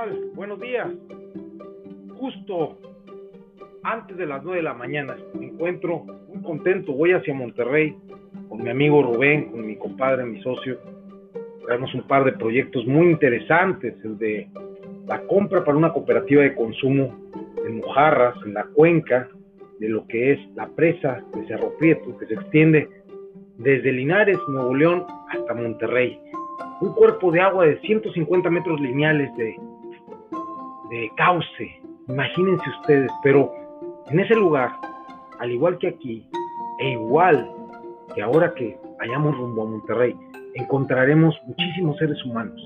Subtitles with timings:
[0.00, 0.30] tal?
[0.34, 0.88] Buenos días.
[2.18, 2.78] Justo
[3.82, 6.92] antes de las 9 de la mañana me encuentro muy contento.
[6.92, 7.96] Voy hacia Monterrey
[8.48, 10.78] con mi amigo Rubén, con mi compadre, mi socio.
[11.66, 14.48] Tenemos un par de proyectos muy interesantes, el de
[15.06, 17.16] la compra para una cooperativa de consumo
[17.66, 19.28] en Mojarras, en la cuenca
[19.78, 22.88] de lo que es la presa de Cerro Prieto, que se extiende
[23.58, 26.18] desde Linares, Nuevo León, hasta Monterrey.
[26.80, 29.54] Un cuerpo de agua de 150 metros lineales de,
[30.90, 33.52] de cauce, imagínense ustedes, pero
[34.10, 34.72] en ese lugar,
[35.38, 36.28] al igual que aquí,
[36.80, 37.48] e igual
[38.14, 40.16] que ahora que vayamos rumbo a Monterrey,
[40.54, 42.60] encontraremos muchísimos seres humanos.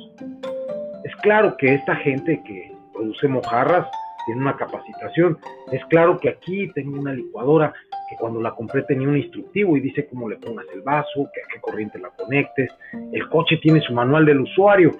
[1.04, 3.86] Es claro que esta gente que produce mojarras
[4.24, 5.38] tiene una capacitación.
[5.70, 7.72] Es claro que aquí tengo una licuadora
[8.08, 11.40] que cuando la compré tenía un instructivo y dice cómo le pongas el vaso, que
[11.42, 12.70] a qué corriente la conectes.
[13.12, 14.92] El coche tiene su manual del usuario.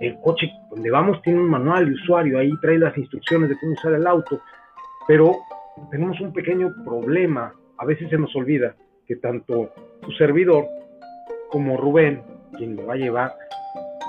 [0.00, 3.72] El coche donde vamos tiene un manual de usuario, ahí trae las instrucciones de cómo
[3.72, 4.40] usar el auto.
[5.06, 5.36] Pero
[5.90, 7.52] tenemos un pequeño problema.
[7.78, 8.74] A veces se nos olvida
[9.06, 9.70] que tanto
[10.04, 10.66] su servidor
[11.50, 12.22] como Rubén,
[12.56, 13.32] quien me va a llevar,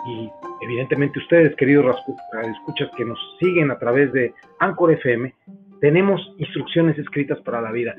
[0.08, 0.30] y
[0.62, 1.96] evidentemente ustedes, queridos
[2.44, 5.34] escuchas que nos siguen a través de Anchor FM,
[5.82, 7.96] tenemos instrucciones escritas para la vida.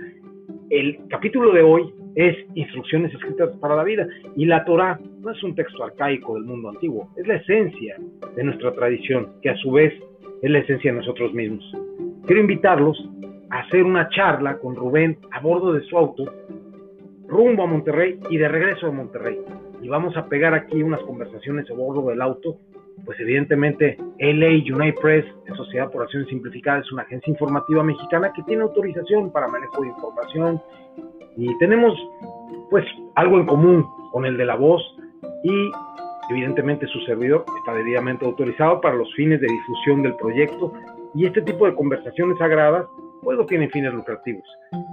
[0.68, 5.42] El capítulo de hoy es instrucciones escritas para la vida y la Torah no es
[5.42, 7.96] un texto arcaico del mundo antiguo, es la esencia
[8.34, 9.92] de nuestra tradición, que a su vez
[10.42, 11.64] es la esencia de nosotros mismos.
[12.26, 12.96] Quiero invitarlos
[13.50, 16.24] a hacer una charla con Rubén a bordo de su auto
[17.28, 19.38] rumbo a Monterrey y de regreso a Monterrey.
[19.82, 22.58] Y vamos a pegar aquí unas conversaciones a bordo del auto.
[23.04, 25.24] Pues evidentemente LA United Press,
[25.56, 29.88] Sociedad por Acciones Simplificadas, es una agencia informativa mexicana que tiene autorización para manejo de
[29.88, 30.60] información
[31.36, 31.94] y tenemos
[32.68, 34.82] pues algo en común con el de la voz
[35.42, 35.70] y
[36.30, 40.72] evidentemente su servidor está debidamente autorizado para los fines de difusión del proyecto
[41.14, 42.86] y este tipo de conversaciones sagradas
[43.22, 44.44] pues no tienen fines lucrativos.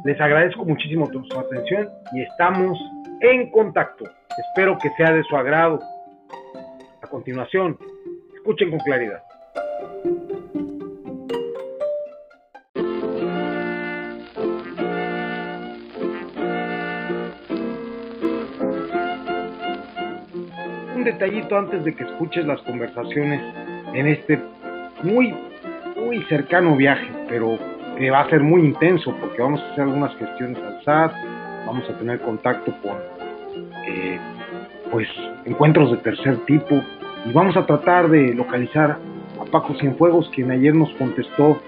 [0.04, 2.78] Les agradezco muchísimo su atención y estamos
[3.22, 4.06] en contacto.
[4.50, 5.80] Espero que sea de su agrado.
[7.02, 7.78] A continuación,
[8.36, 9.24] escuchen con claridad.
[21.08, 23.42] Detallito antes de que escuches las conversaciones
[23.94, 24.40] en este
[25.04, 25.34] muy,
[25.96, 27.58] muy cercano viaje, pero
[27.98, 31.14] que va a ser muy intenso porque vamos a hacer algunas gestiones al SAT,
[31.66, 32.98] vamos a tener contacto con
[33.88, 34.20] eh,
[34.92, 35.08] pues
[35.46, 36.84] encuentros de tercer tipo
[37.26, 38.98] y vamos a tratar de localizar
[39.40, 41.62] a Paco Cienfuegos quien ayer nos contestó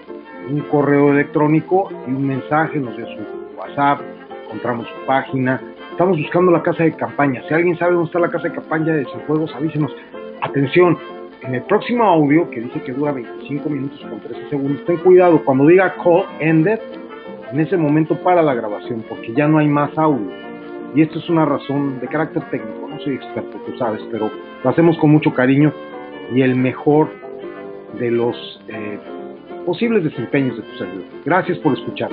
[0.49, 4.01] un correo electrónico y un mensaje, nos dio su WhatsApp,
[4.45, 5.61] encontramos su página,
[5.99, 8.93] estamos buscando la casa de campaña, si alguien sabe dónde está la casa de campaña
[8.93, 9.93] de Cienfuegos avísenos,
[10.39, 10.97] atención,
[11.41, 15.43] en el próximo audio, que dice que dura 25 minutos con 13 segundos, ten cuidado,
[15.43, 16.79] cuando diga call ended,
[17.51, 20.31] en ese momento para la grabación, porque ya no hay más audio.
[20.95, 24.31] Y esto es una razón de carácter técnico, no soy experto, tú sabes, pero
[24.63, 25.73] lo hacemos con mucho cariño
[26.33, 27.09] y el mejor
[27.99, 28.37] de los
[28.69, 28.99] eh,
[29.65, 31.07] posibles desempeños de tu servidor.
[31.25, 32.09] Gracias por escuchar.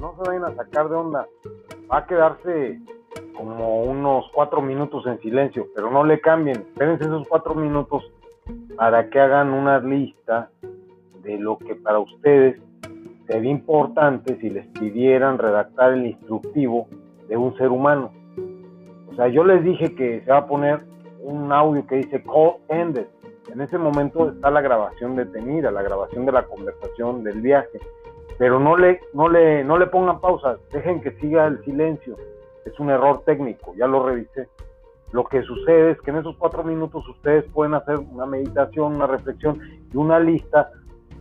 [0.00, 1.26] No se vayan a sacar de onda.
[1.90, 2.80] Va a quedarse
[3.36, 6.56] como unos cuatro minutos en silencio, pero no le cambien.
[6.56, 8.10] Espérense esos cuatro minutos
[8.76, 10.50] para que hagan una lista
[11.22, 12.60] de lo que para ustedes
[13.26, 16.88] sería importante si les pidieran redactar el instructivo
[17.28, 18.10] de un ser humano.
[19.10, 20.80] O sea, yo les dije que se va a poner
[21.20, 23.06] un audio que dice call ended.
[23.52, 27.80] En ese momento está la grabación detenida, la grabación de la conversación del viaje
[28.38, 32.16] pero no le, no le, no le pongan pausa, dejen que siga el silencio.
[32.64, 34.48] Es un error técnico, ya lo revisé.
[35.12, 39.06] Lo que sucede es que en esos cuatro minutos ustedes pueden hacer una meditación, una
[39.06, 39.60] reflexión
[39.92, 40.70] y una lista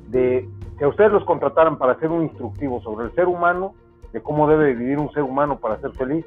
[0.10, 0.48] de,
[0.78, 3.74] si a ustedes los contrataran para hacer un instructivo sobre el ser humano,
[4.14, 6.26] de cómo debe vivir un ser humano para ser feliz,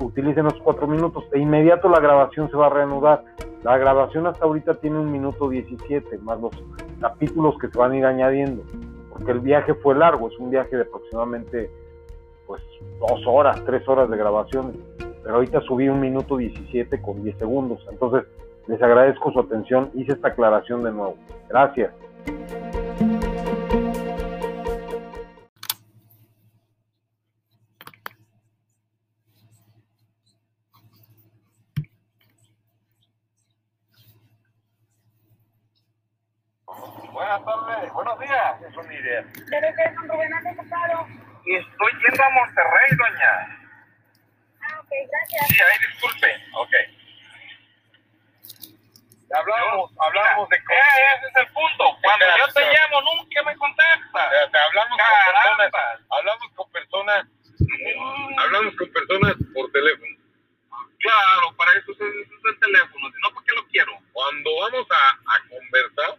[0.00, 1.28] utilicen esos cuatro minutos.
[1.30, 3.24] De inmediato la grabación se va a reanudar.
[3.62, 6.52] La grabación hasta ahorita tiene un minuto 17, más los
[7.00, 8.62] capítulos que se van a ir añadiendo
[9.16, 11.70] porque el viaje fue largo, es un viaje de aproximadamente
[12.46, 12.62] pues
[13.00, 14.76] dos horas, tres horas de grabación,
[15.22, 18.24] pero ahorita subí un minuto 17 con 10 segundos, entonces
[18.66, 21.16] les agradezco su atención, hice esta aclaración de nuevo.
[21.48, 21.92] Gracias.
[38.66, 39.22] Días, es una idea.
[39.22, 41.06] Debe ser con Rubén Casado.
[41.46, 43.60] Estoy yendo a Monterrey, doña.
[44.62, 45.46] Ah, ok, gracias.
[45.48, 46.36] Sí, ahí disculpe.
[46.54, 46.72] Ok.
[49.34, 50.82] Hablamos, hablamos de cosas.
[50.98, 51.98] Eh, ese es el punto.
[52.02, 54.50] Cuando Espera, yo te llamo, nunca me contestas.
[54.52, 57.26] Te hablamos con personas, hablamos con personas,
[57.58, 60.16] Mm, hablamos con personas por teléfono.
[60.98, 63.08] Claro, para eso es, eso es el teléfono.
[63.10, 63.92] Si no, ¿por qué lo quiero?
[64.12, 66.16] Cuando vamos a, a conversar,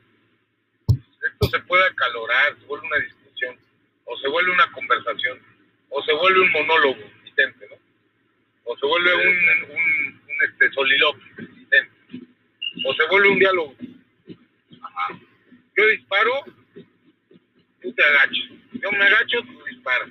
[1.39, 3.57] esto se puede acalorar, se vuelve una discusión,
[4.05, 5.39] o se vuelve una conversación,
[5.89, 7.75] o se vuelve un monólogo, Vicente, ¿no?
[8.63, 11.91] O se vuelve un, un, un este, soliloquio, Vicente.
[12.85, 13.75] O se vuelve un diálogo.
[14.81, 15.19] Ajá.
[15.75, 16.43] Yo disparo,
[17.81, 18.49] tú te agachas.
[18.73, 20.09] Yo me agacho, tú disparas.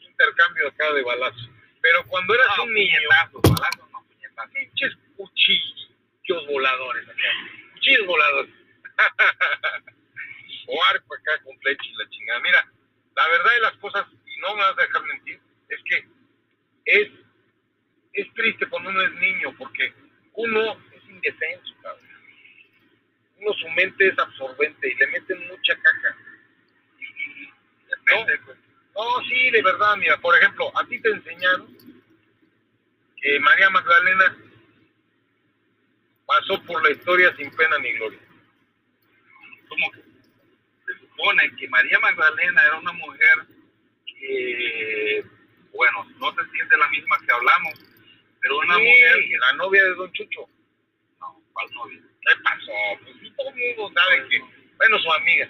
[0.00, 1.48] Intercambio acá de balazos.
[1.80, 4.52] Pero cuando eras No, un niño, puñetazos, balazos, no, puñetazos.
[4.52, 7.28] pinches cuchillos voladores acá.
[7.72, 8.50] Cuchillos voladores.
[10.70, 12.40] o arco acá con flecha y la chingada.
[12.40, 12.72] Mira,
[13.16, 16.08] la verdad de las cosas, y no me vas a dejar mentir, es que
[16.86, 17.10] es,
[18.14, 19.92] es triste cuando uno es niño, porque
[20.34, 22.08] uno es indefenso, cabrón.
[23.38, 26.16] Uno su mente es absorbente y le meten mucha caja.
[26.98, 27.52] Y, y- y-
[28.10, 28.58] no, pues.
[28.94, 31.76] no, sí, de verdad, mira, por ejemplo, a ti te enseñaron
[33.20, 34.36] que María Magdalena
[36.26, 38.20] pasó por la historia sin pena ni gloria.
[39.68, 40.02] como que
[41.20, 43.46] supone que María Magdalena era una mujer
[44.06, 45.24] que,
[45.72, 47.74] bueno, no sé si es de la misma que hablamos,
[48.40, 49.38] pero una Sí, mujer que...
[49.38, 50.48] la novia de Don Chucho.
[51.20, 52.00] No, ¿cuál novia?
[52.22, 52.72] ¿Qué pasó?
[53.02, 54.40] Pues sí, todo el mundo sabe que,
[54.76, 55.48] bueno, su amiga.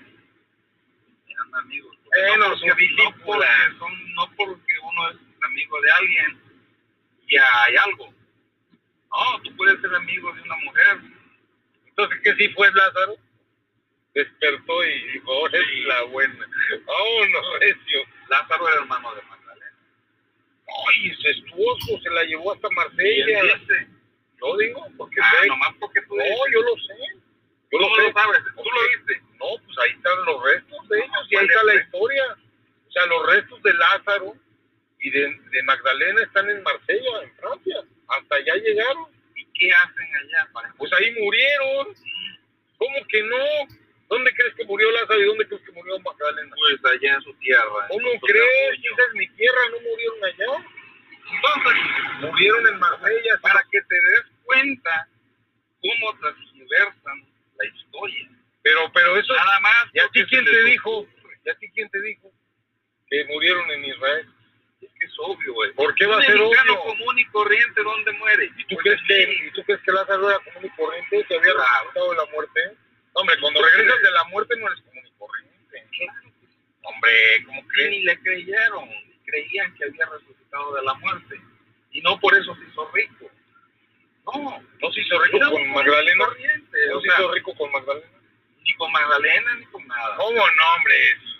[1.28, 1.96] Eran amigos.
[2.04, 3.46] Bueno, no, su porque, no, porque
[3.78, 6.42] son, no porque uno es amigo de alguien
[7.28, 8.12] y hay algo.
[9.10, 11.00] No, tú puedes ser amigo de una mujer.
[11.86, 13.16] Entonces, ¿qué sí fue Lázaro?
[14.14, 15.80] Despertó y dijo, ahora Sí.
[15.80, 16.46] es la buena.
[16.86, 18.00] Vámonos, recio.
[18.28, 19.72] Lázaro era hermano de Magdalena.
[20.88, 23.60] Ay, incestuoso, se la llevó hasta ¿Y Marsella.
[24.42, 26.94] Yo digo, porque Ah, sé- nomás porque tú No, yo lo sé.
[27.72, 28.02] Yo ¿Cómo sé.
[28.02, 28.40] lo sabes?
[28.56, 29.22] ¿Tú lo viste?
[29.38, 32.24] No, pues ahí están los restos de ellos y ahí ¿Cuáles está la historia.
[32.88, 34.34] O sea, los restos de Lázaro
[34.98, 35.20] y de,
[35.52, 37.76] de Magdalena están en Marsella, en Francia.
[38.08, 39.06] Hasta allá llegaron.
[39.36, 40.48] ¿Y qué hacen allá?
[40.52, 40.72] Para...
[40.76, 41.94] Pues ahí murieron.
[42.78, 43.36] ¿Cómo que no?
[44.10, 46.54] ¿Dónde crees que murió Lázaro y dónde crees que murió Magdalena?
[46.56, 47.86] Pues allá en su tierra.
[47.88, 48.72] ¿Cómo crees?
[48.82, 50.66] Esa es mi tierra, no murieron allá.
[51.32, 51.82] Entonces,
[52.20, 53.38] Murieron en Marsella.
[53.40, 55.08] para que te des cuenta
[55.80, 57.24] cómo transgiversan
[57.56, 58.28] la historia.
[58.62, 59.32] Pero, pero eso.
[59.34, 59.84] Nada más.
[59.94, 61.06] ¿Y a ti quién te dijo?
[61.44, 62.32] ¿Y a ti quién te dijo?
[63.08, 64.28] Que murieron en Israel.
[64.82, 65.72] Es que es obvio, güey.
[65.74, 66.78] ¿Por qué va a ser obvio?
[66.82, 68.50] común y corriente, ¿dónde muere?
[68.56, 69.46] ¿Y tú, Pues crees que, aquí.
[69.46, 71.24] ¿Y tú crees que Lázaro era común y corriente?
[71.28, 71.68] ¿Se había Claro.
[71.80, 72.60] resucitado de la muerte?
[73.12, 75.86] Hombre, cuando regresas de la muerte no eres común y corriente.
[76.82, 77.90] Hombre, ¿cómo Y crees?
[77.90, 78.88] ni le creyeron,
[79.26, 81.40] creían que había resucitado de la muerte.
[81.92, 83.30] Y no por eso se hizo rico.
[84.26, 86.24] No, ¿No se hizo rico con Magdalena?
[86.26, 86.30] ¿No
[86.96, 88.06] o se sea, hizo rico con Magdalena?
[88.62, 90.16] ni con Magdalena ni con nada.
[90.16, 90.94] ¿Cómo no, hombre?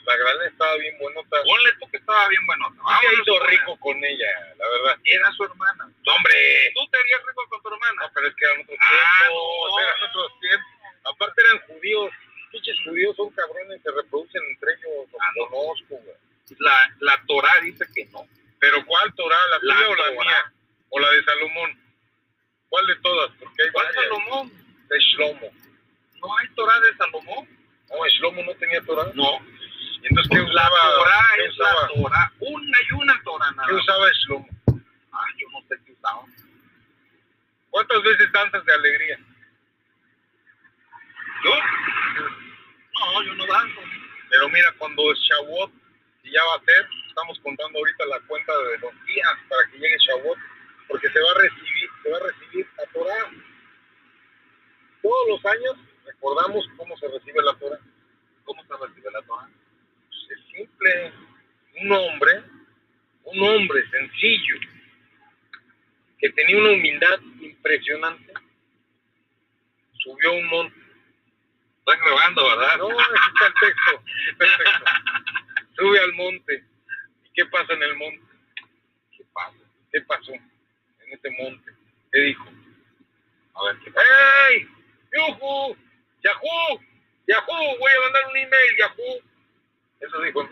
[0.06, 1.36] Magdalena estaba bien buenota.
[1.44, 2.66] Ponle tú que estaba bien bueno.
[2.70, 4.26] Sí se hizo rico con ella,
[4.58, 4.98] la verdad.
[5.04, 5.84] Era su hermana.
[6.06, 6.72] No, hombre.
[6.74, 8.02] ¿Tú te harías rico con tu hermana?
[8.02, 9.70] No, pero es que eran otros Ah, tiempos.
[9.70, 9.80] no.
[9.80, 10.70] Eran otros tiempos.
[11.04, 12.10] Aparte eran judíos.
[12.52, 15.06] Pinches judíos son cabrones, se reproducen entre ellos.
[15.12, 15.46] Los Ah, no.
[15.48, 16.16] conozco, güey.
[16.58, 18.26] La, la Torah dice que no.
[18.58, 19.38] Pero ¿cuál Torah?
[19.50, 20.20] ¿La La tuya o la Torah.
[20.24, 20.52] mía?
[20.90, 21.80] ¿O la de Salomón?
[22.68, 23.30] ¿Cuál de todas?
[23.38, 24.04] Porque hay ¿Cuál varias.
[24.04, 24.52] Salomón?
[24.88, 25.50] De Shlomo.
[26.20, 27.48] ¿No hay Torah de Salomón?
[27.88, 29.10] No, Shlomo no tenía Torah.
[29.14, 29.38] No.
[30.02, 30.94] ¿Y entonces qué La usaba?
[30.96, 31.88] Torah ¿Qué es la?
[31.94, 32.32] Torah.
[32.40, 34.48] Una y una Torah nada ¿Qué usaba Shlomo?
[35.12, 36.24] Ah, yo no sé qué usaba.
[37.70, 39.18] ¿Cuántas veces danzas de alegría?
[41.44, 41.50] ¿Yo?
[42.94, 43.80] No, yo no danzo.
[44.28, 45.72] Pero mira, cuando es Shavuot,
[46.24, 49.96] ya va a ser, estamos contando ahorita la cuenta de los días para que llegue
[49.98, 50.38] Shavuot,
[50.88, 53.30] porque se va a recibir, se va a recibir la Torah.
[55.02, 57.80] Todos los años recordamos cómo se recibe la Torah.
[58.44, 59.48] ¿Cómo se recibe la Torah?
[60.08, 61.12] Pues es simple.
[61.82, 62.42] Un hombre,
[63.24, 64.56] un hombre sencillo,
[66.18, 68.34] que tenía una humildad impresionante,
[69.98, 70.89] subió un monte.
[71.90, 72.76] Estás grabando, ¿verdad?
[72.78, 74.02] No, aquí está el texto.
[74.38, 74.84] texto.
[75.76, 76.64] Sube al monte.
[77.24, 78.22] ¿Y qué pasa en el monte?
[79.16, 79.56] ¿Qué pasa?
[79.90, 81.72] ¿Qué pasó en ese monte?
[82.12, 82.44] ¿Qué dijo?
[83.54, 84.06] A ver, ¿qué pasa?
[84.50, 84.68] ¡Ey!
[85.14, 85.76] ¡Yuhu!
[86.22, 86.80] ¡Yahoo!
[87.26, 87.78] ¡Yahoo!
[87.80, 89.20] Voy a mandar un email, Yahoo.
[89.98, 90.48] Eso dijo.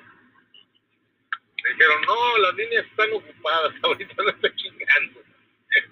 [1.71, 5.21] Dijeron, no, las líneas están ocupadas, ahorita no estoy chingando.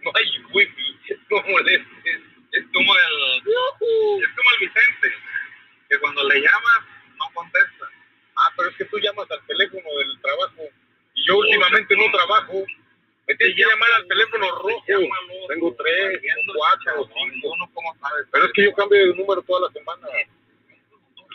[0.03, 0.99] No hay wifi,
[1.31, 2.21] no molestes.
[2.57, 5.09] Es como el, es como el Vicente,
[5.91, 6.81] que cuando le llamas
[7.19, 7.91] no contesta.
[8.37, 10.63] Ah, pero es que tú llamas al teléfono del trabajo
[11.27, 12.65] Yo últimamente no trabajo.
[13.29, 14.83] Me tienes que llamar al teléfono rojo.
[15.49, 16.21] Tengo tres,
[16.55, 17.53] cuatro, cinco.
[17.53, 18.27] Uno, ¿cómo sabes?
[18.31, 20.07] Pero es que yo cambio de número toda la semana.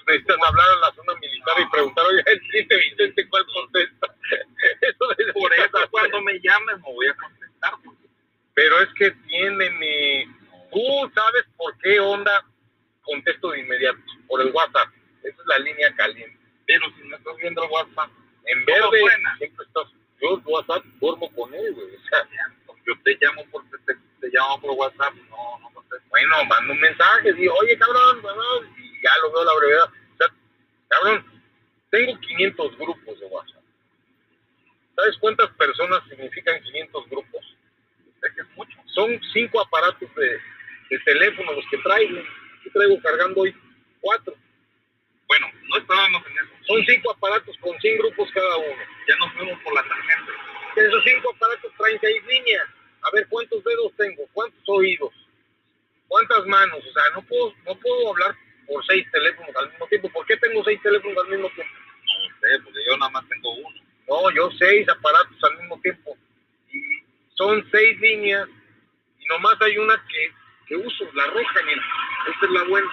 [0.07, 4.07] Necesitas hablar a la zona militar y preguntar, oye, el cliente Vicente, ¿cuál contesta?
[4.81, 7.73] Eso Por eso cuando me llames me voy a contestar.
[8.55, 10.25] Pero es que tienen, eh,
[10.71, 12.45] tú sabes por qué onda
[13.01, 14.89] contesto de inmediato, por el WhatsApp.
[15.23, 16.37] Esa es la línea caliente.
[16.65, 18.09] Pero si no estás viendo el WhatsApp,
[18.45, 19.37] En verde, suena.
[19.37, 19.87] siempre estás,
[20.21, 21.95] yo el WhatsApp duermo con él, güey.
[21.95, 22.27] O sea,
[22.85, 23.63] yo te llamo por
[24.21, 26.07] te llamo por WhatsApp, no, no contesto.
[26.09, 29.85] bueno, mando un mensaje, digo, oye, cabrón, cabrón, y ya lo veo a la brevedad.
[29.85, 30.27] O sea,
[30.89, 31.25] cabrón,
[31.89, 33.63] tengo 500 grupos de WhatsApp.
[34.95, 37.57] ¿Sabes cuántas personas significan 500 grupos?
[38.21, 38.77] Es que es mucho.
[38.85, 40.39] Son cinco aparatos de,
[40.91, 42.21] de teléfono los que traigo.
[42.65, 43.55] Yo traigo cargando hoy
[44.01, 44.35] cuatro.
[45.27, 46.51] Bueno, no estábamos en eso.
[46.67, 48.83] Son cinco aparatos con 100 grupos cada uno.
[49.07, 50.31] Ya nos fuimos por la tangente.
[50.75, 52.67] De esos cinco aparatos traen seis líneas.
[53.03, 55.11] A ver cuántos dedos tengo, cuántos oídos,
[56.07, 56.79] cuántas manos.
[56.79, 58.35] O sea, no puedo, no puedo hablar
[58.67, 60.09] por seis teléfonos al mismo tiempo.
[60.09, 61.73] ¿Por qué tengo seis teléfonos al mismo tiempo?
[61.73, 63.81] No sé, porque yo nada más tengo uno.
[64.07, 66.17] No, yo seis aparatos al mismo tiempo.
[66.69, 66.81] Y
[67.35, 68.47] son seis líneas
[69.19, 70.40] y nomás hay una que,
[70.75, 71.83] uso, la roja, mira.
[72.27, 72.89] Esta es la buena.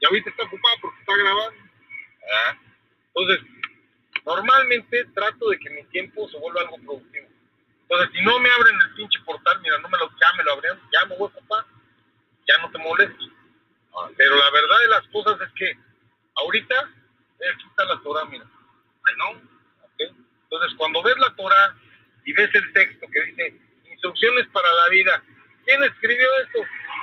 [0.00, 1.60] Y ahorita está ocupada porque está grabando.
[2.20, 2.62] ¿verdad?
[3.14, 3.46] Entonces,
[4.24, 7.28] normalmente trato de que mi tiempo se vuelva algo productivo.
[7.82, 10.52] Entonces, si no me abren el pinche portal, mira, no me lo, ya me lo
[10.52, 11.64] abrieron, ya me voy a ocupar,
[12.46, 13.24] ya no te molesto.
[13.96, 15.76] Ah, Pero la verdad de las cosas es que
[16.36, 16.74] ahorita,
[17.40, 18.44] eh, aquí está la Torah, mira.
[19.18, 19.42] No.
[19.98, 21.76] Entonces, cuando ves la Torah
[22.24, 23.60] y ves el texto que dice
[23.90, 25.22] instrucciones para la vida,
[25.70, 26.58] ¿quién escribió esto?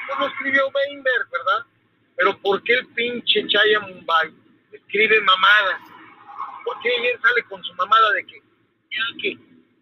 [0.08, 1.66] Pues lo escribió Weinberg, ¿verdad?
[2.16, 4.34] Pero ¿por qué el pinche Chaya Mumbai
[4.72, 5.82] escribe mamadas?
[6.66, 8.42] ¿Por qué él sale con su mamada de que,
[9.22, 9.38] que,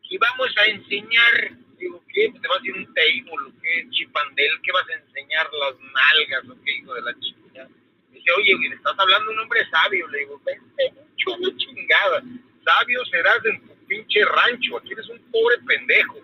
[0.08, 1.51] que vamos a enseñar?
[1.77, 2.30] Digo, ¿qué?
[2.30, 3.89] Pues ¿Te vas a ir un table qué?
[3.89, 7.68] Chipandel, ¿qué vas a enseñar las nalgas o qué hijo de la chica?
[8.12, 10.08] Dice, oye, le estás hablando un hombre sabio.
[10.10, 12.24] Le digo, vente mucho, no chingada.
[12.63, 14.77] Sabio serás en tu pinche rancho.
[14.77, 16.22] Aquí eres un pobre pendejo.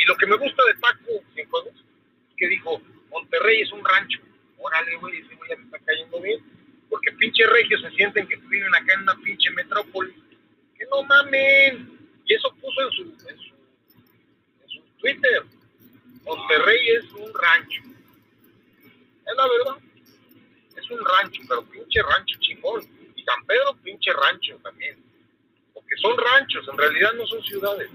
[0.00, 1.46] Y lo que me gusta de Paco es
[2.38, 2.80] que dijo,
[3.10, 4.18] Monterrey es un rancho.
[4.56, 6.40] Órale, güey, ese güey me está cayendo bien.
[6.88, 10.14] Porque pinche regios se sienten que viven acá en una pinche metrópoli.
[10.78, 11.98] Que no mamen.
[12.24, 13.54] Y eso puso en su, en su,
[14.62, 15.44] en su Twitter.
[16.24, 17.82] Monterrey es un rancho.
[19.26, 19.82] Es la verdad.
[20.76, 22.82] Es un rancho, pero pinche rancho chingón.
[23.14, 24.96] Y San Pedro, pinche rancho también.
[25.74, 27.90] Porque son ranchos, en realidad no son ciudades.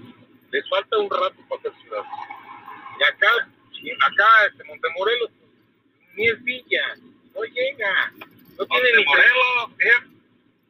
[0.50, 2.06] Les falta un rato para ser ciudades.
[2.98, 3.28] Y acá,
[4.06, 5.30] acá, este Montemorelos,
[6.14, 6.96] ni es villa,
[7.34, 8.12] no llega.
[8.58, 10.16] No tiene ni Montemorelos es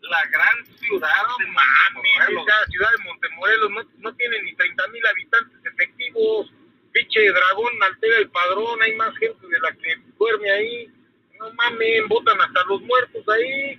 [0.09, 2.47] la gran ciudad de Montemorelos.
[2.47, 6.53] esa ciudad de Montemorelos no, no tiene ni 30 mil habitantes efectivos.
[6.93, 10.93] Pinche dragón altera el padrón, hay más gente de la que duerme ahí.
[11.39, 13.79] No mames, votan hasta los muertos ahí.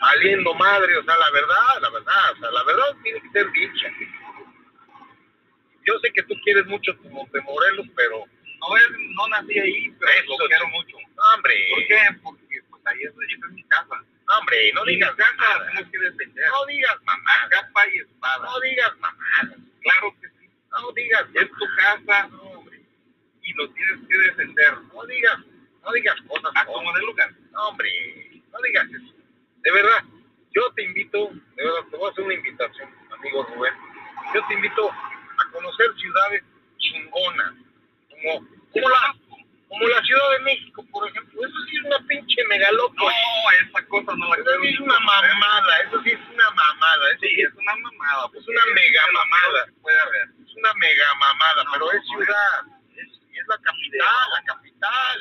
[0.00, 3.50] Saliendo madre, o sea, la verdad, la verdad, o sea, la verdad tiene que ser
[3.52, 3.92] dicha.
[5.86, 8.24] Yo sé que tú quieres mucho tu Montemorelos, pero,
[8.60, 10.96] No, es, no nací ahí, pero Eso, lo quiero mucho.
[11.16, 11.98] no, hombre, ¿Por qué?
[12.22, 13.96] Porque pues ahí es, esa es mi casa.
[14.26, 15.68] no, hombre, no Mi digas casa la mamadas.
[15.68, 16.44] tenemos que defender.
[16.50, 17.48] No digas mamadas.
[17.50, 18.44] capa y espada.
[18.46, 19.58] No digas mamadas.
[19.82, 20.50] Claro que sí.
[20.72, 22.30] No digas Es tu casa
[23.42, 24.72] y lo tienes que defender.
[24.92, 25.38] No digas,
[25.84, 26.50] no digas cosas.
[26.56, 27.30] A como de lugar.
[27.52, 29.14] No, hombre, no digas eso.
[29.62, 30.02] De verdad,
[30.52, 33.72] yo te invito, de verdad, te voy a hacer una invitación, amigo Rubén.
[34.34, 34.90] Yo te invito
[35.56, 36.42] conocer ciudades
[36.78, 37.52] chingonas,
[38.10, 39.16] como, como, la,
[39.68, 41.40] como la Ciudad de México, por ejemplo.
[41.40, 43.00] Eso sí es una pinche megalópolis.
[43.00, 47.10] No, esa cosa no la Eso sí es una mamada, eso sí es una mamada.
[47.10, 48.30] Eso Sí, es una mamada.
[48.36, 49.60] Es una mega mamada.
[49.80, 50.28] Puede haber.
[50.44, 52.60] es una mega mamada, No, pero es ciudad,
[52.96, 55.20] es, es la capital, la capital.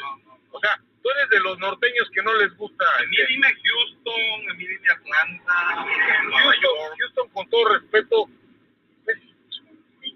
[0.52, 2.86] O sea, tú eres de los norteños que no les gusta.
[3.00, 6.96] A mí dime Houston, a mí dime Atlanta, a mí dime Nueva Houston, York.
[7.00, 8.45] Houston, con todo respeto, es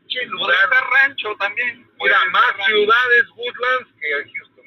[0.09, 0.69] un pinche Puede lugar.
[0.69, 1.87] ser rancho también.
[1.97, 2.65] Puede Mira, ser más rancho.
[2.65, 4.65] ciudades Woodlands que Houston.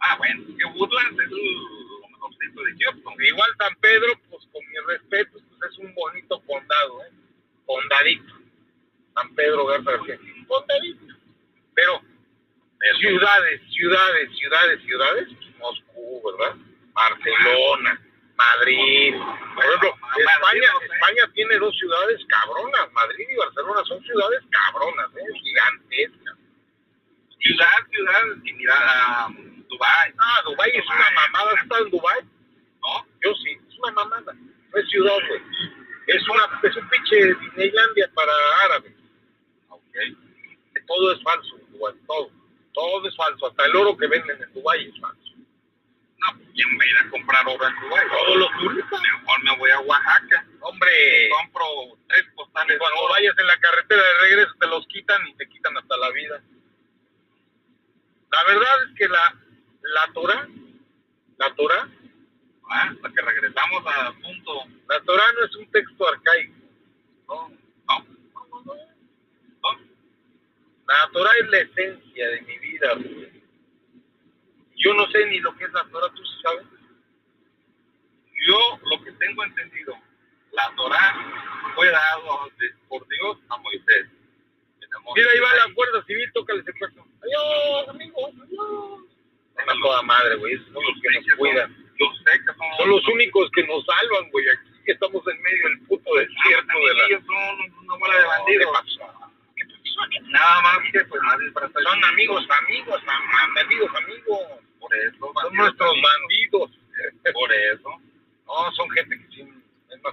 [0.00, 3.14] Ah, bueno, que Woodlands es lo mejorcito de Houston.
[3.22, 7.10] Igual San Pedro, pues con mi respeto, pues es un bonito condado, ¿eh?
[7.66, 8.34] Condadito.
[9.14, 10.18] San Pedro Garza García.
[10.48, 11.06] Condadito.
[11.74, 12.00] Pero
[13.00, 16.56] ciudades, ciudades, ciudades, ciudades, pues, Moscú, ¿verdad?
[16.92, 18.00] Barcelona,
[18.42, 19.14] Madrid.
[19.54, 20.86] Por ejemplo, Madrid, España, no sé.
[20.86, 22.92] España tiene dos ciudades cabronas.
[22.92, 25.38] Madrid y Barcelona son ciudades cabronas, ¿eh?
[25.42, 26.36] gigantescas.
[27.38, 29.28] Ciudad, ciudad, y mira, a
[29.68, 31.52] Dubai, Ah, Dubái es una mamada.
[31.52, 32.20] ¿Has estado en Dubái?
[32.22, 33.06] ¿no?
[33.24, 34.32] Yo sí, es una mamada.
[34.32, 35.42] No es ciudad, güey.
[36.06, 38.32] Es, una, es un pinche Disneylandia para
[38.64, 38.92] árabes.
[39.68, 39.96] Ok.
[40.86, 42.30] Todo es falso en Dubái, todo.
[42.74, 43.46] Todo es falso.
[43.46, 45.21] Hasta el oro que venden en Dubái es falso.
[46.22, 48.06] No, ¿quién va a ir a comprar oro en Dubái?
[48.08, 49.00] Todos los turistas.
[49.02, 50.46] Mejor me voy a Oaxaca.
[50.60, 51.64] Hombre, Compro
[52.08, 53.12] tres postales cuando oro.
[53.14, 56.40] vayas en la carretera de regreso te los quitan y te quitan hasta la vida.
[58.30, 59.34] La verdad es que la,
[59.82, 60.48] la Torah,
[61.38, 61.88] la Torah,
[62.74, 64.64] Ah, hasta que regresamos al punto.
[64.88, 66.54] la Torah no es un texto arcaico.
[67.28, 68.74] No, no, no, no, no.
[68.74, 69.80] No.
[70.86, 72.94] La Torah es la esencia de mi vida.
[72.94, 73.41] Rubén.
[74.84, 76.66] Yo no sé ni lo que es la Torah, tú sí sabes.
[78.46, 78.58] Yo
[78.90, 79.94] lo que tengo entendido,
[80.52, 82.50] la Torah fue dado
[82.88, 84.06] por Dios a Moisés.
[85.14, 85.72] Mira, ahí va la.
[85.72, 87.06] Guardia Civil, toca el secuestro.
[87.22, 89.00] Adiós, amigos, adiós.
[89.80, 90.56] Toda madre, güey.
[90.72, 91.76] Son los que nos cuidan.
[92.78, 94.44] Son, los únicos que nos salvan, güey.
[94.48, 97.08] Aquí estamos en medio del puto desierto de la...
[100.30, 101.22] Nada más que pues
[101.84, 104.40] Son amigos, amigos, am- amigos, amigos.
[104.82, 106.70] Por eso, Son nuestros bandidos.
[107.32, 107.88] Por eso.
[108.46, 109.48] No, son gente que sí.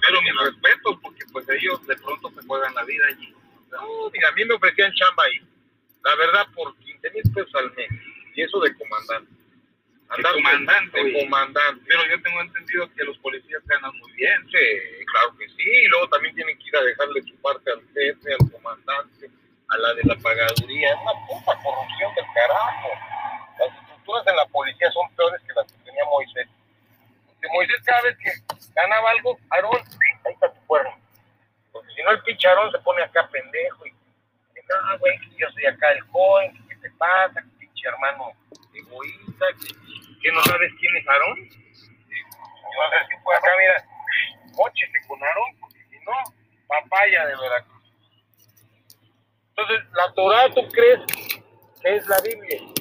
[0.06, 3.34] Pero mis respetos, porque pues ellos de pronto se juegan la vida allí.
[3.72, 5.42] No, mira, a mí me ofrecían chamba ahí.
[6.04, 7.90] La verdad, por 15 mil pesos al mes.
[8.36, 9.32] Y eso de comandante.
[10.18, 11.24] De comandante, De güey.
[11.26, 11.84] comandante.
[11.88, 14.42] Pero yo tengo entendido que los policías ganan muy bien.
[14.52, 15.64] Sí, claro que sí.
[15.64, 19.30] Y luego también tienen que ir a dejarle su parte al jefe, al comandante,
[19.70, 20.90] a la de la pagaduría.
[20.90, 22.90] Es una puta corrupción del carajo.
[24.10, 26.48] En la policía son peores que las que tenía Moisés.
[27.28, 28.32] Porque Moisés cada vez que
[28.74, 29.78] ganaba algo, Aarón,
[30.25, 30.98] ahí está tu cuerno.
[31.72, 35.66] Porque si no el pinche Aarón se pone acá pendejo y dice, güey, yo soy
[35.68, 38.34] acá el joven, qué te pasa, que pinche hermano
[38.74, 39.45] egoísta,
[40.22, 41.39] que, no sabes quién es Aarón.
[41.39, 43.84] Entonces, si fue acá, mira,
[44.58, 46.13] mochese con Aarón, porque si no,
[46.67, 47.93] papaya de Veracruz.
[49.50, 51.00] Entonces, ¿la Torah tú crees
[51.82, 52.79] que es la Biblia?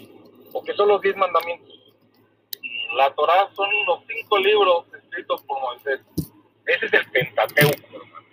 [0.52, 1.74] ¿O que son los diez mandamientos?
[2.94, 6.00] La Torah son los cinco libros escritos por Moisés.
[6.66, 8.26] Ese es el Pentateuco, hermano.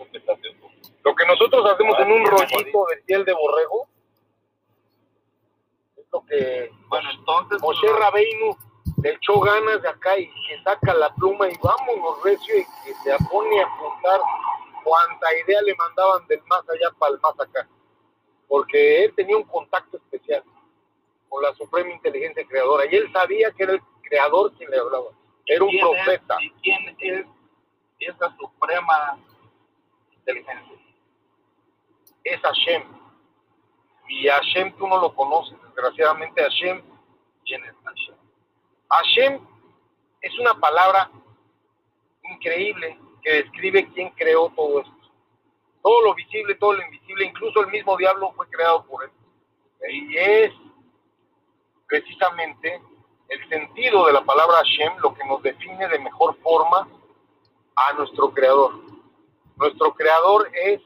[0.00, 0.70] El Pentateuco.
[1.02, 3.88] Lo que nosotros hacemos en un rollito de piel de borrego
[5.96, 7.60] es lo que Bueno, entonces.
[7.62, 8.56] Moshe Rabeinu
[9.02, 12.94] le echó ganas de acá y que saca la pluma y vámonos recio y que
[13.02, 14.20] se pone a apuntar
[14.84, 17.66] cuanta idea le mandaban del más allá para el más acá.
[18.46, 20.44] Porque él tenía un contacto especial
[21.32, 25.06] con la Suprema Inteligencia Creadora y él sabía que era el creador quien le hablaba.
[25.46, 26.36] Era un ¿Quién es- profeta.
[26.42, 27.26] ¿Y quién es
[28.00, 29.18] esa suprema
[30.12, 30.76] inteligencia?
[32.24, 32.82] es Hashem.
[34.08, 36.82] Y Hashem tú no lo conoces, desgraciadamente Hashem.
[37.46, 38.14] ¿Quién es Hashem?
[38.90, 39.40] Hashem
[40.20, 41.10] es una palabra
[42.24, 44.92] increíble que describe quién creó todo esto.
[45.82, 49.10] Todo lo visible, todo lo invisible, incluso el mismo diablo fue creado por él.
[49.90, 50.52] Y es
[51.92, 52.80] precisamente
[53.28, 56.88] el sentido de la palabra Hashem lo que nos define de mejor forma
[57.76, 58.80] a nuestro creador.
[59.56, 60.80] Nuestro creador es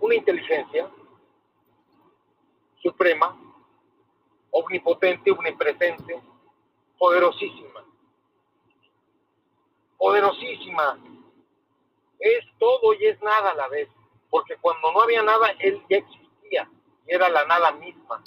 [0.00, 0.90] una inteligencia
[2.82, 3.38] suprema,
[4.50, 6.20] omnipotente, omnipresente,
[6.98, 7.84] poderosísima.
[9.96, 10.98] Poderosísima.
[12.18, 13.88] Es todo y es nada a la vez.
[14.28, 16.27] Porque cuando no había nada, él ya existía.
[17.08, 18.22] Era la nada misma.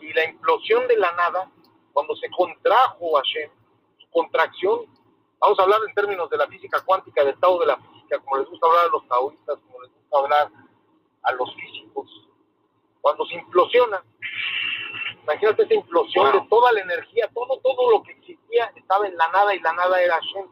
[0.00, 1.50] Y la implosión de la nada,
[1.92, 3.50] cuando se contrajo Hashem,
[3.98, 4.86] su contracción,
[5.38, 8.38] vamos a hablar en términos de la física cuántica, del estado de la física, como
[8.38, 10.50] les gusta hablar a los taoístas, como les gusta hablar
[11.22, 12.28] a los físicos.
[13.00, 14.02] Cuando se implosiona,
[15.22, 19.28] imagínate esa implosión de toda la energía, todo, todo lo que existía estaba en la
[19.28, 20.48] nada y la nada era Hashem.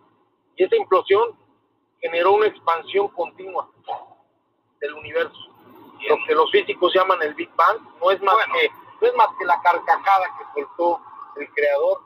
[0.57, 1.39] Y esa implosión
[2.01, 3.71] generó una expansión continua
[4.81, 5.52] del universo.
[6.09, 8.55] Lo que los físicos llaman el Big Bang no es más Bueno.
[8.55, 11.01] que no es más que la carcajada que soltó
[11.37, 12.03] el creador.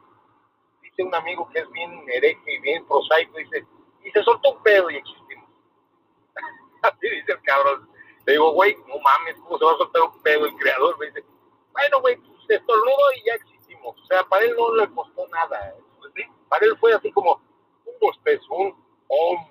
[0.83, 3.67] Dice un amigo que es bien hereje y bien prosaico, dice,
[4.03, 5.49] y se soltó un pedo y existimos.
[6.83, 7.89] Así dice el cabrón.
[8.25, 10.99] Le digo, güey, no mames, ¿cómo se va a soltar un pedo el creador?
[10.99, 11.25] Me dice,
[11.73, 13.95] bueno, güey, se estornudó y ya existimos.
[14.01, 15.75] O sea, para él no le costó nada.
[15.99, 17.35] Pues sí, Para él fue así como
[17.85, 18.69] un bostezo, un
[19.09, 19.49] om,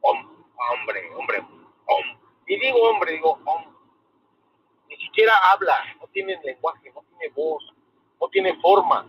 [0.00, 1.38] om, hombre, hombre,
[1.86, 2.18] om.
[2.46, 3.75] Y digo hombre, digo om.
[5.16, 7.64] Siquiera habla, no tiene lenguaje, no tiene voz,
[8.20, 9.06] no tiene forma.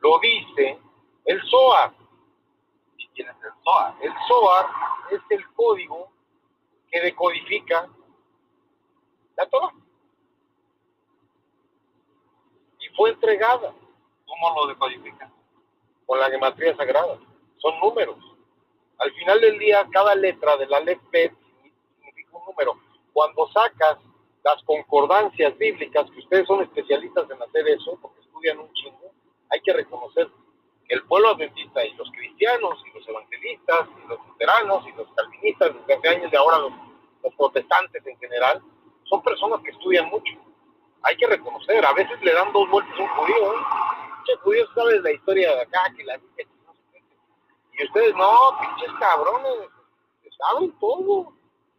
[0.00, 0.78] Lo dice
[1.24, 1.94] el Zohar.
[2.98, 3.94] ¿Y quién es el Zohar?
[4.02, 6.12] El es el código
[6.90, 7.88] que decodifica
[9.38, 9.72] la Torah.
[12.78, 13.72] Y fue entregada
[14.26, 15.32] ¿Cómo lo decodifican?
[16.04, 17.18] con la gematría sagrada.
[17.56, 18.18] son números.
[18.98, 21.32] Al final del día, cada letra de la Aleph-Bet
[21.96, 22.78] significa un número.
[23.14, 23.96] Cuando sacas
[24.46, 29.10] las concordancias bíblicas, que ustedes son especialistas en hacer eso, porque estudian un chingo,
[29.50, 30.28] hay que reconocer
[30.86, 35.08] que el pueblo adventista y los cristianos y los evangelistas y los luteranos y los
[35.16, 36.72] calvinistas desde hace años y ahora los,
[37.36, 38.62] protestantes en general,
[39.02, 40.32] son personas que estudian mucho.
[41.02, 43.62] Hay que reconocer, a veces le dan dos vueltas a un judío, ¿eh?
[44.26, 47.02] Che, judío sabe la historia de acá, que la que no qué.
[47.72, 48.30] Y ustedes, no,
[48.60, 49.68] pinches cabrones,
[50.22, 51.32] se saben todo.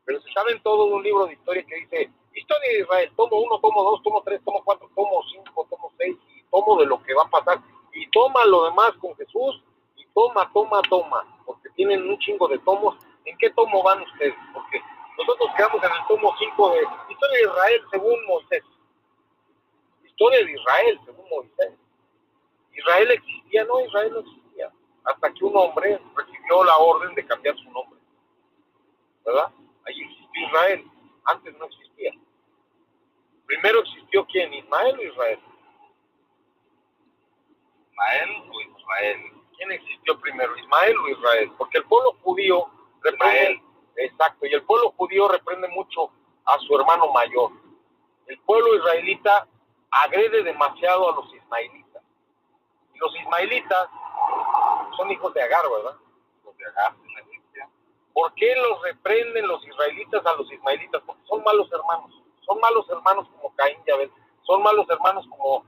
[0.04, 3.38] Pero se saben todo de un libro de historia que dice Historia de Israel, tomo
[3.38, 7.02] uno, tomo dos, tomo tres, tomo cuatro, tomo cinco, tomo seis, y tomo de lo
[7.02, 7.60] que va a pasar.
[7.94, 9.64] Y toma lo demás con Jesús,
[9.96, 12.96] y toma, toma, toma, porque tienen un chingo de tomos.
[13.26, 14.36] ¿En qué tomo van ustedes?
[14.54, 14.80] Porque
[15.18, 18.64] nosotros quedamos en el tomo 5 de Historia de Israel según Moisés.
[20.06, 21.74] Historia de Israel según Moisés.
[22.72, 24.72] Israel existía, no, Israel no existía.
[25.06, 28.00] Hasta que un hombre recibió la orden de cambiar su nombre.
[29.26, 29.52] ¿Verdad?
[29.88, 30.86] Allí existió Israel.
[31.26, 32.14] Antes no existía.
[33.48, 35.40] Primero existió quién, Ismael o Israel.
[37.90, 39.34] Ismael o Israel.
[39.56, 41.52] ¿Quién existió primero, Ismael o Israel?
[41.58, 42.70] Porque el pueblo judío
[43.02, 43.64] reprende,
[43.96, 46.12] exacto, y el pueblo judío reprende mucho
[46.46, 47.52] a su hermano mayor.
[48.28, 49.48] El pueblo israelita
[49.90, 52.04] agrede demasiado a los ismaelitas.
[52.94, 53.90] Y los ismaelitas
[54.98, 55.98] son hijos de Agar, ¿verdad?
[56.44, 56.94] Los de Agar.
[58.14, 61.02] ¿Por qué los reprenden los israelitas a los ismaelitas?
[61.06, 62.17] Porque son malos hermanos.
[62.48, 64.12] Son malos hermanos como Caín y Abel.
[64.44, 65.66] Son malos hermanos como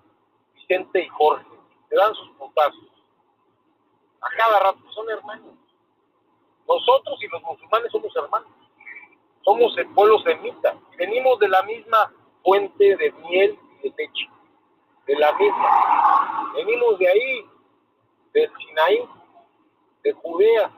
[0.56, 1.46] Vicente y Jorge.
[1.90, 2.86] Se dan sus putazos.
[4.22, 5.54] A cada rato son hermanos.
[6.68, 8.50] Nosotros y los musulmanes somos hermanos.
[9.44, 10.76] Somos el pueblo semita.
[10.98, 12.14] Venimos de la misma
[12.44, 14.30] fuente de miel y de leche.
[15.06, 16.52] De la misma.
[16.56, 17.50] Venimos de ahí,
[18.34, 19.10] del Sinaí,
[20.04, 20.72] de Judea,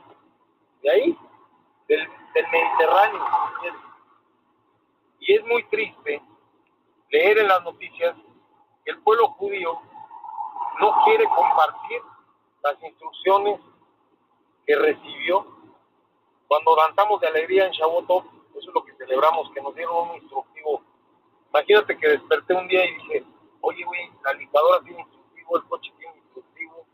[0.81, 1.17] de ahí,
[1.87, 2.07] del
[2.51, 3.40] Mediterráneo.
[5.33, 6.21] Es muy triste
[7.09, 8.17] leer en las noticias
[8.83, 9.79] que el pueblo judío
[10.81, 12.01] no quiere compartir
[12.61, 13.61] las instrucciones
[14.65, 15.47] que recibió
[16.47, 20.15] cuando danzamos de alegría en Shavuot, eso es lo que celebramos, que nos dieron un
[20.17, 20.81] instructivo.
[21.49, 23.23] Imagínate que desperté un día y dije,
[23.61, 26.85] oye, güey, la licuadora tiene instructivo, el coche tiene instructivo,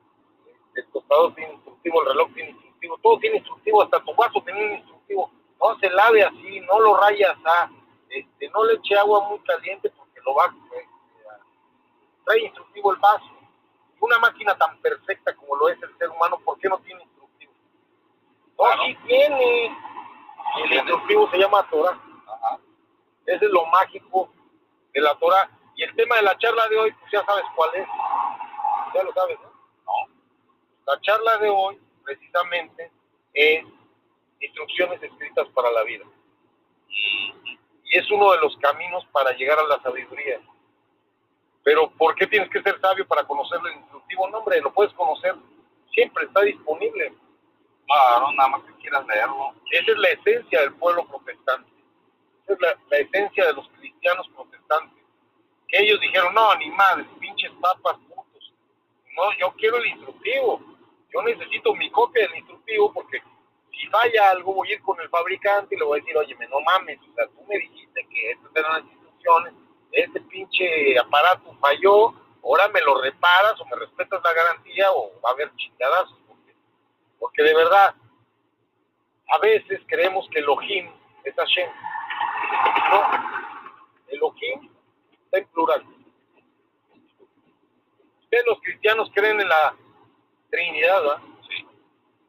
[0.76, 4.63] el tostador tiene instructivo, el reloj tiene instructivo, todo tiene instructivo, hasta tu vaso tiene
[4.63, 5.32] un instructivo.
[5.60, 7.71] No se lave así, no lo rayas a,
[8.09, 10.55] este, no le eche agua muy caliente porque lo va a...
[12.25, 13.25] trae instructivo el vaso.
[13.99, 17.51] Una máquina tan perfecta como lo es el ser humano, ¿por qué no tiene instructivo?
[18.57, 18.83] No, Claro.
[18.85, 19.77] sí tiene.
[20.63, 21.99] El instructivo se llama Torah.
[22.27, 22.59] Ajá.
[23.25, 24.31] Ese es lo mágico
[24.93, 25.49] de la Torah.
[25.75, 27.87] Y el tema de la charla de hoy, pues ya sabes cuál es.
[28.93, 29.49] Ya lo sabes, ¿no?
[29.85, 30.13] No.
[30.85, 32.91] La charla de hoy, precisamente,
[33.33, 33.65] es
[34.39, 36.05] instrucciones escritas para la vida.
[36.89, 37.33] Y
[37.91, 40.39] es uno de los caminos para llegar a la sabiduría.
[41.63, 44.30] Pero, ¿por qué tienes que ser sabio para conocer el instructivo?
[44.30, 45.36] No, hombre, lo puedes conocer.
[45.91, 47.13] Siempre está disponible.
[47.86, 49.54] Claro, nada más que quieras leerlo.
[49.71, 51.69] Esa es la esencia del pueblo protestante.
[52.43, 55.04] Esa es la, la esencia de los cristianos protestantes.
[55.67, 58.54] Que ellos dijeron, no, ni madre, pinches papas putos.
[59.15, 60.62] No, yo quiero el instructivo.
[61.13, 63.21] Yo necesito mi copia del instructivo porque
[63.77, 66.35] si falla algo voy a ir con el fabricante y le voy a decir, oye,
[66.49, 69.53] no mames, o sea, tú me dijiste que estas eran las instrucciones,
[69.91, 72.13] este pinche aparato falló,
[72.43, 76.17] ahora me lo reparas o me respetas la garantía o va a haber chingadazos.
[76.27, 76.55] Porque,
[77.19, 77.95] porque de verdad,
[79.29, 80.89] a veces creemos que Elohim
[81.23, 81.69] es Hashem.
[82.91, 83.01] No,
[84.07, 84.71] Elohim
[85.25, 85.85] está en plural.
[88.21, 89.75] Ustedes los cristianos creen en la
[90.49, 91.21] Trinidad, ¿verdad?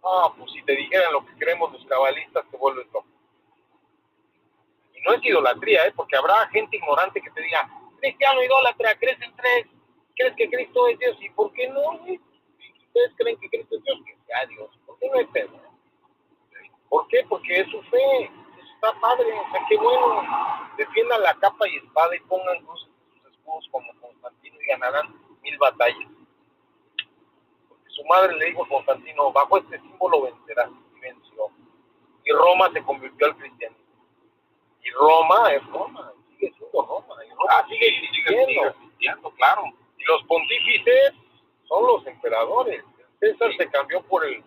[0.02, 3.06] No, pues si te dijeran lo que creemos los cabalistas, te vuelves loco.
[4.94, 5.92] Y no es idolatría, ¿eh?
[5.94, 7.68] Porque habrá gente ignorante que te diga,
[8.00, 9.66] cristiano idólatra, crees en tres,
[10.16, 11.98] crees que Cristo es Dios, ¿y por qué no?
[11.98, 12.20] güey?
[12.58, 14.70] Si ustedes creen que Cristo es Dios, que sea Dios.
[14.86, 15.60] ¿Por qué no es Pedro?
[16.88, 17.24] ¿Por qué?
[17.28, 18.24] Porque es su fe.
[18.24, 20.22] Eso está padre, o sea, qué bueno.
[20.76, 25.14] Defiendan la capa y espada y pongan cruces en sus escudos como Constantino y ganarán
[25.42, 26.17] mil batallas.
[27.98, 31.50] Su madre le dijo a Constantino, bajo este símbolo vencerás y venció.
[32.24, 33.84] Y Roma se convirtió al cristianismo.
[34.82, 37.24] Y Roma es Roma, sigue siendo Roma.
[37.26, 39.30] Y Roma Ah, sigue sigue, sigue, sigue existiendo.
[39.32, 39.64] claro.
[39.98, 41.12] Y los pontífices
[41.64, 42.84] son los emperadores.
[43.20, 44.44] El César se cambió por el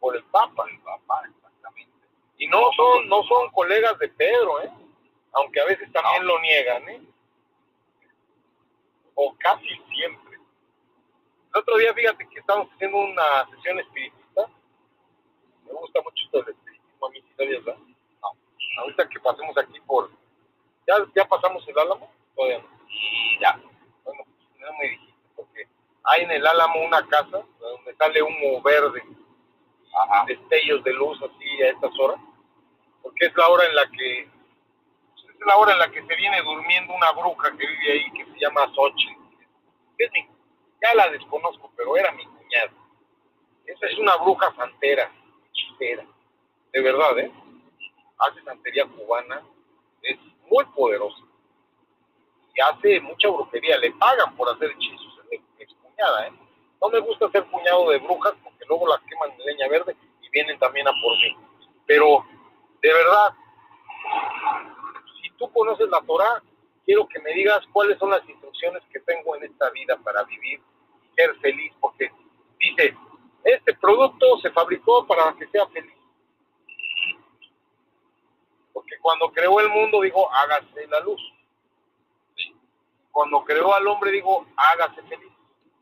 [0.00, 0.64] por el Papa.
[0.70, 1.92] El papá, exactamente.
[2.38, 4.70] Y no son, no son colegas de Pedro, ¿eh?
[5.32, 6.34] Aunque a veces también No.
[6.34, 7.02] lo niegan, ¿eh?
[9.14, 10.25] O casi siempre.
[11.56, 14.46] El otro día, fíjate que estábamos haciendo una sesión espiritista
[15.64, 17.60] Me gusta mucho esto del espiritismo, a mí sí.
[18.20, 18.82] No.
[18.82, 20.10] Ahorita que pasemos aquí por...
[20.86, 22.12] ¿Ya, ya pasamos el Álamo?
[22.34, 22.68] Todavía no.
[22.90, 23.58] Y ya.
[24.04, 25.66] Bueno, pues no me dijiste, porque
[26.04, 29.02] hay en el Álamo una casa donde sale humo verde,
[29.94, 30.24] Ajá.
[30.26, 32.20] destellos de luz así a estas horas,
[33.02, 36.42] porque es la hora en la que es la hora en la que se viene
[36.42, 39.22] durmiendo una bruja que vive ahí que se llama Xochitl.
[39.98, 40.35] Es mi-
[40.82, 42.72] ya la desconozco, pero era mi cuñada.
[43.66, 45.10] Esa es una bruja santera,
[45.50, 46.06] hechicera,
[46.72, 47.32] de verdad, ¿eh?
[48.18, 49.42] Hace santería cubana,
[50.02, 51.26] es muy poderosa
[52.56, 56.32] y hace mucha brujería, le pagan por hacer hechizos, es mi excuñada, ¿eh?
[56.80, 60.28] No me gusta ser cuñado de brujas porque luego las queman en leña verde y
[60.30, 61.36] vienen también a por mí.
[61.86, 62.24] Pero,
[62.82, 63.34] de verdad,
[65.20, 66.42] si tú conoces la Torah,
[66.84, 68.45] quiero que me digas cuáles son las instrucciones
[68.90, 70.60] que tengo en esta vida para vivir
[71.02, 72.10] y ser feliz, porque
[72.58, 72.96] dice,
[73.44, 75.94] este producto se fabricó para que sea feliz.
[78.72, 81.20] Porque cuando creó el mundo dijo, hágase la luz.
[83.10, 85.32] Cuando creó al hombre dijo, hágase feliz.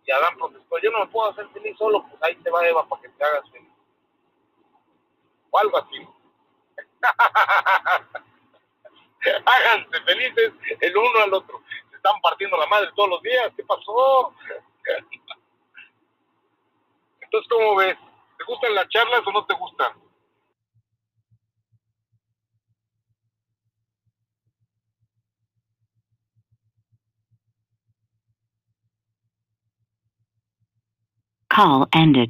[0.06, 2.86] Y Adán protestó, yo no me puedo hacer feliz solo, pues ahí te va Eva
[2.86, 3.72] para que te hagas feliz.
[5.50, 6.06] O algo así.
[9.46, 11.62] Háganse felices el uno al otro.
[12.04, 13.50] Están partiendo la madre todos los días.
[13.56, 14.34] ¿Qué pasó?
[17.22, 17.96] Entonces, ¿cómo ves?
[18.36, 19.92] ¿Te gustan las charlas o no te gustan?
[31.48, 32.28] Call ended.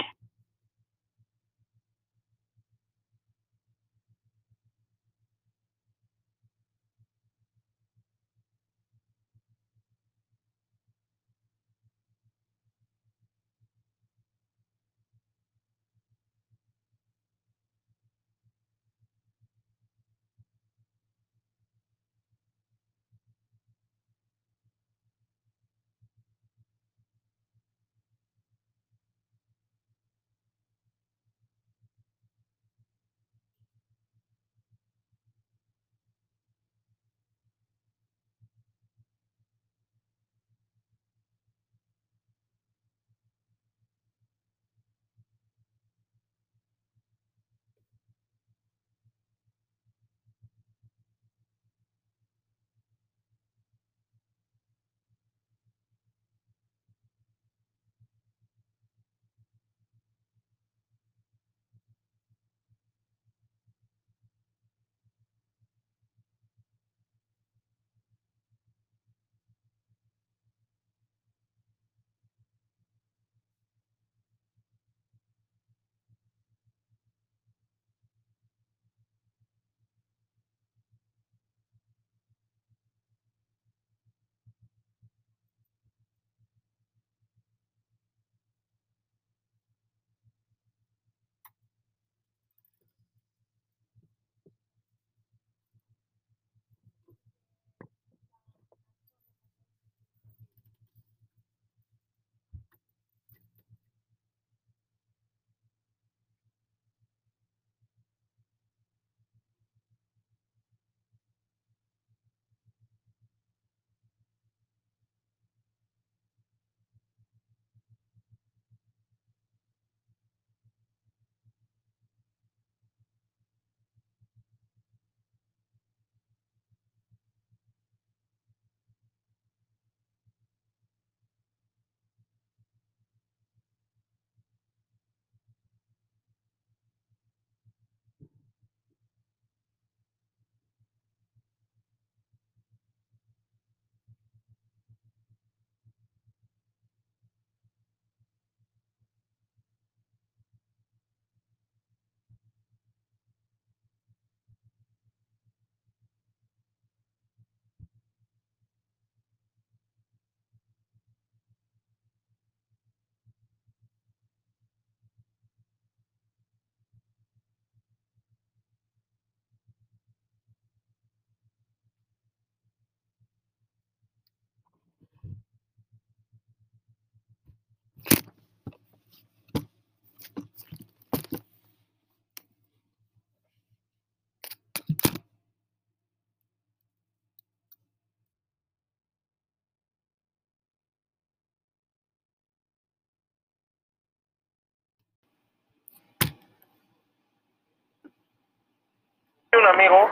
[199.56, 200.10] Un amigo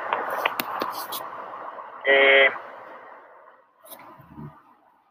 [2.05, 2.51] que,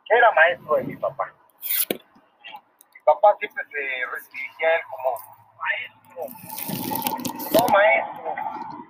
[0.05, 1.33] que era maestro de mi papá.
[1.89, 5.17] Mi papá siempre se dirigía a él como
[5.57, 6.23] maestro.
[7.53, 8.35] No, maestro.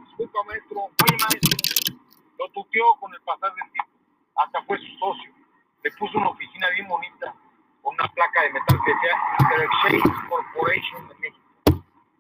[0.06, 0.80] Disculpa, maestro.
[0.82, 1.97] Oye, maestro.
[2.38, 3.91] Lo tuteó con el pasar del tiempo.
[4.36, 5.32] Hasta fue su socio.
[5.84, 7.34] Le puso una oficina bien bonita
[7.82, 11.47] con una placa de metal que decía Interexchange Corporation de México.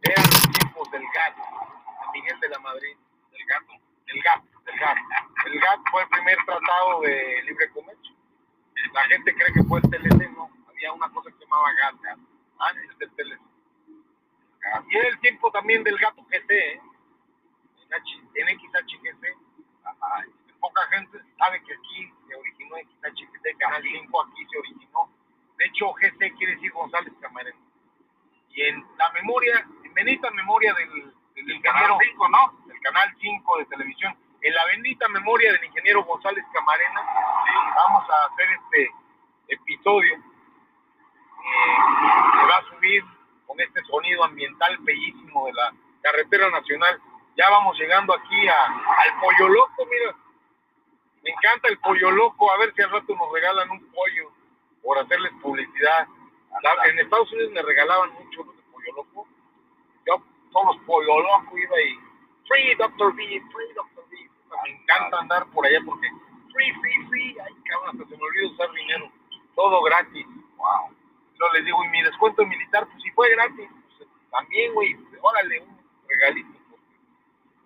[0.01, 2.97] Eran los tiempos del gato, de Miguel de la Madrid,
[3.41, 3.73] del gato,
[4.05, 4.97] del GATT, del GATT.
[5.45, 8.15] El fue el primer tratado de libre comercio.
[8.93, 10.49] La gente cree que fue el TLC, no.
[10.67, 12.19] Había una cosa que se llamaba GATT, GATT.
[12.59, 13.41] Ah, del TLC.
[14.89, 16.81] Y era el tiempo también del gato GC, ¿eh?
[17.81, 19.37] en, H, en XHGC.
[19.83, 20.25] Ajá.
[20.59, 25.09] Poca gente sabe que aquí se originó XHGC, Canal 5, aquí se originó.
[25.57, 27.57] De hecho, GC quiere decir González Camarena.
[28.49, 32.53] Y en la memoria, en bendita memoria del, del ingeniero 5, ¿no?
[32.65, 37.01] Del Canal 5 de televisión, en la bendita memoria del ingeniero González Camarena,
[37.75, 38.91] vamos a hacer este
[39.49, 40.15] episodio.
[40.15, 40.21] Eh,
[42.39, 43.03] se va a subir
[43.47, 46.99] con este sonido ambiental bellísimo de la carretera nacional.
[47.37, 50.15] Ya vamos llegando aquí a, al Pollo Loco, mira.
[51.23, 54.31] Me encanta el Pollo Loco, a ver si al rato nos regalan un pollo
[54.83, 56.07] por hacerles publicidad.
[56.63, 59.27] La- en Estados Unidos me regalaban mucho los de Pollo Loco.
[60.07, 61.99] Yo, todos los Pollo Loco iba y
[62.47, 63.15] Free Dr.
[63.15, 64.05] B, Free Dr.
[64.09, 64.17] B.
[64.63, 66.07] Me encanta andar por allá porque
[66.53, 67.37] free, free, free.
[67.39, 69.11] Ay, cabrón, hasta se me olvidó usar dinero.
[69.55, 70.25] Todo gratis.
[70.57, 70.95] Wow.
[71.39, 75.61] Yo les digo, y mi descuento militar, pues si fue gratis, pues, también, güey, órale,
[75.61, 76.59] un regalito.
[76.69, 76.81] pues.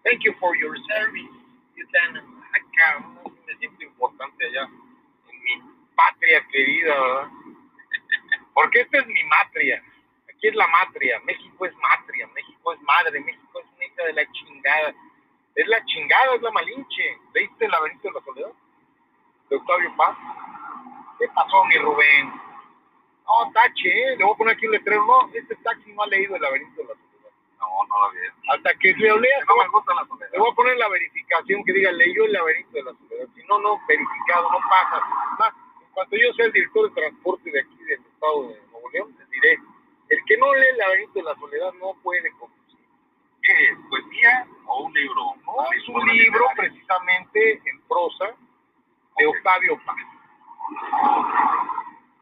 [0.03, 1.29] Thank you for your service,
[1.75, 2.27] lieutenant.
[2.53, 4.69] Ay, cabrón, sí me siento importante allá,
[5.29, 5.61] en mi
[5.95, 7.29] patria querida, ¿verdad?
[8.53, 9.83] Porque esta es mi matria.
[10.29, 11.19] Aquí es la matria.
[11.25, 12.27] México es matria.
[12.27, 13.19] México es madre.
[13.19, 14.93] México es una hija de la chingada.
[15.55, 17.17] Es la chingada, es la malinche.
[17.33, 18.51] ¿Leíste el laberinto de la soledad?
[19.49, 20.17] De Octavio Paz.
[21.19, 22.29] ¿Qué pasó, mi Rubén?
[23.25, 24.17] No, tache, ¿eh?
[24.17, 25.05] Le voy a poner aquí un letrero.
[25.05, 27.31] No, este taxi no ha leído el laberinto de la soledad.
[27.59, 28.19] No, no lo vi.
[28.49, 30.29] Hasta que lo leas, No me gusta la soledad.
[30.31, 33.27] le voy a poner la verificación que diga leyó el laberinto de la soledad.
[33.35, 34.99] Si no, no, verificado, no pasa.
[35.39, 38.89] Más, en cuanto yo sea el director de transporte de aquí del estado de Nuevo
[38.91, 39.59] León, les diré,
[40.09, 42.79] el que no lee el laberinto de la soledad no puede conducir.
[43.41, 43.77] ¿Qué es?
[43.89, 45.35] ¿Poesía o un libro?
[45.45, 46.55] No, es un libro literaria.
[46.55, 48.35] precisamente en prosa
[49.17, 49.95] de Octavio Paz.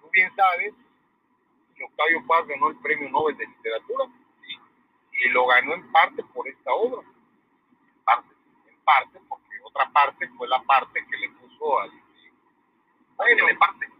[0.01, 0.73] Tú bien sabes
[1.75, 4.05] que Octavio Paz ganó el premio Nobel de Literatura
[4.41, 4.59] sí,
[5.13, 7.01] y lo ganó en parte por esta obra.
[7.01, 8.33] En parte,
[8.67, 11.91] en parte, porque otra parte fue la parte que le puso al.
[13.15, 13.92] Bueno, parte.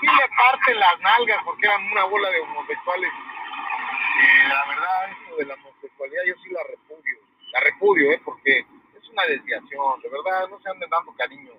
[0.00, 3.10] Sí le parte las nalgas porque eran una bola de homosexuales.
[3.10, 7.18] Eh, la verdad, esto de la homosexualidad yo sí la repudio.
[7.52, 8.20] La repudio, ¿eh?
[8.24, 10.00] Porque es una desviación.
[10.02, 11.52] De verdad, no se anden dando cariño.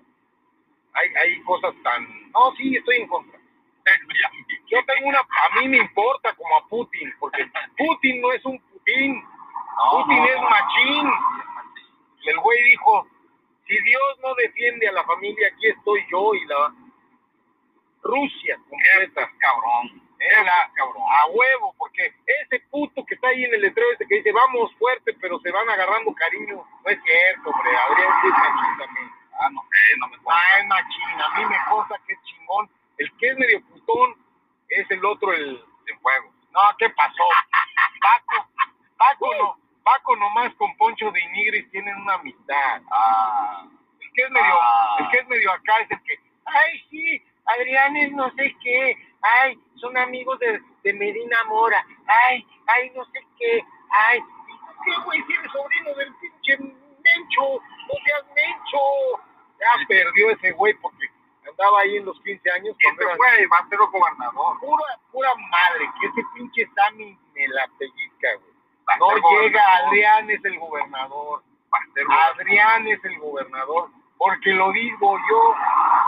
[0.94, 2.32] Hay, hay cosas tan...
[2.32, 3.40] No, sí, estoy en contra.
[4.68, 5.20] Yo tengo una...
[5.20, 9.24] A mí me importa como a Putin, porque Putin no es un Putin.
[9.92, 11.12] Putin es machín.
[12.26, 13.08] El güey dijo,
[13.68, 16.74] si Dios no defiende a la familia, aquí estoy yo y la
[18.04, 19.30] Rusia completa.
[19.40, 20.02] Cabrón.
[20.22, 24.16] Era cabrón, a huevo, porque ese puto que está ahí en el letrero ese que
[24.16, 28.34] dice vamos fuerte, pero se van agarrando cariño, no es cierto, hombre, Adrián sí es
[28.34, 29.12] machín también.
[29.40, 32.70] Ah, no sé, no me Ah, es machín, a mí me consta que es chingón.
[32.98, 34.16] El que es medio putón
[34.68, 36.34] es el otro, el de fuego.
[36.52, 37.24] No, ¿qué pasó?
[38.02, 38.48] Paco,
[38.98, 42.82] Paco no, Paco nomás con Poncho de Inigris tienen una amistad.
[42.92, 43.64] Ah,
[44.02, 44.98] El que es medio, Ah.
[45.00, 47.24] el que es medio acá es el que, ay sí,
[47.58, 53.04] Adrián es no sé qué, ay, son amigos de, de Medina Mora, ay, ay, no
[53.06, 56.58] sé qué, ay, ¿y tú qué güey, si eres sobrino del pinche
[57.04, 58.80] Mencho, no seas Mencho.
[59.60, 61.10] Ya perdió ese güey porque
[61.48, 62.76] andaba ahí en los 15 años.
[62.82, 64.60] cuando este fue, va a ser gobernador.
[64.60, 68.54] Pura, pura madre, que ese pinche Sammy me la pellizca, güey.
[69.00, 69.62] No llega.
[69.78, 71.44] Adrián es el gobernador.
[72.34, 73.90] Adrián es el gobernador,
[74.20, 75.56] porque lo digo yo,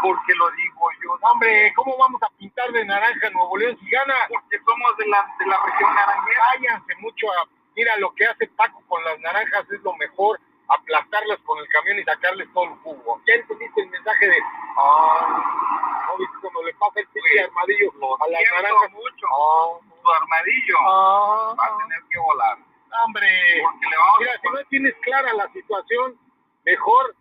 [0.02, 1.18] porque lo digo yo.
[1.22, 4.14] No, hombre, ¿cómo vamos a pintar de naranja Nuevo León si gana?
[4.28, 6.44] Porque somos de la, de la región naranjera.
[6.54, 7.48] Váyanse mucho a...
[7.76, 10.38] Mira, lo que hace Paco con las naranjas es lo mejor,
[10.68, 13.22] aplastarlas con el camión y sacarles todo el jugo.
[13.26, 14.38] ¿Ya entendiste el mensaje de...
[14.78, 18.92] Ah, ¿no viste cuando le pasa el pinche armadillo a las naranjas?
[18.92, 19.26] mucho.
[19.32, 22.58] Ah, Su armadillo ah, va a tener que volar.
[23.06, 23.62] hombre.
[23.64, 26.20] Porque le vamos Mira, a si no tienes clara la situación,
[26.66, 27.16] mejor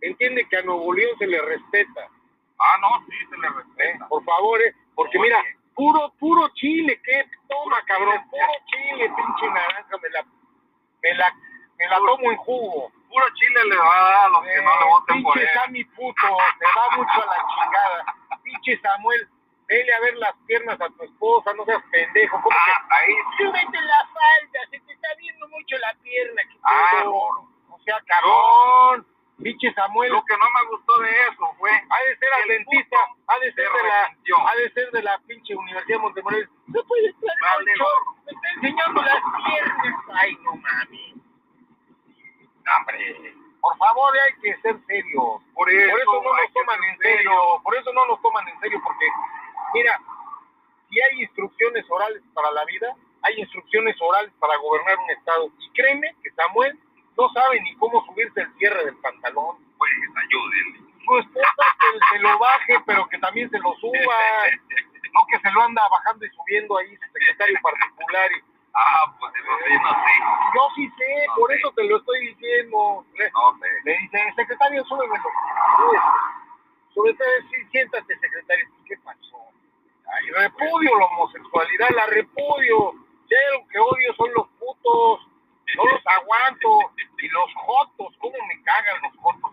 [0.00, 2.08] entiende que a Nuevo León se le respeta.
[2.58, 3.50] Ah, no, sí, se le ¿eh?
[3.56, 4.08] respeta.
[4.08, 4.74] Por favor, ¿eh?
[4.94, 5.28] Porque Oye.
[5.28, 5.42] mira,
[5.74, 7.24] puro, puro chile, ¿qué?
[7.48, 10.24] Toma, cabrón, puro chile, pinche naranja, me la,
[11.02, 11.34] me la
[11.78, 12.90] me la tomo en jugo.
[13.08, 15.58] Puro chile le va a dar a los que no le voten por pinche él.
[15.60, 16.22] Sammy puto,
[16.58, 18.04] se va mucho a la chingada.
[18.42, 19.28] Pinche Samuel,
[19.68, 22.40] vele a ver las piernas a tu esposa, no seas pendejo.
[22.42, 23.44] ¿Cómo Ah, ahí que?
[23.44, 26.42] Súbete la falda, se te está viendo mucho la pierna.
[26.50, 27.12] ¿qué Ah, no.
[27.12, 29.06] O sea, cabrón.
[29.42, 32.48] Pinche Samuel, Lo que no me gustó de eso fue ha de ser al el
[32.58, 35.96] dentista, puto ha de ser se de la, ha de ser de la pinche Universidad
[35.96, 36.50] de Montemorelos.
[36.66, 37.72] No puede estar Vale,
[38.26, 39.94] me está enseñando las piernas.
[40.14, 41.14] Ay, no mami.
[42.78, 45.40] Hombre, por favor, hay que ser serios.
[45.54, 47.32] Por eso, Por eso no nos toman en serio,
[47.62, 49.06] por eso no nos toman en serio, porque,
[49.74, 50.00] mira,
[50.90, 55.50] si hay instrucciones orales para la vida, hay instrucciones orales para gobernar un estado.
[55.60, 56.78] Y créeme que Samuel
[57.18, 59.56] no sabe ni cómo subirse el cierre del pantalón.
[59.76, 60.88] Pues ayúdenle.
[61.04, 63.92] Su esposa que se lo baje, pero que también se lo suba.
[65.14, 68.30] No que se lo anda bajando y subiendo ahí su secretario particular.
[68.32, 68.42] Y,
[68.74, 70.12] Ah, pues eso sí, no sé.
[70.54, 71.56] yo sí sé, No por sé.
[71.56, 73.04] eso te lo estoy diciendo.
[73.16, 73.66] Le, No sé.
[73.84, 75.24] le dice, secretario, súbemelo.
[75.78, 76.04] Súbese.
[76.94, 78.66] Súbete, sí, siéntate, secretario.
[78.86, 79.38] ¿Qué pasó?
[80.12, 82.90] Ay, repudio la homosexualidad, la repudio.
[82.90, 85.26] Hay algo que odio son los putos.
[85.76, 86.92] No los aguanto.
[87.18, 89.52] Y los jotos, ¿cómo me cagan los jotos?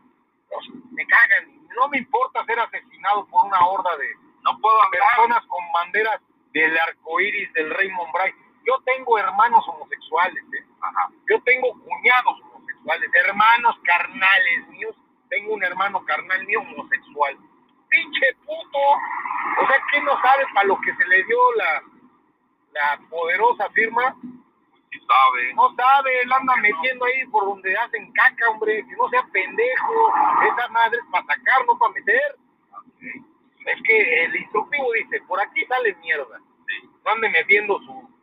[0.52, 1.68] Los- me cagan.
[1.76, 4.08] No me importa ser asesinado por una horda de
[4.44, 5.02] No puedo hablar.
[5.16, 6.22] personas con banderas
[6.54, 8.36] del arco iris del Raymond Bright.
[8.66, 10.66] Yo tengo hermanos homosexuales, ¿eh?
[10.82, 11.10] Ajá.
[11.30, 14.96] Yo tengo cuñados homosexuales, hermanos carnales míos.
[15.30, 17.38] Tengo un hermano carnal mío homosexual.
[17.90, 18.80] Pinche puto.
[19.62, 21.84] O sea, que no sabe para lo que se le dio la,
[22.74, 24.16] la poderosa firma?
[25.08, 25.54] Sabe.
[25.54, 28.86] No sabe, él anda metiendo ahí por donde hacen caca, hombre.
[28.88, 30.14] Que no sea pendejo.
[30.52, 32.38] Esa madre es para sacar, no para meter.
[33.66, 36.40] Es que el instructivo dice, por aquí sale mierda.
[36.68, 36.90] Sí.
[37.04, 38.16] No ande metiendo su...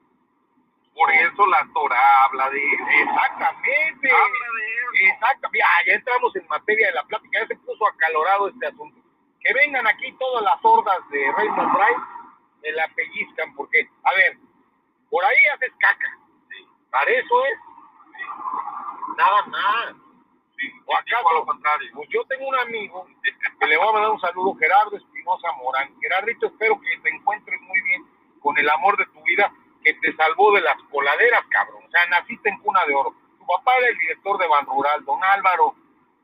[0.95, 2.85] Por eso la Torah habla de eso.
[3.03, 4.11] Exactamente.
[4.11, 5.15] Habla de eso.
[5.15, 9.01] Exacto, ya, ya entramos en materia de la plática, ya se puso acalorado este asunto.
[9.41, 11.99] Que vengan aquí todas las hordas de Raymond Bright,
[12.63, 14.39] me la pellizcan, porque, a ver,
[15.11, 16.19] por ahí haces caca.
[16.93, 17.59] Para eso es.
[19.17, 19.95] Nada más.
[20.87, 21.35] ¿O yo acaso?
[21.35, 21.91] lo contrario.
[21.95, 23.07] Pues yo tengo un amigo
[23.59, 25.91] que le voy a mandar un saludo, Gerardo Espinosa Morán.
[26.01, 28.07] Gerardito, espero que te encuentres muy bien
[28.41, 29.51] con el amor de tu vida
[29.83, 31.83] que te salvó de las coladeras, cabrón.
[31.85, 33.15] O sea, naciste en cuna de oro.
[33.39, 35.75] Tu papá era el director de Ban Rural, don Álvaro,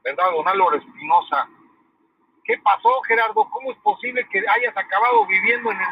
[0.04, 0.30] ¿verdad?
[0.32, 1.48] Don Álvaro Espinosa.
[2.44, 3.48] ¿Qué pasó, Gerardo?
[3.50, 5.86] ¿Cómo es posible que hayas acabado viviendo en el,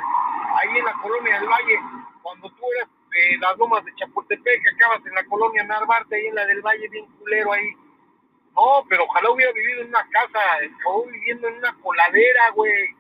[0.61, 1.81] ahí en la colonia del Valle
[2.23, 6.27] cuando tú eras de las lomas de Chapultepec, que acabas en la colonia Narvarte, ahí
[6.27, 7.73] en la del Valle, bien culero ahí?
[8.55, 10.39] No, pero ojalá hubiera vivido en una casa,
[10.79, 12.95] acabó viviendo en una coladera, güey.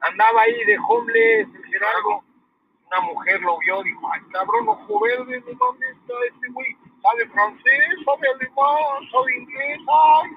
[0.00, 2.24] Andaba ahí de homeless, el Gerardo.
[2.86, 6.76] Una mujer lo vio, dijo, ay, cabrón, ojo verde, ¿de dónde está este güey?
[7.02, 7.86] ¿Sabe francés?
[8.04, 9.10] ¿Sabe alemán?
[9.10, 9.78] ¿Sabe inglés?
[9.88, 10.30] ¡Ay!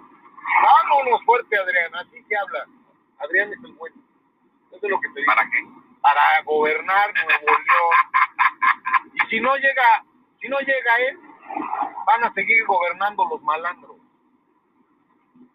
[0.64, 2.66] Vámonos fuerte, Adrián, así se habla.
[3.20, 3.96] Adrián es el bueno.
[4.72, 5.34] Eso es lo que te digo.
[5.34, 5.66] ¿Para qué?
[6.02, 8.16] Para gobernar Nuevo León.
[9.14, 10.04] Y si no llega,
[10.40, 11.20] si no llega él,
[12.06, 13.98] van a seguir gobernando los malandros.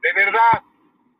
[0.00, 0.62] De verdad,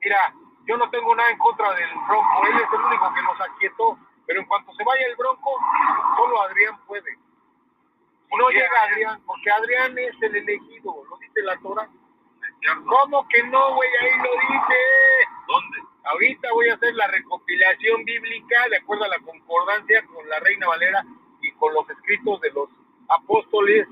[0.01, 0.35] mira,
[0.67, 3.99] yo no tengo nada en contra del Bronco, él es el único que nos aquietó,
[4.27, 5.59] pero en cuanto se vaya el Bronco,
[6.17, 7.13] solo Adrián puede.
[7.13, 9.23] Si no ¿Por qué, llega Adrián?
[9.27, 11.89] Porque Adrián es el elegido, lo dice la Torah.
[12.87, 13.89] ¿Cómo que no, güey?
[14.01, 14.77] Ahí lo dice.
[15.47, 15.79] ¿Dónde?
[16.05, 20.67] Ahorita voy a hacer la recopilación bíblica de acuerdo a la concordancia con la Reina
[20.67, 21.05] Valera
[21.43, 22.69] y con los escritos de los
[23.09, 23.87] apóstoles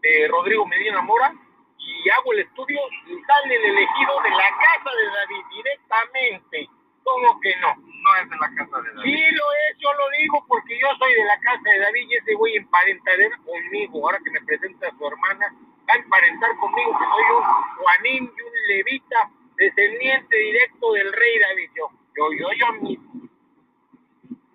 [0.00, 1.32] de Rodrigo Medina Mora
[1.78, 6.68] y hago el estudio y sale el elegido de la casa de David directamente.
[7.02, 7.74] ¿Cómo que no?
[7.74, 9.02] No es de la casa de David.
[9.02, 12.14] Sí lo es, yo lo digo porque yo soy de la casa de David y
[12.14, 14.04] ese güey emparentadera conmigo.
[14.04, 15.46] Ahora que me presenta a su hermana,
[15.88, 17.44] va a emparentar conmigo que soy un
[17.76, 21.70] Juanín y un levita descendiente directo del rey David.
[21.74, 23.12] Yo, yo, yo, yo mismo.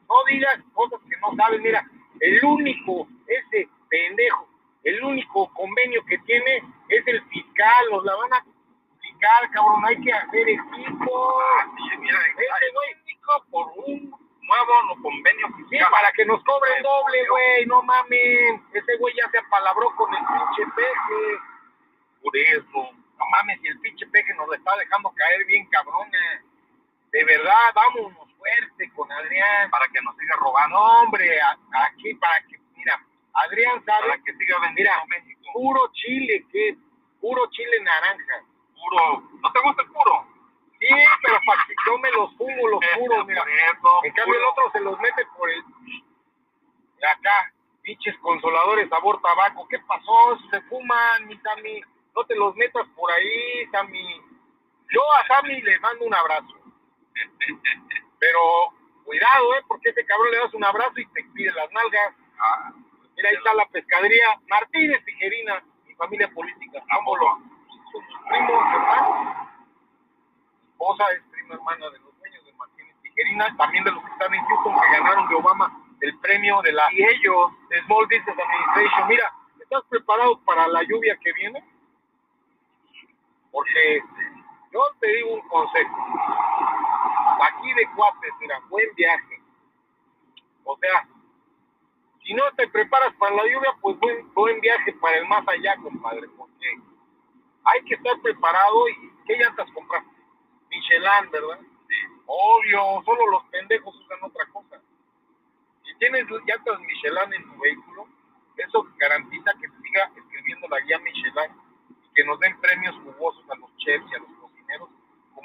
[0.09, 1.59] No digas cosas que no sabes.
[1.61, 1.85] Mira,
[2.19, 4.47] el único, ese pendejo,
[4.83, 7.85] el único convenio que tiene es el fiscal.
[7.91, 8.45] Nos la van a
[9.01, 9.85] fiscal, cabrón.
[9.85, 11.41] Hay que hacer equipo.
[11.77, 13.17] Sí, mira, Ese güey,
[13.51, 14.09] por un
[14.41, 15.91] nuevo convenio Sí, fiscal.
[15.91, 18.63] para que nos cobren doble, güey, no mamen.
[18.73, 21.39] Ese güey ya se apalabró con el pinche peje.
[22.23, 22.91] Por eso.
[23.19, 26.43] No mames, si el pinche peje nos lo está dejando caer bien cabrona.
[27.11, 29.69] De verdad, vámonos fuerte con Adrián.
[29.69, 30.77] Para que nos siga robando.
[30.77, 32.99] No, hombre, aquí para que, mira,
[33.33, 35.41] Adrián sabe, Para que siga vendiendo México.
[35.53, 36.77] puro chile, que
[37.21, 38.43] puro chile naranja.
[38.75, 39.29] Puro.
[39.41, 40.27] ¿No te gusta el puro?
[40.79, 40.87] Sí,
[41.23, 43.41] pero para que yo me los fumo, los puros, mira.
[43.41, 44.03] Eso.
[44.03, 44.51] En cambio el puro.
[44.51, 45.63] otro se los mete por el...
[46.99, 49.67] De acá, pinches consoladores sabor tabaco.
[49.67, 50.37] ¿Qué pasó?
[50.51, 51.89] Se fuman, mis amigos.
[52.15, 54.21] no te los metas por ahí, Sammy.
[54.89, 56.53] Yo a Sammy le mando un abrazo.
[58.19, 58.39] Pero
[59.05, 59.63] cuidado, ¿eh?
[59.67, 62.13] Porque ese cabrón le das un abrazo y te pide las nalgas.
[62.39, 62.71] Ah,
[63.15, 66.83] Mira, ahí está la pescadería Martínez Tijerina, mi familia política.
[66.87, 67.39] Vámonos.
[67.91, 69.37] Son sus primos, hermanos.
[70.69, 74.33] Esposa es prima hermana de los dueños de Martínez Tijerina, también de los que están
[74.33, 77.51] en Houston, que ganaron de Obama el premio de la y ellos,
[77.85, 79.07] Small Business Administration.
[79.07, 81.63] Mira, ¿estás preparado para la lluvia que viene?
[83.51, 84.03] Porque
[84.71, 85.95] yo te digo un consejo.
[87.39, 89.41] Aquí de cuates, mira, buen viaje.
[90.63, 91.07] O sea,
[92.23, 95.77] si no te preparas para la lluvia, pues buen, buen viaje para el más allá,
[95.77, 96.75] compadre, porque
[97.63, 100.09] hay que estar preparado y ¿qué llantas compraste?
[100.69, 101.59] Michelin, ¿verdad?
[102.25, 104.81] Obvio, solo los pendejos usan otra cosa.
[105.85, 108.07] Si tienes llantas Michelin en tu vehículo,
[108.57, 111.51] eso garantiza que siga escribiendo la guía Michelin
[111.89, 114.36] y que nos den premios jugosos a los chefs y a los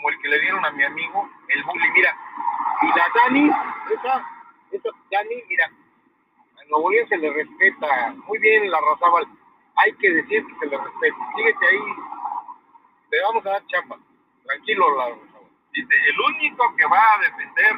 [0.02, 1.90] como el que le dieron a mi amigo, el Bully.
[1.92, 2.16] Mira,
[2.82, 3.48] y la Dani,
[3.92, 4.26] esa,
[4.72, 8.12] esa Dani, mira, a Nuevo León se le respeta.
[8.26, 9.26] Muy bien, la Razabal.
[9.76, 11.16] Hay que decir que se le respeta.
[11.36, 11.94] Síguete ahí.
[13.10, 13.96] Te vamos a dar chamba.
[14.44, 15.48] Tranquilo, la Razabal.
[15.72, 17.76] dice, el único que va a defender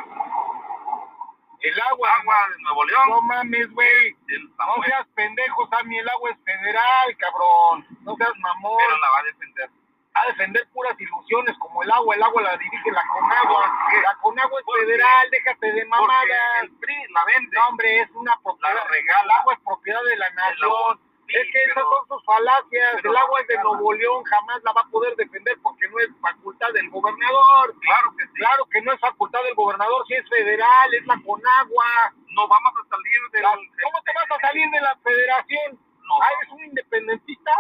[1.60, 4.16] El agua, agua de Nuevo León, no mames, güey.
[4.58, 5.98] No seas pendejo, Sammy.
[5.98, 7.86] El agua es federal, cabrón.
[8.00, 8.78] No seas mamón.
[8.78, 9.83] pero la va a defender.
[10.14, 13.66] A defender puras ilusiones como el agua, el agua la dirige la Conagua,
[14.02, 16.62] la Conagua es federal, déjate de mamadas.
[16.62, 17.56] el PRI la vende.
[17.56, 19.22] No, hombre, es una propiedad, La regala.
[19.24, 21.00] el agua es propiedad de la nación.
[21.26, 23.54] Sí, es que esas son sus falacias, el agua es de.
[23.64, 27.74] Nuevo León, jamás la va a poder defender porque no es facultad del gobernador.
[27.80, 28.32] Claro que sí.
[28.34, 31.86] Claro que no es facultad del gobernador, si es federal, es la Conagua.
[32.28, 33.42] No vamos a salir del...
[33.42, 33.50] La-
[33.82, 35.78] ¿Cómo te vas a salir de la federación?
[36.02, 36.22] No.
[36.22, 37.52] Ah, ¿eres un independentista?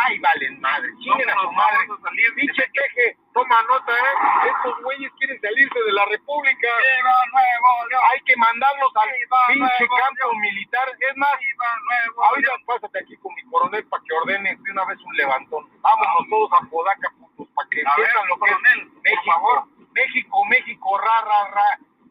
[0.00, 1.78] Ay, valen madre, chinguen a su madre.
[2.02, 4.14] salir Pinche peje, toma nota, ¿eh?
[4.46, 6.68] Estos güeyes quieren salirse de la república.
[6.68, 8.02] ¡Viva Nuevo León!
[8.12, 10.86] Hay que mandarlos al Viva pinche Nuevo campo militar.
[11.00, 12.62] Es más, ¡Viva Nuevo ahorita León!
[12.66, 15.68] pásate aquí con mi coronel para que ordene de una vez un levantón.
[15.80, 19.32] Vámonos todos a Podaca, putos, para que entiendan lo que es coronel, por México.
[19.32, 19.64] favor.
[19.94, 21.68] México, México, ra, ra, ra.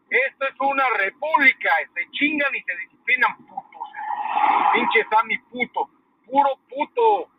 [0.10, 1.70] Esto es una república.
[1.94, 3.88] Se chingan y se disciplinan putos.
[4.74, 5.90] Pinche Sammy puto.
[6.26, 7.30] Puro puto.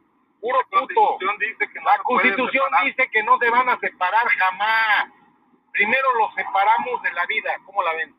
[0.40, 0.94] Puro La puto.
[0.94, 5.08] Constitución dice que no La Constitución dice que no se van a separar jamás.
[5.72, 7.56] Primero los separamos de la vida.
[7.64, 8.14] ¿Cómo la ven?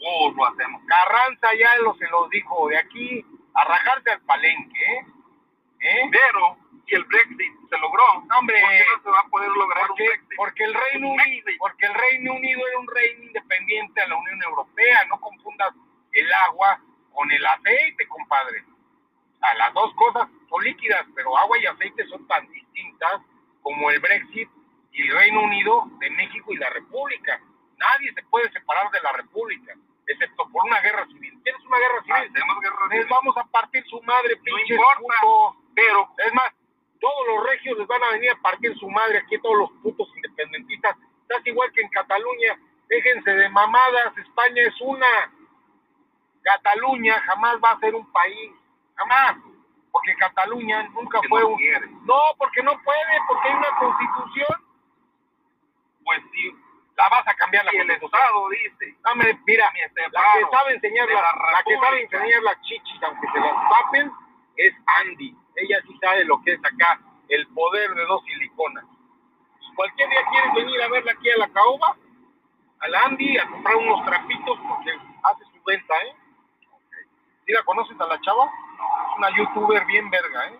[0.00, 0.82] Oh, lo hacemos.
[0.86, 2.68] Carranza ya lo, se los dijo.
[2.68, 4.78] De aquí a rajarse al palenque.
[4.78, 5.06] ¿eh?
[5.80, 6.08] ¿Eh?
[6.10, 6.56] Pero,
[6.86, 8.02] si el Brexit se logró,
[8.38, 10.36] Hombre, ¿por qué no se va a poder lograr porque, un Brexit?
[10.36, 14.42] porque el Reino Unido, porque el Reino Unido era un reino independiente a la Unión
[14.42, 15.72] Europea, no confundas
[16.12, 16.80] el agua
[17.12, 18.64] con el aceite, compadre.
[19.56, 23.20] Las dos cosas son líquidas, pero agua y aceite son tan distintas
[23.62, 24.48] como el Brexit
[24.92, 27.40] y el Reino Unido de México y la República.
[27.76, 29.74] Nadie se puede separar de la República,
[30.06, 31.40] excepto por una guerra civil.
[31.44, 32.36] ¿Tienes una guerra civil?
[32.36, 33.06] Hacemos guerra Les civil.
[33.10, 35.00] vamos a partir su madre, No importa.
[35.20, 35.56] putos.
[35.74, 36.52] Pero, Es más,
[37.00, 40.08] todos los regios les van a venir a partir su madre aquí, todos los putos
[40.16, 40.96] independentistas.
[41.22, 42.58] Estás igual que en Cataluña.
[42.88, 45.06] Déjense de mamadas, España es una.
[46.42, 48.52] Cataluña jamás va a ser un país.
[48.98, 49.36] Jamás.
[49.90, 51.56] Porque Cataluña nunca fue no un.
[51.56, 51.86] quiere.
[52.04, 54.64] No, porque no puede, porque hay una constitución.
[56.04, 56.54] pues sí,
[56.96, 57.90] La vas a cambiar la si el.
[57.90, 62.42] Estado dice, Dame, mira, Mi la que sabe enseñar la, la la que sabe enseñar
[62.42, 64.12] las chichis, aunque se las tapen,
[64.56, 65.34] es Andy.
[65.56, 68.84] Ella sí sabe lo que es acá, el poder de dos siliconas.
[69.60, 71.96] Y cualquier día quieres venir a verla aquí a la caoba,
[72.80, 74.90] a la Andy, a comprar unos trapitos porque
[75.22, 76.16] hace su venta, ¿eh?
[77.46, 78.50] ¿Sí la conoces a la chava?
[78.78, 80.58] Es una youtuber bien verga, ¿eh?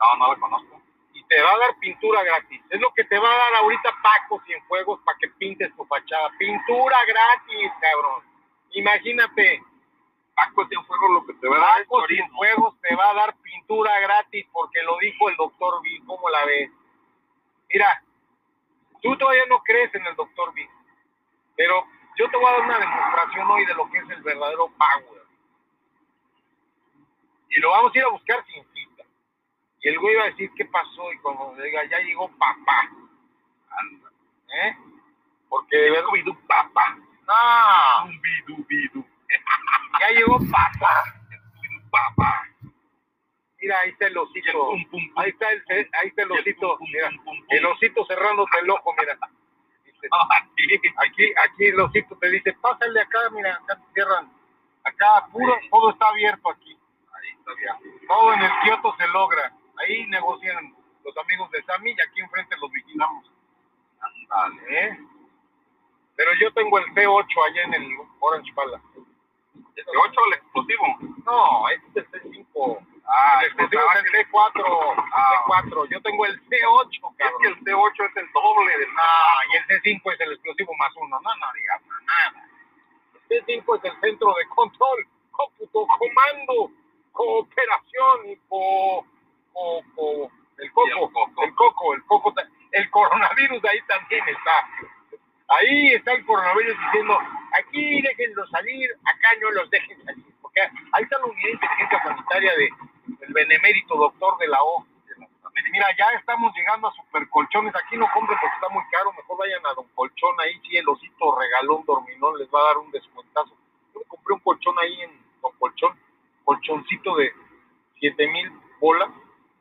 [0.00, 0.80] no, no la conozco.
[1.12, 2.62] y te va a dar pintura gratis.
[2.70, 6.30] Es lo que te va a dar ahorita Paco Cienfuegos para que pintes tu fachada.
[6.38, 8.22] Pintura gratis, cabrón.
[8.72, 9.62] Imagínate,
[10.34, 12.06] Paco Cienfuegos lo que te va a dar Paco.
[12.06, 16.04] Cienfuegos te va a dar pintura gratis porque lo dijo el doctor Bill.
[16.06, 16.70] ¿Cómo la ves?
[17.72, 18.02] Mira,
[19.02, 20.68] tú todavía no crees en el doctor Bill,
[21.56, 21.84] pero
[22.16, 25.19] yo te voy a dar una demostración hoy de lo que es el verdadero power.
[27.50, 29.04] Y lo vamos a ir a buscar sin cita.
[29.82, 32.90] Y el güey va a decir qué pasó y cuando le diga, ya llegó papá.
[33.70, 34.10] Anda.
[34.64, 34.76] ¿Eh?
[35.48, 36.96] Porque de verdad, Scooby-Doo, papá.
[37.26, 39.04] no, Scooby-Doo, Bidoo.
[40.00, 41.04] ya llegó papá.
[43.60, 44.52] Mira, ahí está el el osito.
[44.52, 45.18] pum, pum, pum.
[45.18, 46.78] Ahí está el, ahí está el el osito.
[46.78, 47.10] pum, Mira,
[47.50, 49.18] el osito cerrándote el ojo, mira.
[49.84, 50.26] Dice, Ah.
[51.04, 54.32] Aquí, aquí el osito te dice, pásale acá, mira, acá te cierran.
[54.84, 56.78] Acá puro, todo está abierto aquí.
[57.20, 58.06] Ahí bien.
[58.06, 59.52] Todo en el Kioto se logra.
[59.78, 63.30] Ahí negocian los amigos de Sammy y aquí enfrente los vigilamos.
[64.30, 64.86] Ándale.
[64.86, 64.98] ¿eh?
[66.16, 68.80] Pero yo tengo el C8 allá en el Orange Pala.
[69.76, 70.98] ¿El 8 el explosivo?
[71.24, 72.86] No, este es el C5.
[73.06, 75.04] Ah, el explosivo es el C4.
[75.12, 75.44] Ah.
[75.46, 75.88] C4.
[75.88, 77.44] Yo tengo el C8, Es que cabrón.
[77.46, 81.18] el C8 es el doble del Ah, y el C5 es el explosivo más uno.
[81.20, 82.48] No, no digas nada.
[83.30, 86.70] El C5 es el centro de control, cómputo, comando,
[87.12, 89.06] cooperación y co,
[89.52, 91.42] co, co- el coco, el coco.
[91.44, 94.68] el coco, el coco, ta- el coronavirus ahí también está.
[95.48, 97.18] Ahí está el coronavirus diciendo,
[97.58, 100.24] aquí déjenlos salir, acá no los dejen salir.
[100.40, 102.68] Porque ahí está la unidad de inteligencia sanitaria de,
[103.18, 104.86] del benemérito doctor de la O.
[105.72, 107.74] Mira, ya estamos llegando a supercolchones.
[107.76, 109.12] Aquí no compren porque está muy caro.
[109.12, 110.34] Mejor vayan a Don Colchón.
[110.40, 113.56] Ahí sí, el osito regalón dorminón les va a dar un descuentazo.
[113.94, 115.96] Yo me compré un colchón ahí en Don Colchón.
[116.50, 117.32] Colchoncito de
[118.00, 119.08] 7 mil bolas.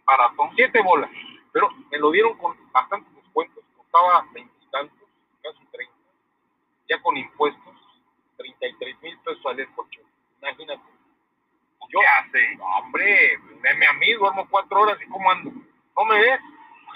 [0.07, 0.49] Baratón.
[0.55, 1.11] 7 bolas.
[1.53, 3.63] Pero me lo dieron con bastantes descuentos.
[3.77, 5.07] Costaba 20 y tantos,
[5.43, 5.93] casi 30.
[6.89, 7.75] Ya con impuestos,
[8.37, 10.03] 33 mil pesos el colchón.
[10.41, 10.81] Imagínate.
[11.89, 12.55] Yo, ¿Qué hace?
[12.55, 15.51] no, hombre, veme a mí, duermo cuatro horas y cómo ando.
[15.95, 16.39] No me ves,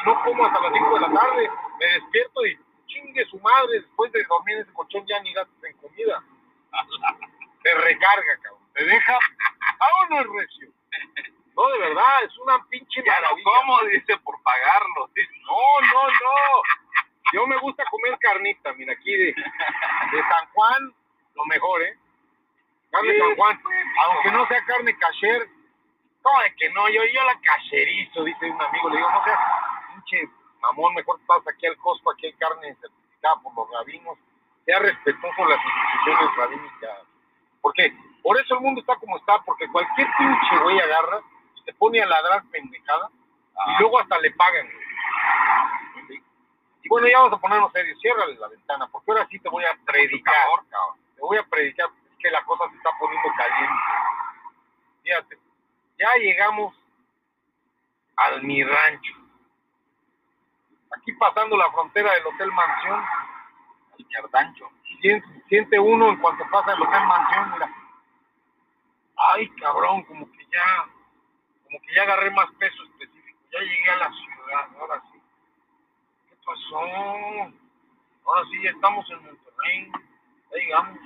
[0.08, 1.50] no como hasta las cinco de la tarde.
[1.80, 5.64] Me despierto y chingue su madre, después de dormir en ese colchón ya ni gastas
[5.64, 6.24] en comida.
[7.62, 8.64] Te recarga, cabrón.
[8.74, 9.20] Te deja
[9.84, 10.70] a uno es recio.
[11.56, 13.44] No, de verdad, es una pinche no maravilla.
[13.44, 15.08] como, dice, por pagarlo.
[15.46, 16.64] No, no, no.
[17.32, 20.94] Yo me gusta comer carnita, mira, aquí de, de San Juan,
[21.36, 21.96] lo mejor, ¿eh?
[22.92, 25.48] Carne Sí, San Juan, pues, aunque no sea carne cacher.
[26.24, 29.40] No, es que no, yo, yo la cacherizo, dice un amigo, le digo, no seas
[29.94, 30.30] pinche
[30.62, 34.18] mamón, mejor vas aquí al Costco, aquí hay carne certificada por los rabinos,
[34.66, 37.13] sea respetuoso de las instituciones rabínicas.
[37.64, 41.22] Porque por eso el mundo está como está, porque cualquier pinche güey agarra
[41.56, 43.10] y se pone a ladrar pendejada
[43.68, 44.68] y luego hasta le pagan.
[44.68, 46.22] güey.
[46.84, 47.98] Y bueno, ya vamos a ponernos serios.
[48.02, 50.36] Ciérrale la ventana, porque ahora sí te voy a predicar.
[51.16, 51.90] Te voy a predicar
[52.20, 53.74] que la cosa se está poniendo caliente.
[55.04, 55.38] Fíjate,
[55.98, 56.76] ya llegamos
[58.18, 59.14] al mi rancho.
[60.98, 63.04] Aquí pasando la frontera del Hotel Mansión,
[63.98, 64.70] El mierdancho.
[64.70, 64.83] siente,
[65.50, 67.70] siente uno en cuanto pasa el Hotel Mansión, mira.
[69.16, 70.88] Ay, cabrón, como que ya,
[71.66, 73.40] como que ya agarré más peso específico.
[73.52, 75.22] Ya llegué a la ciudad, ahora sí.
[76.30, 76.80] ¿Qué pasó?
[78.26, 79.92] Ahora sí, ya estamos en Monterrey.
[80.52, 81.00] Ya llegamos.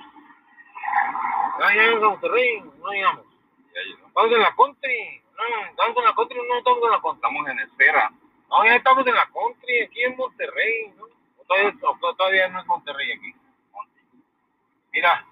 [1.60, 3.26] Ya llegamos a Monterrey, no llegamos.
[3.74, 4.06] Ya.
[4.06, 5.22] Estamos en la country.
[5.36, 7.18] No, estamos en la country, no estamos en la country.
[7.18, 8.12] Estamos en espera.
[8.48, 11.04] No, ya estamos en la country, aquí en Monterrey, ¿no?
[11.04, 13.34] O todavía, o todavía no es Monterrey aquí.
[14.98, 15.24] Mira,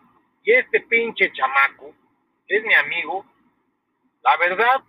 [0.44, 1.92] y este pinche chamaco,
[2.46, 3.26] que es mi amigo,
[4.22, 4.80] la verdad,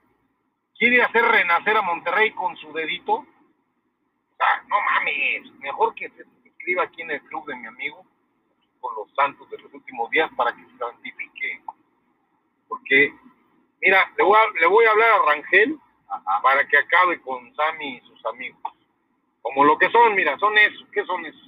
[0.77, 3.13] quiere hacer renacer a Monterrey con su dedito.
[3.13, 8.05] O sea, no mames, mejor que se inscriba aquí en el club de mi amigo,
[8.79, 11.63] con los santos de los últimos días, para que se santifique.
[12.67, 13.15] Porque,
[13.81, 16.39] mira, le voy a, le voy a hablar a Rangel, Ajá.
[16.43, 18.61] para que acabe con Sammy y sus amigos.
[19.41, 20.85] Como lo que son, mira, son eso.
[20.91, 21.45] ¿Qué son eso?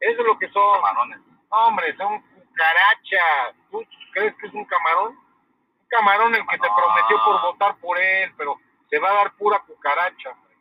[0.00, 0.74] Eso es lo que son.
[0.82, 1.20] Camarones.
[1.50, 2.20] No, hombre, son
[2.58, 3.54] cucarachas.
[3.70, 5.16] ¿Tú crees que es un camarón?
[5.16, 6.74] Un camarón el que te Ah.
[6.76, 8.56] prometió por votar por él, pero
[8.90, 10.30] se va a dar pura cucaracha.
[10.30, 10.56] hombre.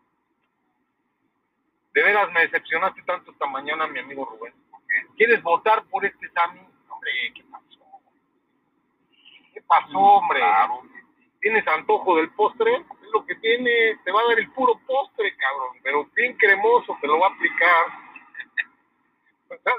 [1.93, 4.53] De veras me decepcionaste tanto esta mañana, mi amigo Rubén.
[5.15, 6.59] ¿Quieres votar por este Sammy?
[6.89, 7.79] Hombre, ¿qué pasó?
[9.53, 10.39] ¿Qué pasó, hombre?
[10.39, 10.81] Claro.
[11.41, 12.75] ¿Tienes antojo del postre?
[12.75, 16.97] Es lo que tiene, te va a dar el puro postre, cabrón, pero bien cremoso,
[17.01, 17.85] te lo va a aplicar.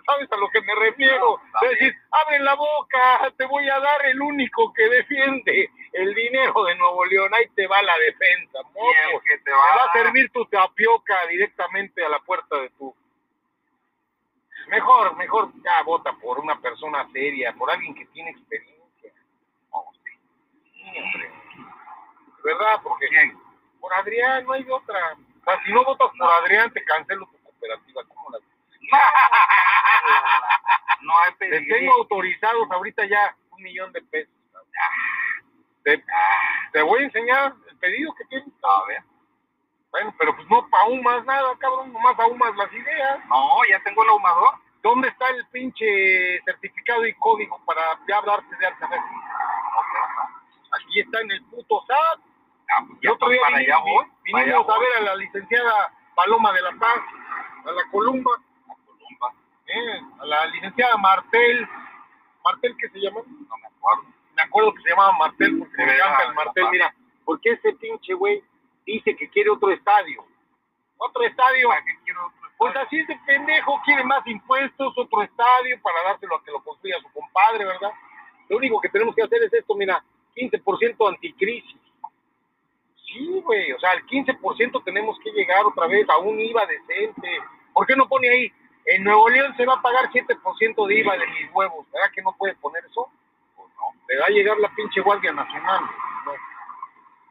[0.06, 1.40] ¿Sabes a lo que me refiero?
[1.62, 6.64] Es decir, abre la boca, te voy a dar el único que defiende el dinero
[6.64, 8.60] de Nuevo León, ahí te va la defensa,
[9.24, 12.94] que te Te va, a servir tu tapioca directamente a la puerta de tu...
[14.68, 19.12] Mejor, mejor ya vota por una persona seria, por alguien que tiene experiencia.
[19.70, 20.18] Hombre.
[22.44, 22.80] ¿Verdad?
[22.82, 23.06] Porque
[23.80, 25.16] por Adrián no hay otra.
[25.40, 28.02] O sea, si no votas por Adrián, te cancelo tu cooperativa.
[28.08, 28.38] ¿Cómo la
[31.01, 31.68] no hay Les pedigrí.
[31.68, 34.32] tengo autorizados ahorita ya un millón de pesos.
[35.84, 36.05] Te,
[36.72, 38.49] te voy a enseñar el pedido que tienes.
[38.62, 39.03] A ver.
[39.91, 41.93] Bueno, pero pues no ahumas nada, cabrón.
[41.93, 43.24] Nomás ahumas las ideas.
[43.26, 44.55] No, ya tengo el ahumador.
[44.82, 48.86] ¿Dónde está el pinche certificado y código para ya darte de alta?
[50.72, 52.20] Aquí está en el puto SAT.
[52.70, 54.05] Ah, pues El ya otro día para vinimos, allá voy.
[54.24, 54.86] vinimos allá a voy.
[54.86, 57.01] ver a la licenciada Paloma de la Paz,
[57.64, 58.30] a la Columba.
[59.68, 61.68] Eh, a la licenciada Martel.
[62.44, 63.20] ¿Martel qué se llama?
[63.26, 64.02] No me acuerdo.
[64.36, 66.66] Me acuerdo que se llamaba Martel porque me encanta el Martel.
[66.70, 66.94] Mira,
[67.24, 68.42] porque ese pinche güey
[68.86, 70.24] dice que quiere otro estadio.
[70.96, 71.68] Otro estadio.
[71.68, 72.86] ¿Para qué quiero otro Pues estadio?
[72.86, 76.96] así es de pendejo, quiere más impuestos, otro estadio para dárselo a que lo construya
[77.00, 77.92] su compadre, ¿verdad?
[78.48, 80.02] Lo único que tenemos que hacer es esto, mira,
[80.34, 81.76] 15% anticrisis.
[83.06, 87.40] Sí, güey, o sea, al 15% tenemos que llegar otra vez a un IVA decente.
[87.72, 88.52] ¿Por qué no pone ahí?
[88.89, 91.86] En Nuevo León se va a pagar 7% de IVA de mis huevos.
[91.93, 93.07] ¿Verdad que no puede poner eso?
[93.55, 94.01] Pues no.
[94.09, 95.84] Le va a llegar la pinche Guardia Nacional.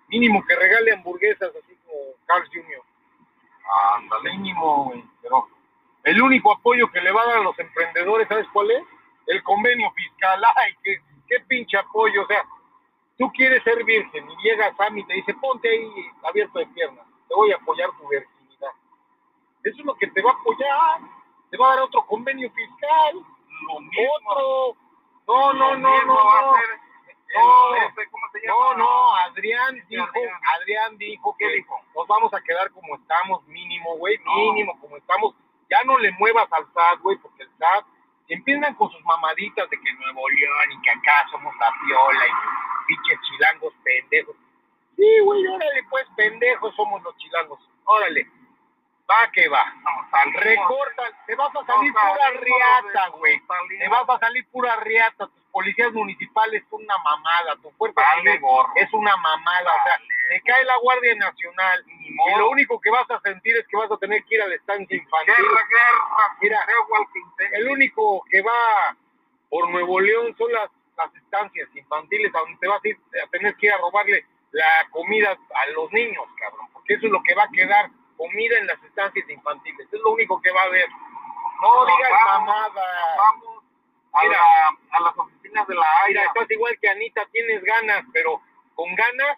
[0.08, 2.82] Mínimo que regale hamburguesas así como Carl Jr.
[3.95, 4.38] Ándale.
[4.38, 4.93] Mínimo.
[5.24, 5.47] Pero
[6.03, 8.84] el único apoyo que le va a dar a los emprendedores, ¿sabes cuál es?
[9.26, 10.39] El convenio fiscal.
[10.58, 12.22] Ay, qué, qué pinche apoyo.
[12.22, 12.45] O sea,
[13.18, 17.08] tú quieres ser virgen y llega Sammy y te dice, ponte ahí abierto de piernas.
[17.28, 18.72] Te voy a apoyar tu virginidad.
[19.64, 21.16] Eso es lo que te va a apoyar.
[21.49, 23.13] Te va a dar otro convenio fiscal.
[23.15, 24.33] Lo mismo.
[24.33, 24.77] Otro.
[25.27, 26.25] No, no, lo no, mismo no.
[26.25, 26.53] va a no.
[26.55, 26.79] ser
[27.35, 27.75] No.
[27.75, 28.53] ese, ¿Cómo se llama?
[28.59, 30.39] No, no, Adrián dijo, Adrián.
[30.55, 31.79] Adrián dijo que ¿Qué dijo?
[31.95, 34.35] nos vamos a quedar como estamos, mínimo, güey, No.
[34.35, 35.35] mínimo como estamos.
[35.69, 37.85] Ya no le muevas al SAT, güey, porque el SAT
[38.29, 42.29] empiezan con sus mamaditas de que Nuevo León y que acá somos la piola y
[42.29, 44.35] que pinches chilangos pendejos.
[44.95, 47.59] Sí, güey, órale, pues pendejos somos los chilangos.
[47.85, 48.25] Órale,
[49.10, 49.74] va que va.
[49.84, 53.41] No, salimos- Recorta, te vas a salir no, pura riata, güey.
[53.80, 55.28] Te vas a salir pura riata.
[55.28, 57.55] Tus policías municipales son una mamada.
[57.62, 58.39] Tu fuerza Vale,
[58.76, 59.72] es una mamada.
[59.72, 59.97] O sea,
[60.30, 62.38] te cae la Guardia Nacional y modo.
[62.39, 64.55] lo único que vas a sentir es que vas a tener que ir a la
[64.55, 65.34] estancia infantil.
[65.38, 66.38] Guerra, guerra.
[66.41, 66.66] Mira.
[67.53, 68.95] El único que va
[69.49, 73.28] por Nuevo León son las, las estancias infantiles a donde te vas a ir a
[73.30, 76.68] tener que ir a robarle la comida a los niños, cabrón.
[76.74, 79.88] Porque eso es lo que va a quedar, comida en las estancias infantiles.
[79.91, 80.89] Es lo único que va a haber.
[81.61, 83.15] No digas vamos, mamada.
[83.18, 83.63] Vamos
[84.13, 84.38] a, Mira.
[84.38, 86.24] la- a las oficinas de la AIRA.
[86.26, 88.41] estás igual que Anita, tienes ganas, pero
[88.76, 89.38] con ganas,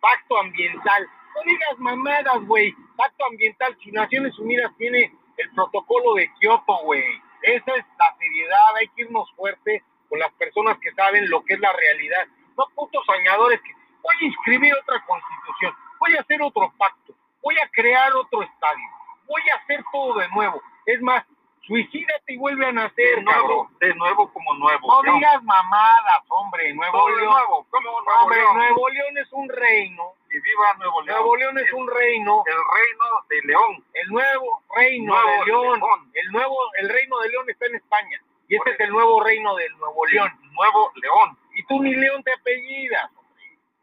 [0.00, 1.08] pacto ambiental.
[1.34, 2.74] No digas mamadas, güey.
[2.96, 3.76] Pacto ambiental.
[3.82, 7.04] Si Naciones Unidas tiene el protocolo de Kioto, güey.
[7.42, 8.76] Esa es la seriedad.
[8.76, 12.26] Hay que irnos fuerte con las personas que saben lo que es la realidad.
[12.56, 13.72] No putos soñadores que
[14.02, 17.14] voy a inscribir otra constitución, voy a hacer otro pacto,
[17.44, 18.88] voy a crear otro estadio,
[19.26, 20.60] voy a hacer todo de nuevo.
[20.86, 21.24] Es más,
[21.62, 23.78] suicídate y vuelve a nacer, De nuevo, cabrón.
[23.80, 25.02] de nuevo como nuevo.
[25.02, 26.74] No digas mamadas, hombre.
[26.74, 27.24] Nuevo Todo León.
[27.32, 28.56] nuevo, como Nuevo Hombre, León.
[28.58, 30.12] Nuevo León es un reino.
[30.30, 31.18] Y viva Nuevo León.
[31.20, 32.42] Nuevo León es un reino.
[32.46, 33.84] El reino de León.
[33.94, 35.78] El nuevo reino Nuevo de León.
[35.80, 36.10] León.
[36.14, 38.20] El nuevo, el reino de León está en España.
[38.48, 40.30] Y este es el nuevo reino del Nuevo León.
[40.52, 41.38] Nuevo León.
[41.54, 43.10] Y tú ni León te apellidas.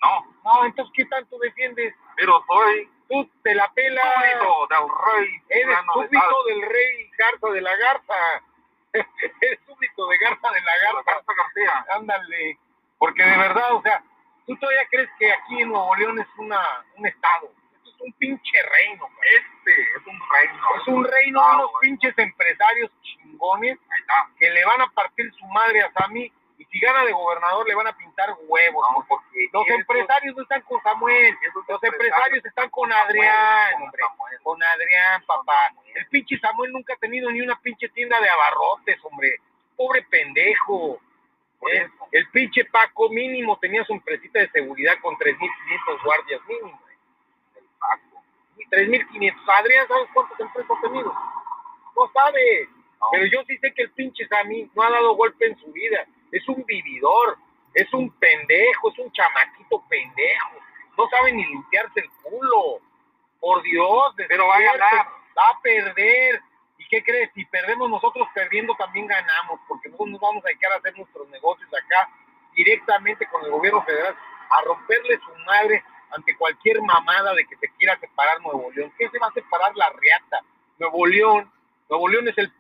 [0.04, 1.96] No, No, entonces, ¿qué tanto defiendes?
[2.18, 4.06] pero soy Tú te la pelas.
[4.40, 5.42] súbdito del rey.
[5.50, 8.14] Eres de súbdito del rey Garza de la Garza.
[9.42, 11.12] Eres súbdito de Garza de la Garza.
[11.12, 11.86] Garza García.
[11.90, 12.58] Ándale.
[12.98, 14.02] Porque de verdad, o sea,
[14.48, 17.52] tú todavía crees que aquí en Nuevo León es una, un estado.
[17.76, 19.10] Esto es un pinche reino.
[19.24, 20.64] Este es un reino.
[20.80, 24.30] Es un reino de unos pinches empresarios chingones Ahí está.
[24.40, 26.32] que le van a partir su madre a Sammy
[26.62, 28.86] y si gana de gobernador le van a pintar huevos.
[28.94, 31.36] No, porque Los empresarios no están con Samuel,
[31.68, 34.04] los empresarios están con Adrián, con hombre.
[34.08, 34.40] Samuel.
[34.44, 35.74] Con Adrián, papá.
[35.96, 39.38] El pinche Samuel nunca ha tenido ni una pinche tienda de abarrotes, hombre.
[39.76, 41.00] Pobre pendejo.
[41.74, 41.90] ¿eh?
[42.12, 46.80] El pinche Paco mínimo tenía su empresita de seguridad con 3.500 guardias mínimo.
[47.56, 48.24] El Paco.
[48.58, 49.36] Y 3.500.
[49.48, 51.12] Adrián, ¿sabes cuántas empresas ha tenido?
[51.96, 52.70] No sabe.
[53.00, 53.08] No.
[53.14, 56.06] Pero yo sí sé que el pinche Sammy no ha dado golpe en su vida.
[56.32, 57.38] Es un vividor.
[57.74, 58.92] Es un pendejo.
[58.92, 60.52] Es un chamaquito pendejo.
[60.98, 62.80] No sabe ni limpiarse el culo.
[63.40, 64.14] Por Dios.
[64.16, 65.08] Pero va a ganar.
[65.38, 66.42] Va a perder.
[66.78, 67.32] ¿Y qué crees?
[67.34, 69.60] Si perdemos nosotros perdiendo también ganamos.
[69.68, 72.10] Porque nosotros nos vamos a dedicar a hacer nuestros negocios acá
[72.56, 74.16] directamente con el gobierno federal.
[74.50, 78.92] A romperle su madre ante cualquier mamada de que se quiera separar Nuevo León.
[78.98, 80.44] ¿Qué se va a separar la riata?
[80.80, 81.52] Nuevo León.
[81.90, 82.52] Nuevo León es el,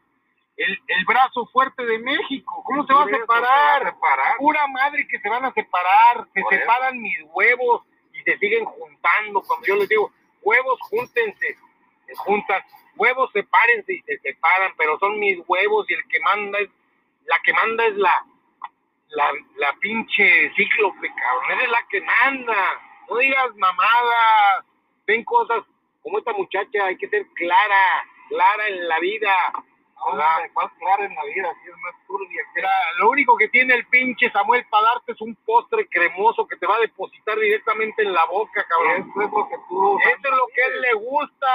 [0.57, 2.63] el, el brazo fuerte de México.
[2.65, 3.79] ¿Cómo se va a eso separar?
[3.79, 4.37] se va a separar.
[4.37, 6.27] Pura madre que se van a separar.
[6.33, 6.61] Se Por eso.
[6.61, 7.83] separan mis huevos
[8.13, 9.41] y se siguen juntando.
[9.41, 11.57] Cuando yo les digo, huevos, júntense.
[12.05, 12.61] Se juntan.
[12.95, 14.73] Huevos, sepárense y se separan.
[14.77, 16.69] Pero son mis huevos y el que manda es,
[17.25, 18.25] la que manda es la,
[19.09, 21.51] la, la pinche cíclope, cabrón.
[21.51, 22.81] Esa es la que manda.
[23.09, 24.65] No digas mamadas.
[25.07, 25.63] Ven cosas
[26.03, 26.85] como esta muchacha.
[26.85, 29.33] Hay que ser clara, clara en la vida.
[30.01, 31.53] Ahora, ¿cuál claro en la vida?
[31.63, 32.61] Si es más turbia que
[32.97, 36.65] lo único que tiene el pinche Samuel para darte es un postre cremoso que te
[36.65, 39.11] va a depositar directamente en la boca, cabrón.
[39.11, 39.99] Eso es lo que tú...
[39.99, 41.47] Eso es lo que él le gusta,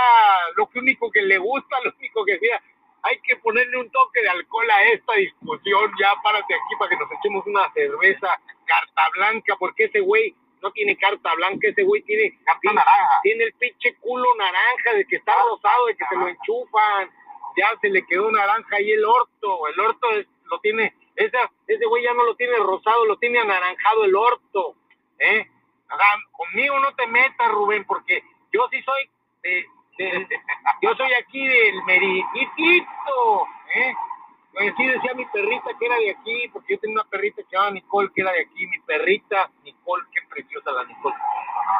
[0.57, 2.63] lo que único que le gusta, lo único que decía.
[3.03, 5.93] Hay que ponerle un toque de alcohol a esta discusión.
[6.01, 8.29] Ya párate aquí para que nos echemos una cerveza
[8.65, 13.21] carta blanca, porque ese güey no tiene carta blanca, ese güey tiene, tiene, naranja.
[13.23, 17.11] tiene el pinche culo naranja de que está rosado, de que se lo enchufan,
[17.57, 21.87] ya se le quedó naranja ahí el orto, el orto es- lo tiene, esa, ese
[21.87, 24.77] güey ya no lo tiene rosado, lo tiene anaranjado el orto,
[25.19, 25.47] ¿eh?
[26.33, 29.11] Conmigo no te metas, Rubén, porque yo sí soy
[29.43, 29.67] de,
[30.83, 33.95] yo soy aquí del meritito, ¿eh?
[34.53, 37.49] Pues sí decía mi perrita que era de aquí, porque yo tenía una perrita que
[37.53, 41.15] llamaba Nicole, que era de aquí, mi perrita, Nicole, qué preciosa la Nicole,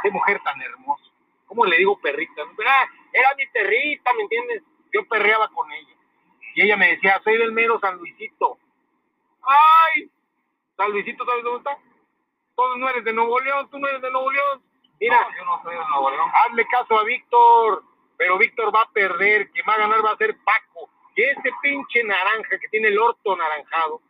[0.03, 1.05] qué mujer tan hermosa.
[1.47, 2.43] ¿Cómo le digo perrita?
[2.59, 4.63] Era, era mi perrita, ¿me entiendes?
[4.97, 5.95] Yo perreaba con ella.
[6.55, 8.57] Y ella me decía, soy del mero San Luisito.
[9.43, 10.11] ¡Ay!
[10.77, 11.79] San Luisito, ¿sabes dónde está?
[12.57, 14.63] Tú no eres de Nuevo León, tú no eres de Nuevo León.
[14.99, 16.31] Mira, No, yo no soy de Nuevo León.
[16.33, 17.83] hazle caso a Víctor,
[18.17, 20.89] pero Víctor va a perder, quien va a ganar va a ser Paco.
[21.15, 24.01] Y este pinche naranja que tiene el orto naranjado,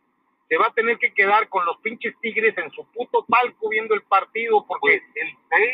[0.47, 3.93] se va a tener que quedar con los pinches tigres en su puto palco viendo
[3.93, 5.01] el partido porque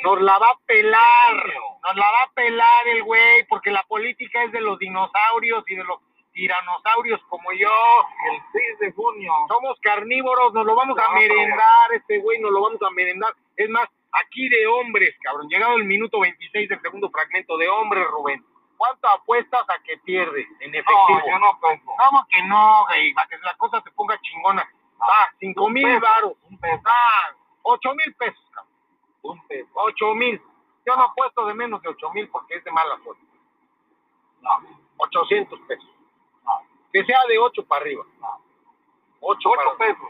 [0.03, 1.45] nos la va a pelar,
[1.83, 5.75] nos la va a pelar el güey, porque la política es de los dinosaurios y
[5.75, 5.99] de los
[6.33, 7.69] tiranosaurios como yo.
[8.31, 9.31] El 6 de junio.
[9.47, 13.33] Somos carnívoros, nos lo vamos a merendar, este güey, nos lo vamos a merendar.
[13.55, 18.05] Es más, aquí de hombres, cabrón, llegado el minuto 26 del segundo fragmento de hombres,
[18.07, 18.43] Rubén.
[18.83, 21.19] ¿Cuánto apuestas a que pierdes en efectivo?
[21.19, 21.85] No, yo no apuesto.
[21.97, 23.13] ¿Cómo que no, güey?
[23.13, 24.67] Para que la cosa se ponga chingona.
[24.99, 26.33] Ah, cinco mil peso, varos.
[26.49, 26.81] un peso.
[26.85, 27.31] Ah,
[27.61, 28.73] ocho mil pesos, cabrón.
[29.21, 29.69] Un peso.
[29.75, 30.41] Ocho mil.
[30.85, 33.23] Yo no apuesto de menos de ocho mil porque es de mala suerte.
[34.41, 34.51] No,
[34.97, 35.89] 800 pesos.
[36.43, 36.51] no,
[36.91, 38.03] Que sea de ocho para arriba.
[39.21, 40.07] Ocho, para- Ocho pesos.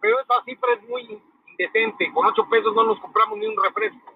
[0.00, 2.10] Pero esa cifra es muy indecente.
[2.14, 4.10] Con ocho pesos no nos compramos ni un refresco.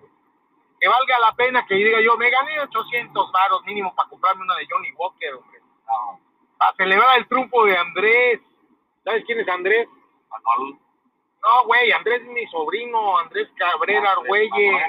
[0.80, 4.56] Que valga la pena que diga yo, me gané 800 varos mínimo para comprarme una
[4.56, 5.60] de Johnny Walker, hombre.
[5.86, 6.18] No,
[6.56, 8.40] Para celebrar el triunfo de Andrés.
[9.04, 9.88] ¿Sabes quién es Andrés?
[11.42, 14.82] No, güey, Andrés es mi sobrino, Andrés Cabrera Argüelles.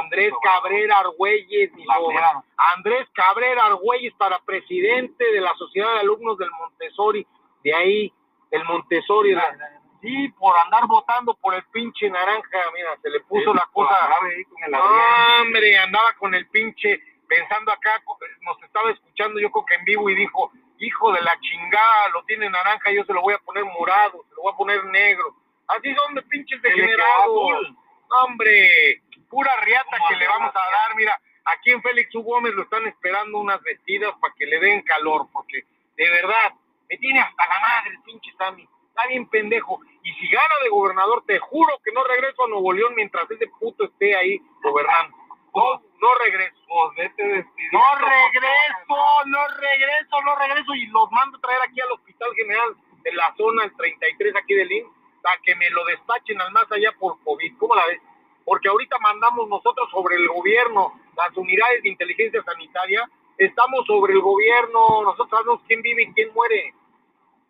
[0.00, 2.44] Andrés Cabrera Argüelles, mi sobrino.
[2.76, 7.26] Andrés Cabrera Argüelles para presidente de la Sociedad de Alumnos del Montessori,
[7.64, 8.12] de ahí,
[8.50, 9.32] del Montessori.
[9.32, 9.56] La-
[10.00, 13.94] Sí, por andar votando por el pinche naranja, mira, se le puso Sí, la cosa.
[14.22, 18.00] ahí con el No, hombre, andaba con el pinche, pensando acá,
[18.42, 22.22] nos estaba escuchando yo creo que en vivo y dijo, hijo de la chingada, lo
[22.24, 25.34] tiene naranja, yo se lo voy a poner morado, se lo voy a poner negro.
[25.66, 27.70] Así son de pinches degenerados.
[28.10, 32.22] No, hombre, pura riata ¿Cómo que le vamos a dar, mira, aquí en Félix U.
[32.22, 35.64] Gómez lo están esperando unas vestidas para que le den calor, porque
[35.96, 36.54] de verdad,
[36.88, 38.66] me tiene hasta la madre el pinche Sammy.
[38.98, 39.78] Está bien pendejo.
[40.02, 43.46] Y si gana de gobernador, te juro que no regreso a Nuevo León mientras ese
[43.46, 45.16] puto esté ahí gobernando.
[45.54, 46.56] No, no regreso.
[46.66, 51.80] Pues vete despidiendo, No regreso, no regreso, no regreso y los mando a traer aquí
[51.80, 54.86] al Hospital General de la zona el 33 aquí del IN
[55.22, 57.56] para que me lo despachen al más allá por COVID.
[57.56, 58.00] ¿Cómo la ves?
[58.44, 64.20] Porque ahorita mandamos nosotros sobre el gobierno, las unidades de inteligencia sanitaria, estamos sobre el
[64.20, 66.74] gobierno, nosotros sabemos quién vive y quién muere.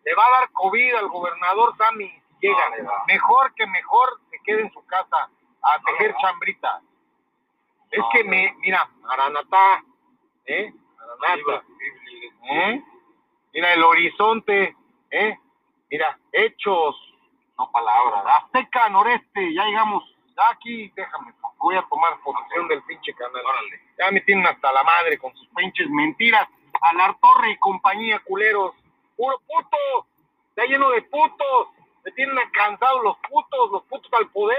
[0.05, 2.69] Le va a dar COVID al gobernador Sammy si llega.
[2.83, 2.91] No.
[3.07, 5.29] Mejor que mejor se quede en su casa
[5.61, 6.19] a No tejer le va.
[6.21, 6.83] chambritas.
[7.91, 9.83] Es No que me, mira, Maranatá,
[10.45, 10.73] ¿eh?
[10.97, 11.65] Maranatá,
[12.51, 12.83] ¿eh?
[13.53, 14.75] Mira el horizonte,
[15.11, 15.37] ¿eh?
[15.89, 16.95] Mira, hechos,
[17.57, 18.23] No palabras.
[18.43, 20.03] Azteca Noreste, ya llegamos,
[20.37, 23.41] ya aquí, déjame, voy a tomar posesión del pinche canal.
[23.45, 23.81] Órale.
[23.97, 26.47] Ya me tienen hasta la madre con sus pinches mentiras.
[26.81, 28.73] A la torre y compañía, culeros.
[29.19, 30.07] Puro puto,
[30.47, 31.67] está lleno de putos.
[32.05, 34.57] Me tienen cansados los putos, los putos al poder.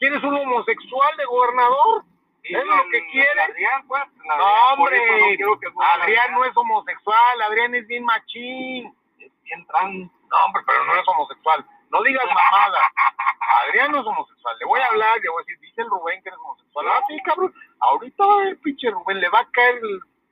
[0.00, 2.02] ¿Quieres un homosexual de gobernador?
[2.42, 3.40] ¿Es lo que quiere?
[3.40, 4.02] Adrián, pues.
[4.36, 5.38] No, hombre.
[5.38, 8.92] no que Adrián no es homosexual, Adrián es bien machín.
[9.20, 10.10] Es bien trans.
[10.28, 11.64] No, hombre, pero no es homosexual.
[11.90, 12.80] No digas mamada.
[13.68, 14.56] Adrián no es homosexual.
[14.58, 16.86] Le voy a hablar, le voy a decir, dice el Rubén que eres homosexual.
[16.88, 17.54] Ah, sí, cabrón.
[17.78, 19.80] Ahorita va a ver el pinche Rubén, le va a caer,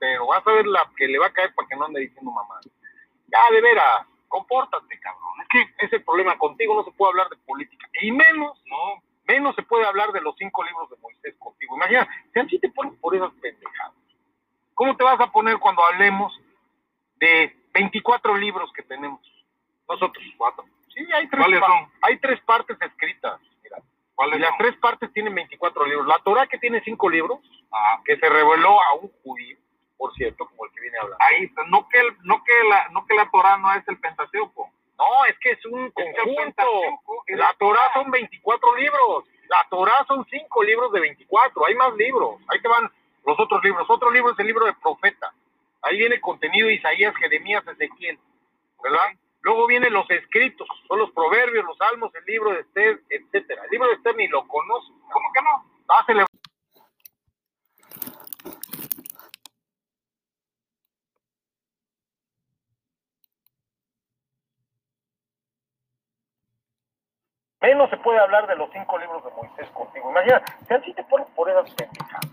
[0.01, 2.33] pero vas a ver la que le va a caer para que no ande diciendo
[2.33, 2.61] mamada.
[3.33, 5.33] Ya, de veras, compórtate, cabrón.
[5.43, 7.89] Es que ese problema contigo no se puede hablar de política.
[8.03, 11.77] Y menos, no, menos se puede hablar de los cinco libros de Moisés contigo.
[11.77, 13.95] Imagina, si así te pones por esas pendejadas.
[14.75, 16.39] ¿Cómo te vas a poner cuando hablemos
[17.17, 19.21] de 24 libros que tenemos?
[19.89, 20.65] Nosotros cuatro.
[20.95, 21.93] Sí, hay tres, ¿Cuáles pa- son?
[22.03, 23.41] hay tres partes escritas.
[23.63, 23.79] Mira.
[24.15, 26.07] ¿Cuáles Y las tres partes tienen 24 libros.
[26.07, 27.41] La Torah que tiene cinco libros,
[27.75, 29.57] Ah, que se reveló a un judío,
[30.03, 31.25] por cierto, como el que viene hablando.
[31.25, 31.63] ahí está.
[31.69, 34.69] No que, el- no, que la, no que la Torah no es el Pentateuco.
[34.99, 36.65] No, es que es un conjunto.
[37.29, 39.25] Es La Torah son 24 libros.
[39.49, 41.67] La Torah son cinco libros de 24.
[41.67, 42.41] Hay más libros.
[42.49, 42.91] Ahí te van
[43.25, 43.89] los otros libros.
[43.89, 45.33] Otro libro es el libro de profeta.
[45.83, 48.19] Ahí viene contenido de Isaías, Jeremías, Ezequiel.
[48.83, 49.07] ¿Verdad?
[49.43, 53.63] Luego vienen los escritos, son los proverbios, los salmos, el libro de Esther, etcétera.
[53.67, 54.89] El libro de Esther ni lo conoce.
[55.13, 55.65] ¿Cómo que no?
[55.89, 56.05] Va
[67.63, 70.11] Menos se puede hablar de los cinco libros de Moisés contigo.
[70.11, 72.29] Imagina, si así te pones por esas pendejadas.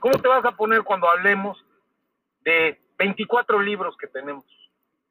[0.00, 1.64] ¿Cómo te vas a poner cuando hablemos
[2.40, 4.44] de 24 libros que tenemos?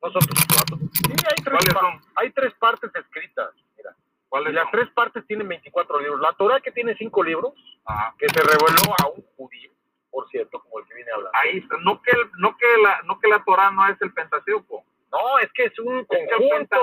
[0.01, 0.77] Nosotros cuatro.
[0.93, 1.75] Sí, hay tres,
[2.15, 3.49] hay tres partes escritas.
[3.77, 3.91] Mira.
[3.97, 6.19] Y ¿Cuáles las tres partes tienen 24 libros.
[6.21, 7.53] La Torah que tiene cinco libros,
[7.85, 8.13] Ajá.
[8.17, 9.71] que se reveló a un judío,
[10.11, 11.37] por cierto, como el que viene hablando.
[11.41, 11.77] Ahí está.
[11.83, 14.83] No que, el- no, que la, no que la Torah no es el Pentateuco.
[15.11, 16.77] No, es que es un conjunto.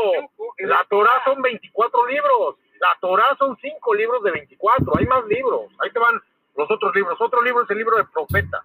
[0.59, 2.57] La Torah son 24 libros.
[2.81, 4.93] La Torah son 5 libros de 24.
[4.99, 5.71] Hay más libros.
[5.79, 6.21] Ahí te van
[6.57, 7.19] los otros libros.
[7.21, 8.65] Otro libro es el libro de profeta.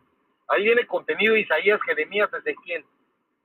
[0.49, 2.85] Ahí viene contenido Isaías, Jeremías, Ezequiel.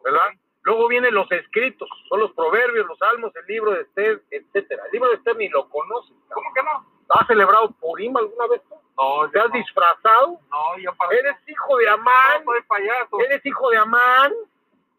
[0.03, 0.27] ¿Verdad?
[0.62, 1.89] Luego vienen los escritos.
[2.09, 4.85] Son los proverbios, los salmos, el libro de Esther, etcétera.
[4.87, 6.14] El libro de Esther ni lo conoces.
[6.29, 6.87] ¿Cómo que no?
[7.11, 8.75] ¿Has celebrado Purim alguna vez tú?
[8.99, 9.55] No, ¿Te has no.
[9.55, 10.41] disfrazado?
[10.51, 12.45] No, yo para ¿Eres hijo de Amán?
[12.45, 13.21] No soy payaso.
[13.21, 14.33] ¿Eres hijo de Amán?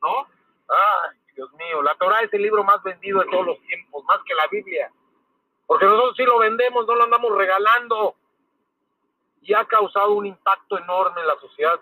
[0.02, 0.28] ¿No?
[0.70, 4.20] Ay, Dios mío, la Torah es el libro más vendido de todos los tiempos, más
[4.26, 4.92] que la Biblia.
[5.66, 8.16] Porque nosotros sí lo vendemos, no lo andamos regalando.
[9.42, 11.80] Y ha causado un impacto enorme en la sociedad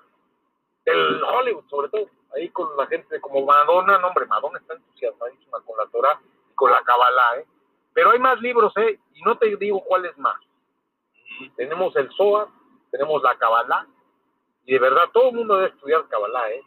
[0.86, 2.08] del Hollywood, sobre todo.
[2.36, 6.20] Ahí con la gente como Madonna, no hombre, Madonna está entusiasmadísima con la Torah
[6.52, 7.48] y con la Kabbalah, ¿eh?
[7.94, 9.00] Pero hay más libros, ¿eh?
[9.14, 10.36] Y no te digo cuál es más.
[11.56, 12.48] Tenemos el Zohar,
[12.92, 13.88] tenemos la Kabbalah,
[14.66, 16.64] y de verdad todo el mundo debe estudiar Kabbalah, ¿eh?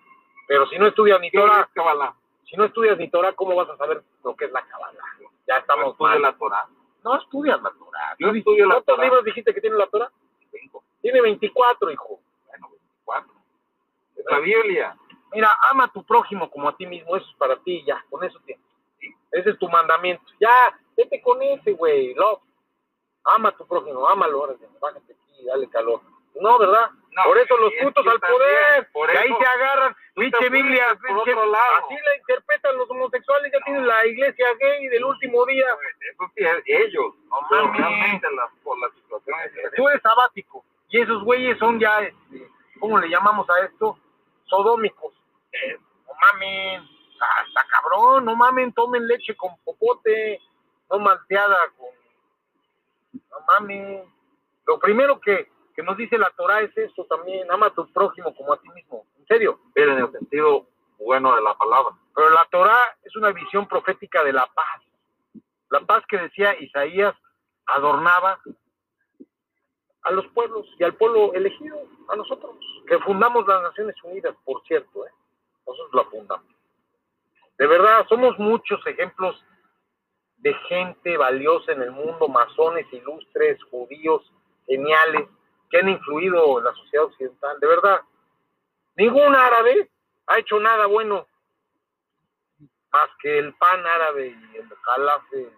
[0.50, 2.12] Pero si no estudias ni ¿Qué Torah, es Kabbalah?
[2.44, 5.00] si no estudias ni Torah, ¿cómo vas a saber lo que es la Kabbalah?
[5.46, 6.22] Ya estamos Estudia mal.
[6.22, 6.68] la Torah.
[7.04, 8.16] No estudias la Torah.
[8.18, 9.04] Yo estudio la ¿Cuántos Torah.
[9.04, 10.10] libros dijiste que tiene la Torah?
[10.50, 10.82] Cinco.
[11.00, 12.18] Tiene 24, hijo.
[12.48, 12.68] Bueno,
[13.06, 13.32] 24.
[14.16, 14.96] Es la Biblia.
[15.32, 17.14] Mira, ama a tu prójimo como a ti mismo.
[17.16, 18.04] Eso es para ti, ya.
[18.10, 18.66] Con eso tienes.
[18.98, 19.14] ¿sí?
[19.30, 20.24] Ese es tu mandamiento.
[20.40, 22.12] Ya, vete con ese, güey.
[22.14, 22.40] Love.
[23.22, 24.40] Ama a tu prójimo, ámalo.
[24.40, 26.00] Ahora, bájate aquí, dale calor.
[26.34, 26.90] No, ¿verdad?
[27.12, 28.88] No, por eso los putos al poder.
[28.92, 29.96] por y ahí se agarran.
[30.14, 30.96] Pinche Biblia.
[31.02, 31.32] pinche-.
[31.32, 33.52] Así la interpretan los homosexuales.
[33.52, 35.66] Ya tienen la iglesia gay del último día.
[36.12, 37.14] Eso sí, es ellos.
[37.28, 37.78] No pero Mami.
[37.78, 39.52] realmente las, por las situaciones.
[39.76, 40.64] Tú eres sabático.
[40.88, 43.98] Y esos güeyes son ya, este, ¿cómo le llamamos a esto?
[44.44, 45.12] Sodómicos.
[45.52, 46.82] Eh, no mamen.
[47.20, 48.24] Ah, Está cabrón.
[48.24, 48.72] No mamen.
[48.72, 50.40] Tomen leche con popote.
[50.90, 51.88] No malteada con.
[53.30, 54.04] No mamen.
[54.66, 57.50] Lo primero que, que nos dice la Torah es eso también.
[57.50, 59.06] Ama a tu prójimo como a ti mismo.
[59.18, 59.60] En serio.
[59.74, 60.66] Pero en el sentido
[60.98, 61.94] bueno de la palabra.
[62.14, 64.82] Pero la Torah es una visión profética de la paz.
[65.70, 67.14] La paz que decía Isaías
[67.66, 68.40] adornaba
[70.02, 71.76] a los pueblos y al pueblo elegido,
[72.08, 72.56] a nosotros,
[72.86, 75.10] que fundamos las Naciones Unidas, por cierto, ¿eh?
[75.66, 76.46] nosotros la fundamos.
[77.58, 79.44] De verdad, somos muchos ejemplos
[80.38, 84.22] de gente valiosa en el mundo, masones, ilustres, judíos,
[84.66, 85.28] geniales,
[85.70, 87.58] que han influido en la sociedad occidental.
[87.60, 88.00] De verdad,
[88.96, 89.90] ningún árabe
[90.26, 91.26] ha hecho nada bueno
[92.92, 95.52] más que el pan árabe y el falafel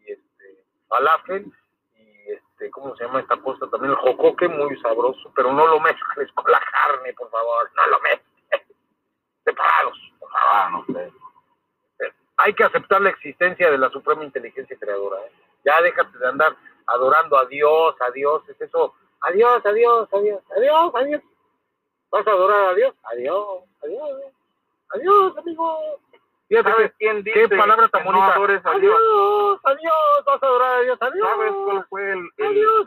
[0.00, 1.50] y este falafel
[1.96, 5.80] y este cómo se llama esta cosa también el jocoque muy sabroso pero no lo
[5.80, 8.76] mezcles con la carne por favor no lo mezcles
[9.44, 11.12] separados por favor Ah, no sé.
[12.36, 15.32] hay que aceptar la existencia de la suprema inteligencia creadora ¿eh?
[15.64, 16.54] ya déjate de andar
[16.86, 21.22] adorando a Dios a Dios es eso adiós adiós adiós adiós adiós
[22.10, 24.32] vas a adorar a Dios adiós adiós
[24.94, 26.00] adiós amigo
[26.52, 28.94] ¿Sabes quién dice qué palabra tan no bonita adores a Dios?
[28.94, 32.86] adiós adiós vas a adorar a Dios adiós ¿Sabes cuál fue el, el, adiós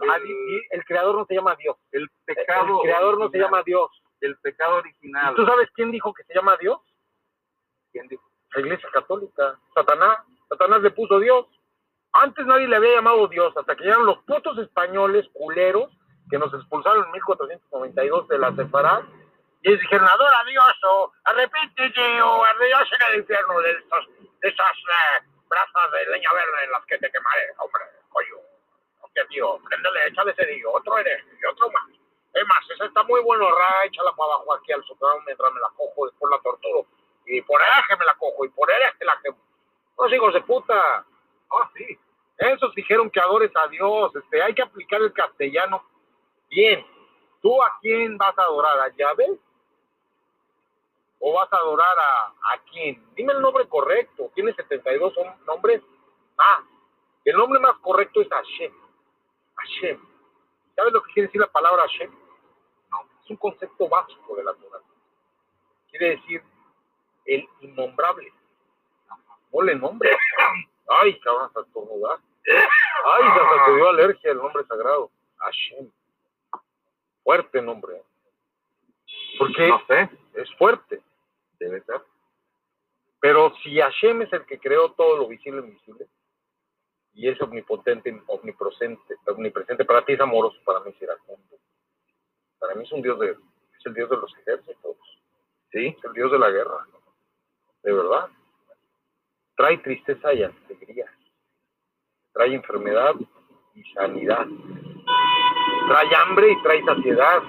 [0.69, 2.75] el, creador no se llama Dios el pecado?
[2.75, 3.89] el creador no se llama Dios
[4.21, 5.35] El pecado original.
[5.35, 6.79] ¿tú sabes quién dijo que se llama Dios?
[7.91, 8.23] ¿Quién dijo?
[8.55, 10.19] la iglesia católica, Satanás,
[10.49, 11.45] Satanás le puso Dios.
[12.13, 15.91] Antes nadie le había llamado Dios, hasta que llegaron los putos españoles culeros
[16.29, 19.05] que nos expulsaron en 1492 de la separada.
[19.61, 24.07] Y dijeron, adora a Dios o arrepéntete o ardios en el infierno de, estos,
[24.41, 28.35] de esas eh, brasas de leña verde en las que te quemaré, hombre, coño.
[29.01, 31.89] Hostia, tío, préndele, échale ese tío, otro eres y otro más.
[32.33, 35.59] Es más, esa está muy bueno, ra, échala para abajo aquí al sótano mientras me
[35.61, 36.85] la cojo, después la torturo.
[37.25, 39.37] Y por que me la cojo, y por que la quemo.
[39.97, 41.05] Los hijos de puta.
[41.49, 41.97] Oh, sí.
[42.37, 44.15] Esos dijeron que adores a Dios.
[44.15, 45.83] Este, hay que aplicar el castellano.
[46.49, 46.85] Bien.
[47.41, 48.79] ¿Tú a quién vas a adorar?
[48.79, 49.37] ¿A Yahvé?
[51.19, 53.03] ¿O vas a adorar a, a quién?
[53.15, 54.31] Dime el nombre correcto.
[54.35, 55.81] Tiene 72 son- nombres.
[56.37, 56.63] Ah,
[57.23, 58.73] el nombre más correcto es Hashem.
[59.55, 59.99] Hashem.
[60.75, 62.11] ¿Sabes lo que quiere decir la palabra Hashem?
[62.91, 64.81] No, es un concepto básico de la Torah.
[65.89, 66.43] Quiere decir
[67.25, 68.31] el innombrable.
[69.51, 70.15] Ponle nombre.
[70.87, 72.19] Ay, cabrón, hasta estornudar.
[72.47, 73.23] Ay,
[73.65, 75.09] te dio alergia el nombre sagrado.
[75.37, 75.89] Hashem.
[77.25, 78.03] Fuerte nombre.
[79.39, 81.01] Porque No sé, es fuerte.
[81.59, 82.01] debe ser.
[83.19, 86.07] Pero si Hashem es el que creó todo lo visible e invisible,
[87.13, 91.57] y es omnipotente, omnipresente, omnipresente, para ti es amoroso, para mí es iracundo.
[92.59, 94.97] Para mí es un dios de, es el dios de los ejércitos,
[95.71, 96.85] sí, es el dios de la guerra,
[97.81, 98.29] de verdad.
[99.55, 101.11] Trae tristeza y alegría,
[102.33, 103.15] trae enfermedad
[103.73, 104.45] y sanidad,
[105.87, 107.43] trae hambre y trae saciedad.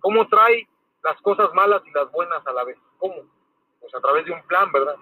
[0.00, 0.66] ¿Cómo trae
[1.02, 2.78] las cosas malas y las buenas a la vez?
[2.98, 3.22] ¿Cómo?
[3.80, 4.96] Pues a través de un plan, ¿verdad?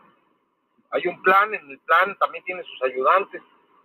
[0.91, 3.43] Hay un plan, en el plan también tiene sus ayudantes.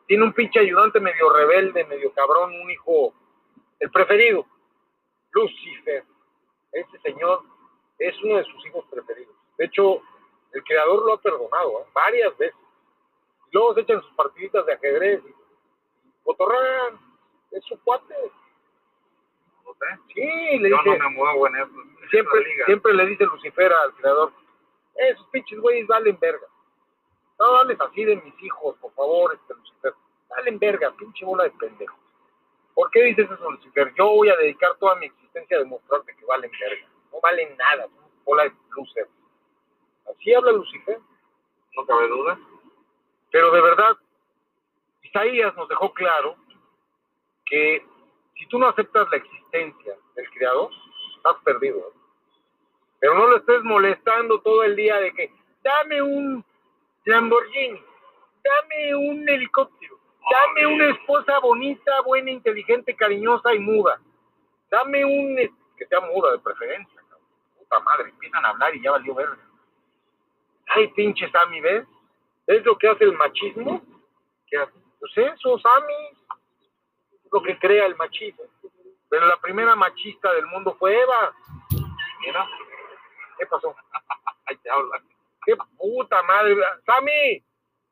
[0.07, 3.14] Tiene un pinche ayudante medio rebelde, medio cabrón, un hijo,
[3.80, 4.45] el preferido,
[5.32, 6.03] Lucifer.
[6.72, 7.43] Este señor
[7.99, 9.36] es uno de sus hijos preferidos.
[9.57, 10.01] De hecho,
[10.51, 11.89] el creador lo ha perdonado ¿eh?
[11.93, 12.57] varias veces.
[13.51, 15.22] Luego se echan sus partiditas de ajedrez
[16.24, 16.99] cotorrean.
[17.54, 18.16] Es su cuate.
[19.66, 19.86] No sé.
[20.14, 21.54] Sí, le Yo dice, no me muevo en
[22.10, 22.66] siempre, liga.
[22.66, 24.34] siempre le dice Lucifer al creador,
[24.95, 26.47] esos pinches güeyes valen verga.
[27.39, 29.93] No hables así de mis hijos, por favor, este Lucifer.
[30.30, 31.97] Valen verga, pinche bola de pendejos.
[32.74, 33.93] ¿Por qué dices eso, Lucifer?
[33.97, 36.88] Yo voy a dedicar toda mi existencia a demostrarte que valen verga.
[37.12, 39.08] No valen nada, son bola de lucer.
[40.10, 40.99] Así habla Lucifer.
[41.76, 42.39] No cabe duda.
[43.32, 43.97] Pero de verdad,
[45.01, 46.36] Isaías nos dejó claro
[47.54, 47.86] que
[48.36, 50.72] si tú no aceptas la existencia del Creador,
[51.16, 51.78] estás perdido.
[51.78, 51.93] ¿eh?
[52.99, 55.32] Pero no lo estés molestando todo el día de que
[55.64, 56.43] dame un
[57.06, 57.80] Lamborghini,
[58.43, 59.99] dame un helicóptero,
[60.32, 64.01] dame una esposa bonita, buena, inteligente, cariñosa y muda.
[64.72, 65.36] Dame un
[65.78, 67.01] que sea muda de preferencia.
[67.08, 67.28] cabrón.
[67.60, 69.38] Puta madre, empiezan a hablar y ya valió verga.
[70.70, 71.86] Ay, pinche Sammy, ¿ves?
[72.47, 73.80] ¿Es lo que hace el machismo?
[74.47, 74.74] ¿Qué hace?
[74.99, 76.23] Pues eso, Sammy.
[77.34, 78.46] Lo que crea el machismo.
[79.10, 81.34] Pero la primera machista del mundo fue Eva.
[82.26, 82.48] Mira,
[83.38, 83.76] ¿Qué pasó?
[84.46, 85.02] ahí te hablan.
[85.46, 86.56] ¡Qué puta madre!
[86.86, 87.44] ¡Sammy!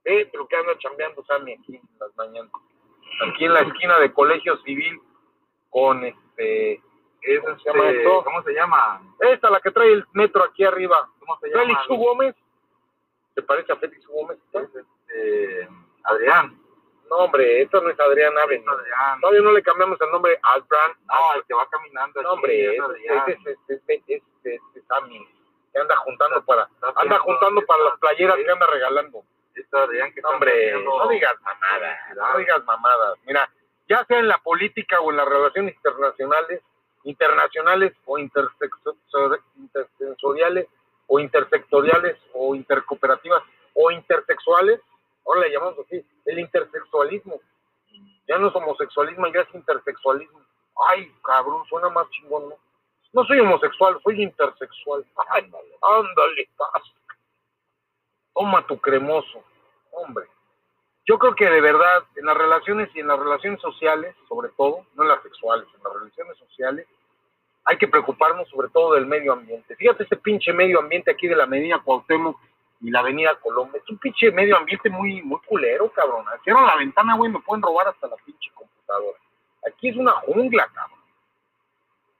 [0.03, 2.51] Eh, pero que anda chambeando Sammy aquí en las mañanas.
[3.27, 4.99] Aquí en la esquina de Colegio Civil
[5.69, 6.81] con este...
[7.21, 8.23] Es ¿Cómo se llama este, esto?
[8.23, 9.01] ¿Cómo se llama?
[9.19, 11.07] Esta, la que trae el metro aquí arriba.
[11.19, 11.61] ¿Cómo se llama?
[11.61, 11.87] Félix.
[11.87, 12.35] Gómez.
[13.35, 14.07] ¿Te parece a Félix.
[14.07, 14.39] Gómez?
[14.53, 15.69] Es este,
[16.03, 16.60] Adrián.
[17.11, 18.31] No, hombre, esta no es Adrián.
[18.33, 18.63] Es Adrián.
[19.19, 20.91] Todavía no le cambiamos el nombre a Adrián.
[21.07, 22.21] No, el que va caminando.
[22.23, 23.25] No, hombre, es ese Adrián.
[24.45, 25.27] es, Sammy,
[25.73, 29.23] que anda juntando para, Está anda juntando para las está- playeras que anda regalando.
[29.55, 33.19] Es Adrián que No, está hombre, no digas mamadas, no digas mamadas.
[33.25, 33.51] Mira,
[33.89, 36.61] ya sea en la política o en las relaciones internacionales,
[37.03, 40.67] internacionales o intersensoriales
[41.07, 43.43] o intersectoriales o intercooperativas
[43.73, 44.79] o intersexuales,
[45.25, 47.39] ahora le llamamos así, el intersexualismo.
[48.27, 50.39] Ya no es homosexualismo, ya es intersexualismo.
[50.87, 52.55] Ay, cabrón, suena más chingón, ¿no?
[53.13, 55.05] No soy homosexual, soy intersexual.
[55.29, 56.83] Ándale, ándale, paz.
[58.33, 59.43] Toma tu cremoso,
[59.91, 60.25] hombre.
[61.05, 64.85] Yo creo que de verdad, en las relaciones y en las relaciones sociales, sobre todo,
[64.93, 66.87] no en las sexuales, en las relaciones sociales,
[67.65, 69.75] hay que preocuparnos sobre todo del medio ambiente.
[69.75, 72.39] Fíjate este pinche medio ambiente aquí de la Medina Cuauhtémoc
[72.81, 73.79] y la Avenida Colombia.
[73.83, 76.25] Es un pinche medio ambiente muy, muy culero, cabrón.
[76.43, 79.17] Cierro la ventana, güey, me pueden robar hasta la pinche computadora.
[79.67, 80.99] Aquí es una jungla, cabrón.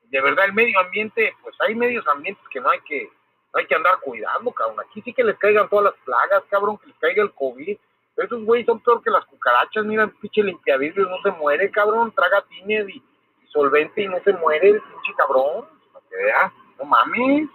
[0.03, 3.09] De verdad, el medio ambiente, pues hay medios ambientes que no hay que,
[3.53, 4.79] no hay que andar cuidando, cabrón.
[4.81, 7.77] Aquí sí que les caigan todas las plagas, cabrón, que les caiga el COVID.
[8.17, 12.11] Esos güeyes son peor que las cucarachas, mira, el pinche limpiavidrios no se muere, cabrón.
[12.11, 13.01] Traga tines y,
[13.47, 15.65] solvente y no se muere el pinche cabrón.
[15.91, 17.49] Para que veas, no mames.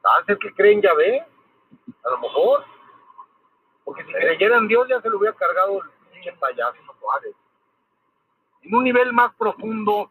[0.00, 1.22] ¿Sabes el que creen ya ve?
[2.04, 2.64] A lo mejor.
[3.84, 6.86] Porque si creyera en Dios ya se lo hubiera cargado el pinche payaso.
[8.62, 10.10] En un nivel más profundo,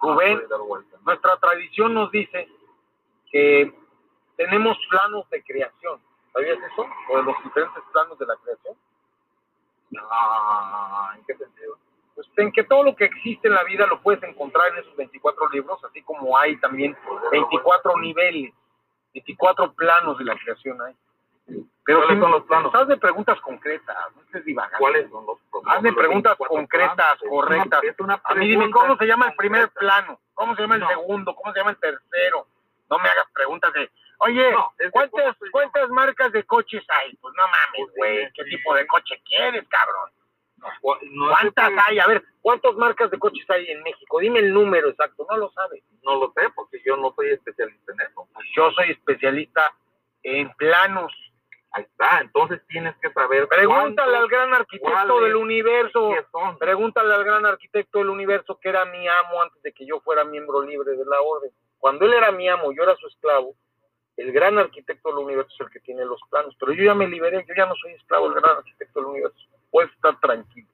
[0.00, 0.40] Rubén,
[1.04, 2.48] nuestra tradición nos dice
[3.30, 3.74] que
[4.36, 6.00] tenemos planos de creación.
[6.32, 6.86] ¿Sabías eso?
[7.10, 8.76] O de los diferentes planos de la creación.
[10.10, 11.76] Ah, ¿En qué sentido?
[12.14, 14.94] Pues en que todo lo que existe en la vida lo puedes encontrar en esos
[14.94, 16.96] 24 libros, así como hay también
[17.32, 18.54] 24 niveles,
[19.14, 20.94] 24 planos de la creación hay.
[21.84, 22.74] Pero ¿Cuáles son los planos?
[22.74, 24.78] Hazme preguntas concretas, no estés divagando.
[24.78, 27.16] ¿Cuáles son los Hazme los preguntas 24 concretas, planos?
[27.22, 27.80] Es una- correctas.
[27.84, 29.80] es una A mí dime cómo se llama el primer concreta.
[29.80, 30.88] plano, cómo se llama el No.
[30.88, 32.46] segundo, cómo se llama el tercero.
[32.88, 35.36] No me hagas preguntas de, oye, No, ¿cuántas.
[35.50, 37.16] ¿cuántas marcas de coches hay?
[37.16, 40.10] Pues no mames, Pues güey, ¿qué tipo de coche quieres, cabrón?
[40.60, 41.98] No ¿Cuántas hay?
[41.98, 44.20] A ver, ¿cuántas marcas de coches hay en México?
[44.20, 45.82] Dime el número exacto, no lo sabes.
[46.02, 48.28] No lo sé porque yo no soy especialista en eso.
[48.54, 49.74] Yo soy especialista
[50.22, 51.12] en planos
[51.72, 53.46] Ahí está, entonces tienes que saber.
[53.46, 56.10] Pregúntale al gran arquitecto del universo.
[56.58, 60.24] Pregúntale al gran arquitecto del universo que era mi amo antes de que yo fuera
[60.24, 61.52] miembro libre de la orden.
[61.78, 63.54] Cuando él era mi amo, yo era su esclavo.
[64.16, 66.56] El gran arquitecto del universo es el que tiene los planos.
[66.58, 69.38] Pero yo ya me liberé, yo ya no soy esclavo del gran arquitecto del universo.
[69.70, 70.68] Puedes estar tranquilo.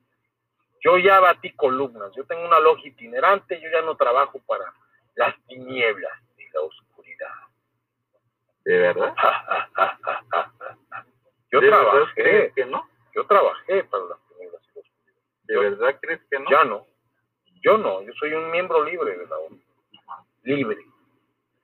[0.82, 4.72] Yo ya batí columnas, yo tengo una logia itinerante, yo ya no trabajo para
[5.14, 7.32] las tinieblas y la oscuridad.
[8.64, 9.14] ¿De verdad?
[11.52, 12.88] Yo ¿De verdad trabajé, crees que no?
[13.14, 15.14] yo trabajé para las tinieblas y la oscuridad.
[15.44, 16.50] ¿De Yo- verdad crees que no?
[16.50, 16.86] Ya no.
[17.62, 19.60] Yo no, yo soy un miembro libre de la ONU.
[20.42, 20.78] Libre.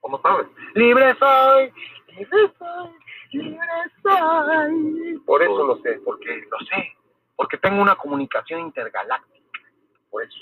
[0.01, 0.47] ¿Cómo sabes?
[0.73, 1.71] Libre soy,
[2.07, 2.89] libre soy,
[3.31, 3.67] libre
[4.01, 5.17] soy.
[5.25, 6.95] Por eso lo sé, porque lo sé.
[7.43, 9.59] Porque tengo una comunicación intergaláctica.
[10.09, 10.39] Por eso.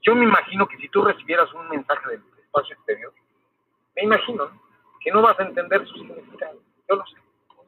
[0.00, 3.12] Yo me imagino que si tú recibieras un mensaje del espacio exterior,
[3.94, 4.60] me imagino ¿no?
[4.98, 6.58] que no vas a entender su significado.
[6.90, 7.14] Yo lo sé.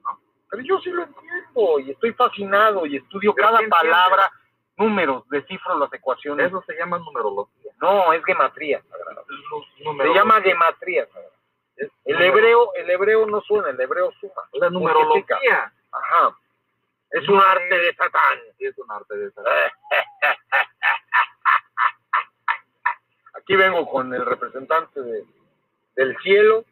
[0.03, 0.21] ¿no?
[0.51, 4.29] Pero yo sí lo entiendo y estoy fascinado y estudio Pero cada palabra,
[4.77, 6.49] números, descifro las ecuaciones.
[6.49, 7.71] Eso se llama numerología.
[7.81, 8.83] No, es gematría.
[9.77, 11.07] Se llama gematría.
[12.05, 14.43] El hebreo, el hebreo no suena, el hebreo suma.
[14.55, 15.73] La numerología.
[15.93, 16.37] Ajá.
[17.15, 18.39] Es un arte de Satán.
[18.59, 19.43] Sí, es un arte de esa.
[23.37, 25.25] Aquí vengo con el representante de-
[25.97, 26.65] del cielo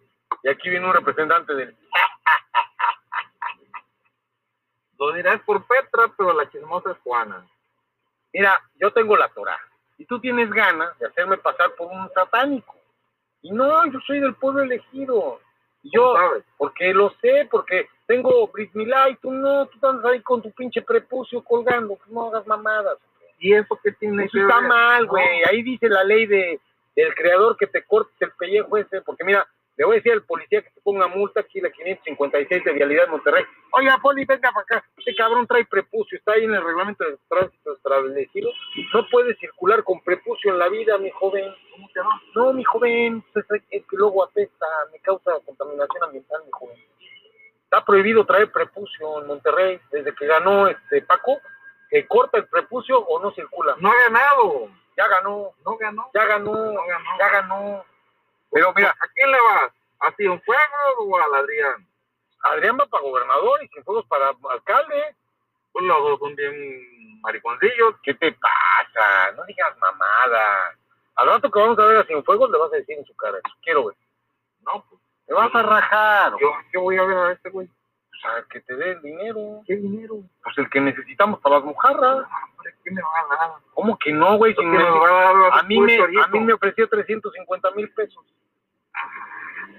[0.42, 1.76] y aquí viene un representante del...
[4.98, 7.46] Lo dirás por Petra, pero la chismosa es Juana.
[8.32, 9.58] Mira, yo tengo la Torah
[9.98, 12.74] y tú tienes ganas de hacerme pasar por un satánico.
[13.42, 15.40] Y no, yo soy del pueblo elegido.
[15.84, 16.14] Yo,
[16.56, 20.50] porque lo sé, porque tengo Brit Milá y tú no, tú estás ahí con tu
[20.52, 22.98] pinche prepucio colgando, que no hagas mamadas.
[23.38, 24.68] ¿Y eso qué tiene Eso que está ver?
[24.68, 25.10] mal, No.
[25.10, 25.42] güey.
[25.44, 26.60] Ahí dice la ley de
[26.94, 29.46] del creador que te cortes el pellejo ese, porque mira,
[29.76, 33.08] le voy a decir al policía que te ponga multa aquí la 556 de Vialidad
[33.08, 33.44] Monterrey.
[33.72, 34.84] Oiga, Poli, venga para acá.
[34.98, 38.50] Este cabrón trae prepucio, está ahí en el reglamento de tránsito establecido.
[38.92, 41.54] No puede circular con prepucio en la vida, mi joven.
[41.72, 42.10] ¿Cómo que no?
[42.34, 46.76] No, mi joven, pues, es que luego apesta, me causa contaminación ambiental, mi joven.
[47.64, 51.40] Está prohibido traer prepucio en Monterrey desde que ganó este Paco,
[51.88, 53.74] que corta el prepucio o no circula.
[53.78, 54.68] No ha ganado.
[54.98, 56.10] Ya ganó, No ganó.
[56.12, 57.18] ya ganó, No ganó.
[57.18, 57.84] ya ganó.
[58.52, 59.72] Pero mira, ¿A quién le vas?
[60.00, 61.88] ¿A Cienfuegos o al Adrián?
[62.44, 65.16] Adrián va para gobernador y Cienfuegos para alcalde.
[65.72, 67.94] Pues los dos son bien mariconcillos.
[68.02, 69.32] ¿Qué te pasa?
[69.36, 70.76] No digas mamada.
[71.16, 73.38] Al rato que vamos a ver a Cienfuegos le vas a decir en su cara,
[73.62, 73.96] quiero ver.
[74.62, 76.32] No, pues Te vas a rajar.
[76.40, 77.68] yo, yo voy a ver a este güey.
[78.50, 79.62] Que te dé el dinero.
[79.66, 80.16] ¿Qué dinero?
[80.44, 82.26] Pues el que necesitamos para las mojarras.
[82.84, 83.50] ¿qué me va a dar?
[83.74, 84.52] ¿Cómo que no, güey?
[84.54, 88.24] Si ¿Qué me- a a, mí me, a mí me ofreció 350 mil pesos.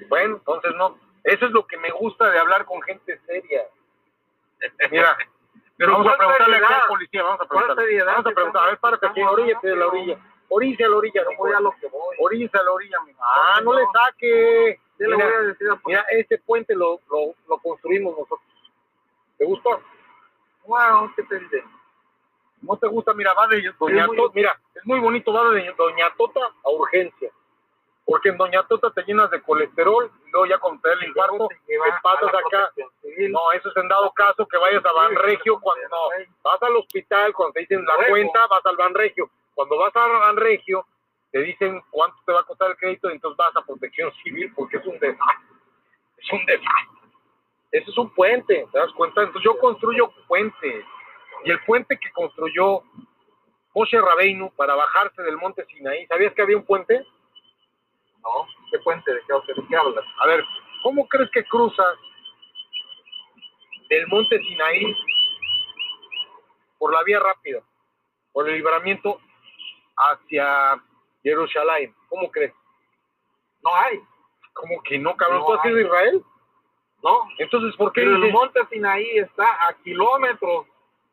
[0.09, 0.97] Bueno, entonces no.
[1.23, 3.61] Eso es lo que me gusta de hablar con gente seria.
[4.91, 5.17] Mira,
[5.77, 6.81] Pero vamos a ¿cuál preguntarle seriedad?
[6.83, 8.03] al policía, vamos a ¿Cuál preguntarle.
[8.03, 10.17] Vamos a preguntar, a ver, párate aquí, oríllate de la orilla.
[10.55, 12.15] Oríllate a la orilla, no voy a lo que voy.
[12.19, 13.11] Oríllate a la orilla, mi.
[13.19, 13.79] Ah, no, No.
[13.79, 14.79] le saque.
[14.97, 18.39] ¿Qué le Mira, voy a decir a mira, este puente lo, lo, lo construimos nosotros.
[19.37, 19.81] ¿Te gustó?
[20.65, 21.63] Wow, ¿qué dice?
[22.61, 23.13] ¿No te gusta?
[23.13, 27.31] Mira, va de Doña Tota, mira, es muy bonito, va de Doña Tota a urgencia.
[28.05, 31.07] Porque en Doña Tota te llenas de colesterol y luego ya cuando te da el
[31.07, 32.71] infarto, Te pasas acá.
[33.29, 36.25] No, eso es en dado caso que vayas a Banregio cuando no.
[36.43, 39.29] Vas al hospital, cuando te dicen la cuenta, vas al Banregio.
[39.55, 40.85] Cuando vas a Banregio,
[41.31, 44.53] te dicen cuánto te va a costar el crédito y entonces vas a protección civil
[44.55, 45.57] porque es un desastre.
[46.17, 47.09] Es un desastre.
[47.71, 49.21] Eso es un puente, ¿te das cuenta?
[49.21, 50.85] Entonces yo construyo puentes.
[51.43, 52.83] Y el puente que construyó
[53.73, 57.03] Moshe Rabeinu para bajarse del monte Sinaí, ¿sabías que había un puente?
[58.21, 59.11] No, ¿qué puente?
[59.11, 60.05] ¿De qué, de qué hablas?
[60.19, 60.45] A ver,
[60.83, 61.97] ¿cómo crees que cruzas
[63.89, 64.95] del monte Sinaí
[66.77, 67.63] por la vía rápida,
[68.31, 69.19] por el libramiento
[69.97, 70.81] hacia
[71.23, 71.93] Jerusalén?
[72.09, 72.53] ¿Cómo crees?
[73.63, 73.99] No hay.
[74.53, 75.39] ¿Cómo que no, cabrón?
[75.41, 76.23] No ¿Tú has ido a Israel?
[77.03, 77.27] No.
[77.39, 80.67] Entonces, ¿por qué Pero el monte Sinaí está a kilómetros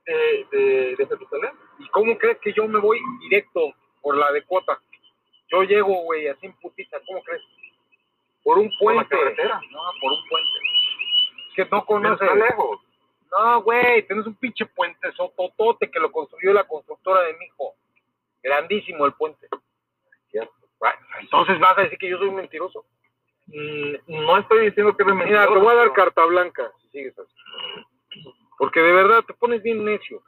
[0.07, 1.53] de, de, de Jerusalén.
[1.79, 4.81] ¿Y cómo crees que yo me voy directo por la de cuota?
[5.51, 7.43] Yo llego, güey, así en putita, ¿cómo crees?
[8.45, 9.17] Por un Por la puente.
[9.17, 9.61] carretera.
[9.71, 10.51] No, por un puente.
[11.49, 12.21] Es que no conoces.
[12.23, 12.81] está lejos.
[13.37, 17.75] No, güey, tenés un pinche puente sototote que lo construyó la constructora de mi hijo.
[18.43, 19.49] Grandísimo el puente.
[21.21, 22.87] Entonces vas a decir que yo soy un mentiroso.
[23.47, 23.95] Mm,
[24.27, 25.55] No estoy diciendo que eres Mira, mentiroso.
[25.55, 27.35] te voy a dar carta blanca si sigues así.
[28.59, 30.23] Porque de verdad te pones bien necio.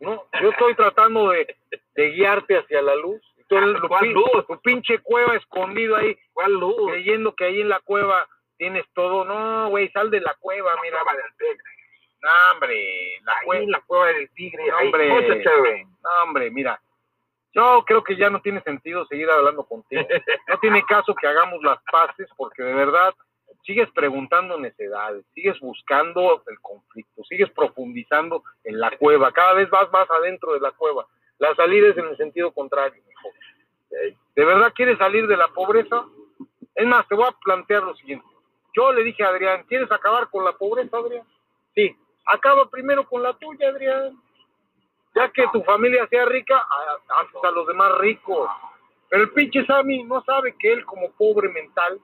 [0.00, 1.56] No, yo estoy tratando de,
[1.94, 3.20] de guiarte hacia la luz.
[3.36, 4.46] Y tú, eres tu ¿Cuál pin- luz?
[4.46, 6.90] tu pinche cueva escondido ahí, ¿Cuál luz?
[6.90, 8.26] creyendo que ahí en la cueva
[8.56, 9.24] tienes todo.
[9.24, 10.98] No, güey, sal de la cueva, mira.
[11.04, 11.64] Cueva del Tigre.
[12.22, 14.06] No, hombre, la cueva.
[14.06, 14.66] la del tigre.
[14.68, 15.86] No, hombre.
[16.02, 16.80] No, hombre, mira.
[17.52, 20.02] Yo creo que ya no tiene sentido seguir hablando contigo.
[20.48, 23.14] No tiene caso que hagamos las paces porque de verdad
[23.64, 29.90] sigues preguntando necedades, sigues buscando el conflicto, sigues profundizando en la cueva, cada vez vas
[29.92, 31.06] más adentro de la cueva.
[31.38, 33.28] La salida es en el sentido contrario, mijo.
[33.92, 36.04] Eh, ¿De verdad quieres salir de la pobreza?
[36.74, 38.26] Es más, te voy a plantear lo siguiente.
[38.74, 41.26] Yo le dije a Adrián, ¿quieres acabar con la pobreza, Adrián?
[41.74, 41.96] Sí,
[42.26, 44.16] acaba primero con la tuya, Adrián.
[45.14, 48.48] Ya que tu familia sea rica, ha- haces a los demás ricos.
[49.08, 52.00] Pero el pinche Sammy no sabe que él como pobre mental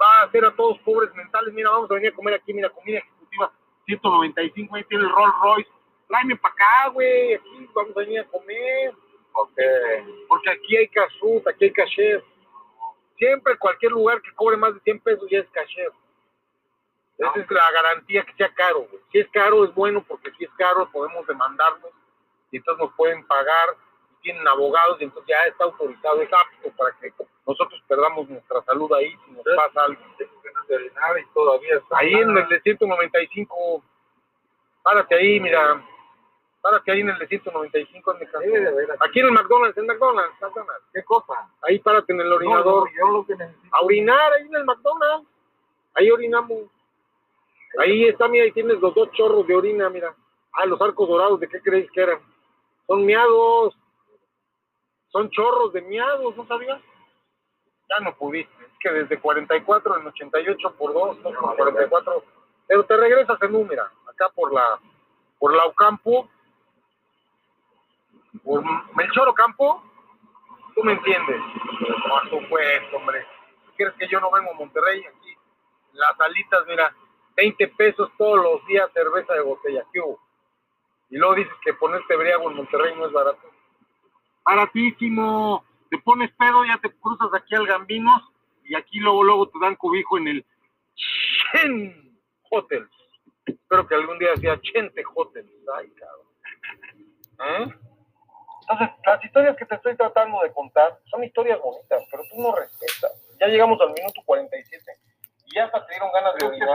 [0.00, 1.52] va a hacer a todos pobres mentales.
[1.52, 3.52] Mira, vamos a venir a comer aquí, mira, comida ejecutiva,
[3.86, 5.70] 195, ahí tiene el Rolls Royce.
[6.08, 8.94] Tráeme para acá, güey, aquí vamos a venir a comer.
[10.28, 12.24] Porque aquí hay casut, aquí hay cashier.
[13.16, 15.90] Siempre cualquier lugar que cobre más de 100 pesos ya es cashier.
[17.18, 19.02] Esa es la garantía que sea caro, güey.
[19.12, 21.90] Si es caro es bueno porque si es caro podemos demandarnos
[22.52, 23.76] y entonces nos pueden pagar
[24.18, 27.12] y tienen abogados y entonces ya está autorizado, es apto para que
[27.44, 30.00] nosotros perdamos nuestra salud ahí si nos pasa algo.
[30.68, 31.98] de orinar y todavía está.
[31.98, 33.82] Ahí en el de 195,
[34.82, 35.82] párate ahí, mira,
[36.60, 38.38] párate ahí en el de 195, ¿dónde está?
[38.40, 38.96] Sí, de veras.
[39.00, 40.84] Aquí en el McDonald's, en McDonald's, McDonald's.
[40.92, 41.48] ¿Qué cosa?
[41.62, 42.88] Ahí párate en el No, orinador.
[42.90, 43.76] no, yo lo que necesito.
[43.76, 45.28] A orinar ahí en el McDonald's.
[45.94, 46.58] Ahí orinamos.
[47.78, 50.14] Ahí está, mira, ahí tienes los dos chorros de orina, mira.
[50.52, 52.20] Ah, los arcos dorados, ¿de qué creéis que eran?
[52.86, 53.76] Son miados.
[55.08, 56.80] Son chorros de miados, ¿no sabías?
[57.88, 58.64] Ya no pudiste.
[58.64, 62.24] Es que desde 44 en 88 por 2, son como 44.
[62.66, 64.80] Pero te regresas en mira, acá por la,
[65.38, 66.28] por la Ocampo,
[68.42, 68.64] por
[68.96, 69.82] Melchor Ocampo,
[70.74, 71.40] tú me entiendes.
[72.08, 73.26] Por supuesto, hombre.
[73.76, 75.04] ¿Quieres que yo no vengo a Monterrey?
[75.04, 75.36] Aquí,
[75.92, 76.94] las alitas, mira,
[77.36, 79.84] 20 pesos todos los días, cerveza de botella.
[79.92, 80.18] ¿Qué hubo?
[81.12, 83.50] Y luego dices que ponerte briago en Monterrey no es barato.
[84.46, 85.62] Baratísimo.
[85.90, 88.22] Te pones pedo, ya te cruzas aquí al Gambinos
[88.64, 90.46] y aquí luego luego te dan cobijo en el
[90.96, 92.18] Chen
[92.50, 92.88] Hotel.
[93.44, 95.46] Espero que algún día sea Chente Hotel.
[95.76, 96.26] Ay, cabrón.
[97.40, 97.74] ¿Eh?
[98.62, 102.54] Entonces, las historias que te estoy tratando de contar son historias bonitas, pero tú no
[102.56, 103.12] respetas.
[103.38, 104.92] Ya llegamos al minuto 47
[105.44, 106.68] y ya hasta te dieron ganas de orinar.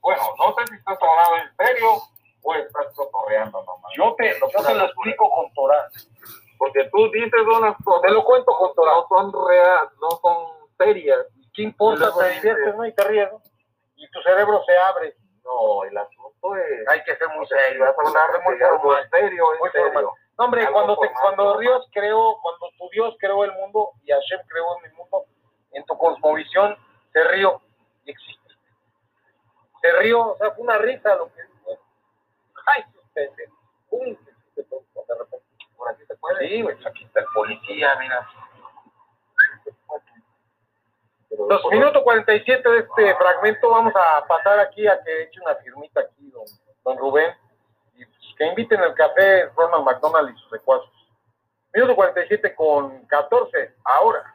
[0.00, 2.02] Bueno, no sé si estás hablando en serio
[2.42, 3.92] o estás cotorreando nomás.
[3.96, 5.88] Yo te, yo te lo explico con Torah.
[6.58, 8.02] Porque tú dices unas cosas.
[8.02, 8.92] Te lo cuento con Torah.
[8.92, 10.46] No son reales, no son
[10.78, 11.26] serias.
[11.54, 12.12] ¿Qué importa?
[12.18, 12.86] Te diviertes, ¿no?
[12.86, 13.42] Y te ríes, ¿no?
[13.96, 15.16] Y tu cerebro se abre.
[15.44, 16.88] No, el asunto es.
[16.88, 17.80] Hay que ser muy serio.
[17.84, 19.08] vas a hablar muy de algo formal.
[19.10, 19.92] serio, Muy serio.
[19.92, 20.04] formal.
[20.38, 21.58] No, hombre, Algo cuando, te, formal, cuando.
[21.58, 25.24] Dios creó, cuando tu Dios creó el mundo y Hashem creó mi mundo,
[25.72, 26.76] en tu cosmovisión
[27.12, 27.60] se rió
[28.04, 28.54] y existe.
[29.82, 31.40] Se rió, o sea, fue una risa lo que
[32.66, 32.84] Ay.
[33.88, 34.16] Pum,
[34.54, 34.78] se fue
[35.08, 35.46] de repente.
[35.76, 36.48] Por aquí se puede.
[36.48, 38.28] Sí, güey, aquí está el policía, mira.
[41.30, 46.00] Entonces, minuto 47 de este fragmento, vamos a pasar aquí a que eche una firmita
[46.00, 46.44] aquí, don,
[46.84, 47.34] don Rubén,
[47.94, 50.90] y pues, que inviten el café Ronald McDonald y sus secuaces.
[51.72, 54.34] Minuto 47 con 14, ahora.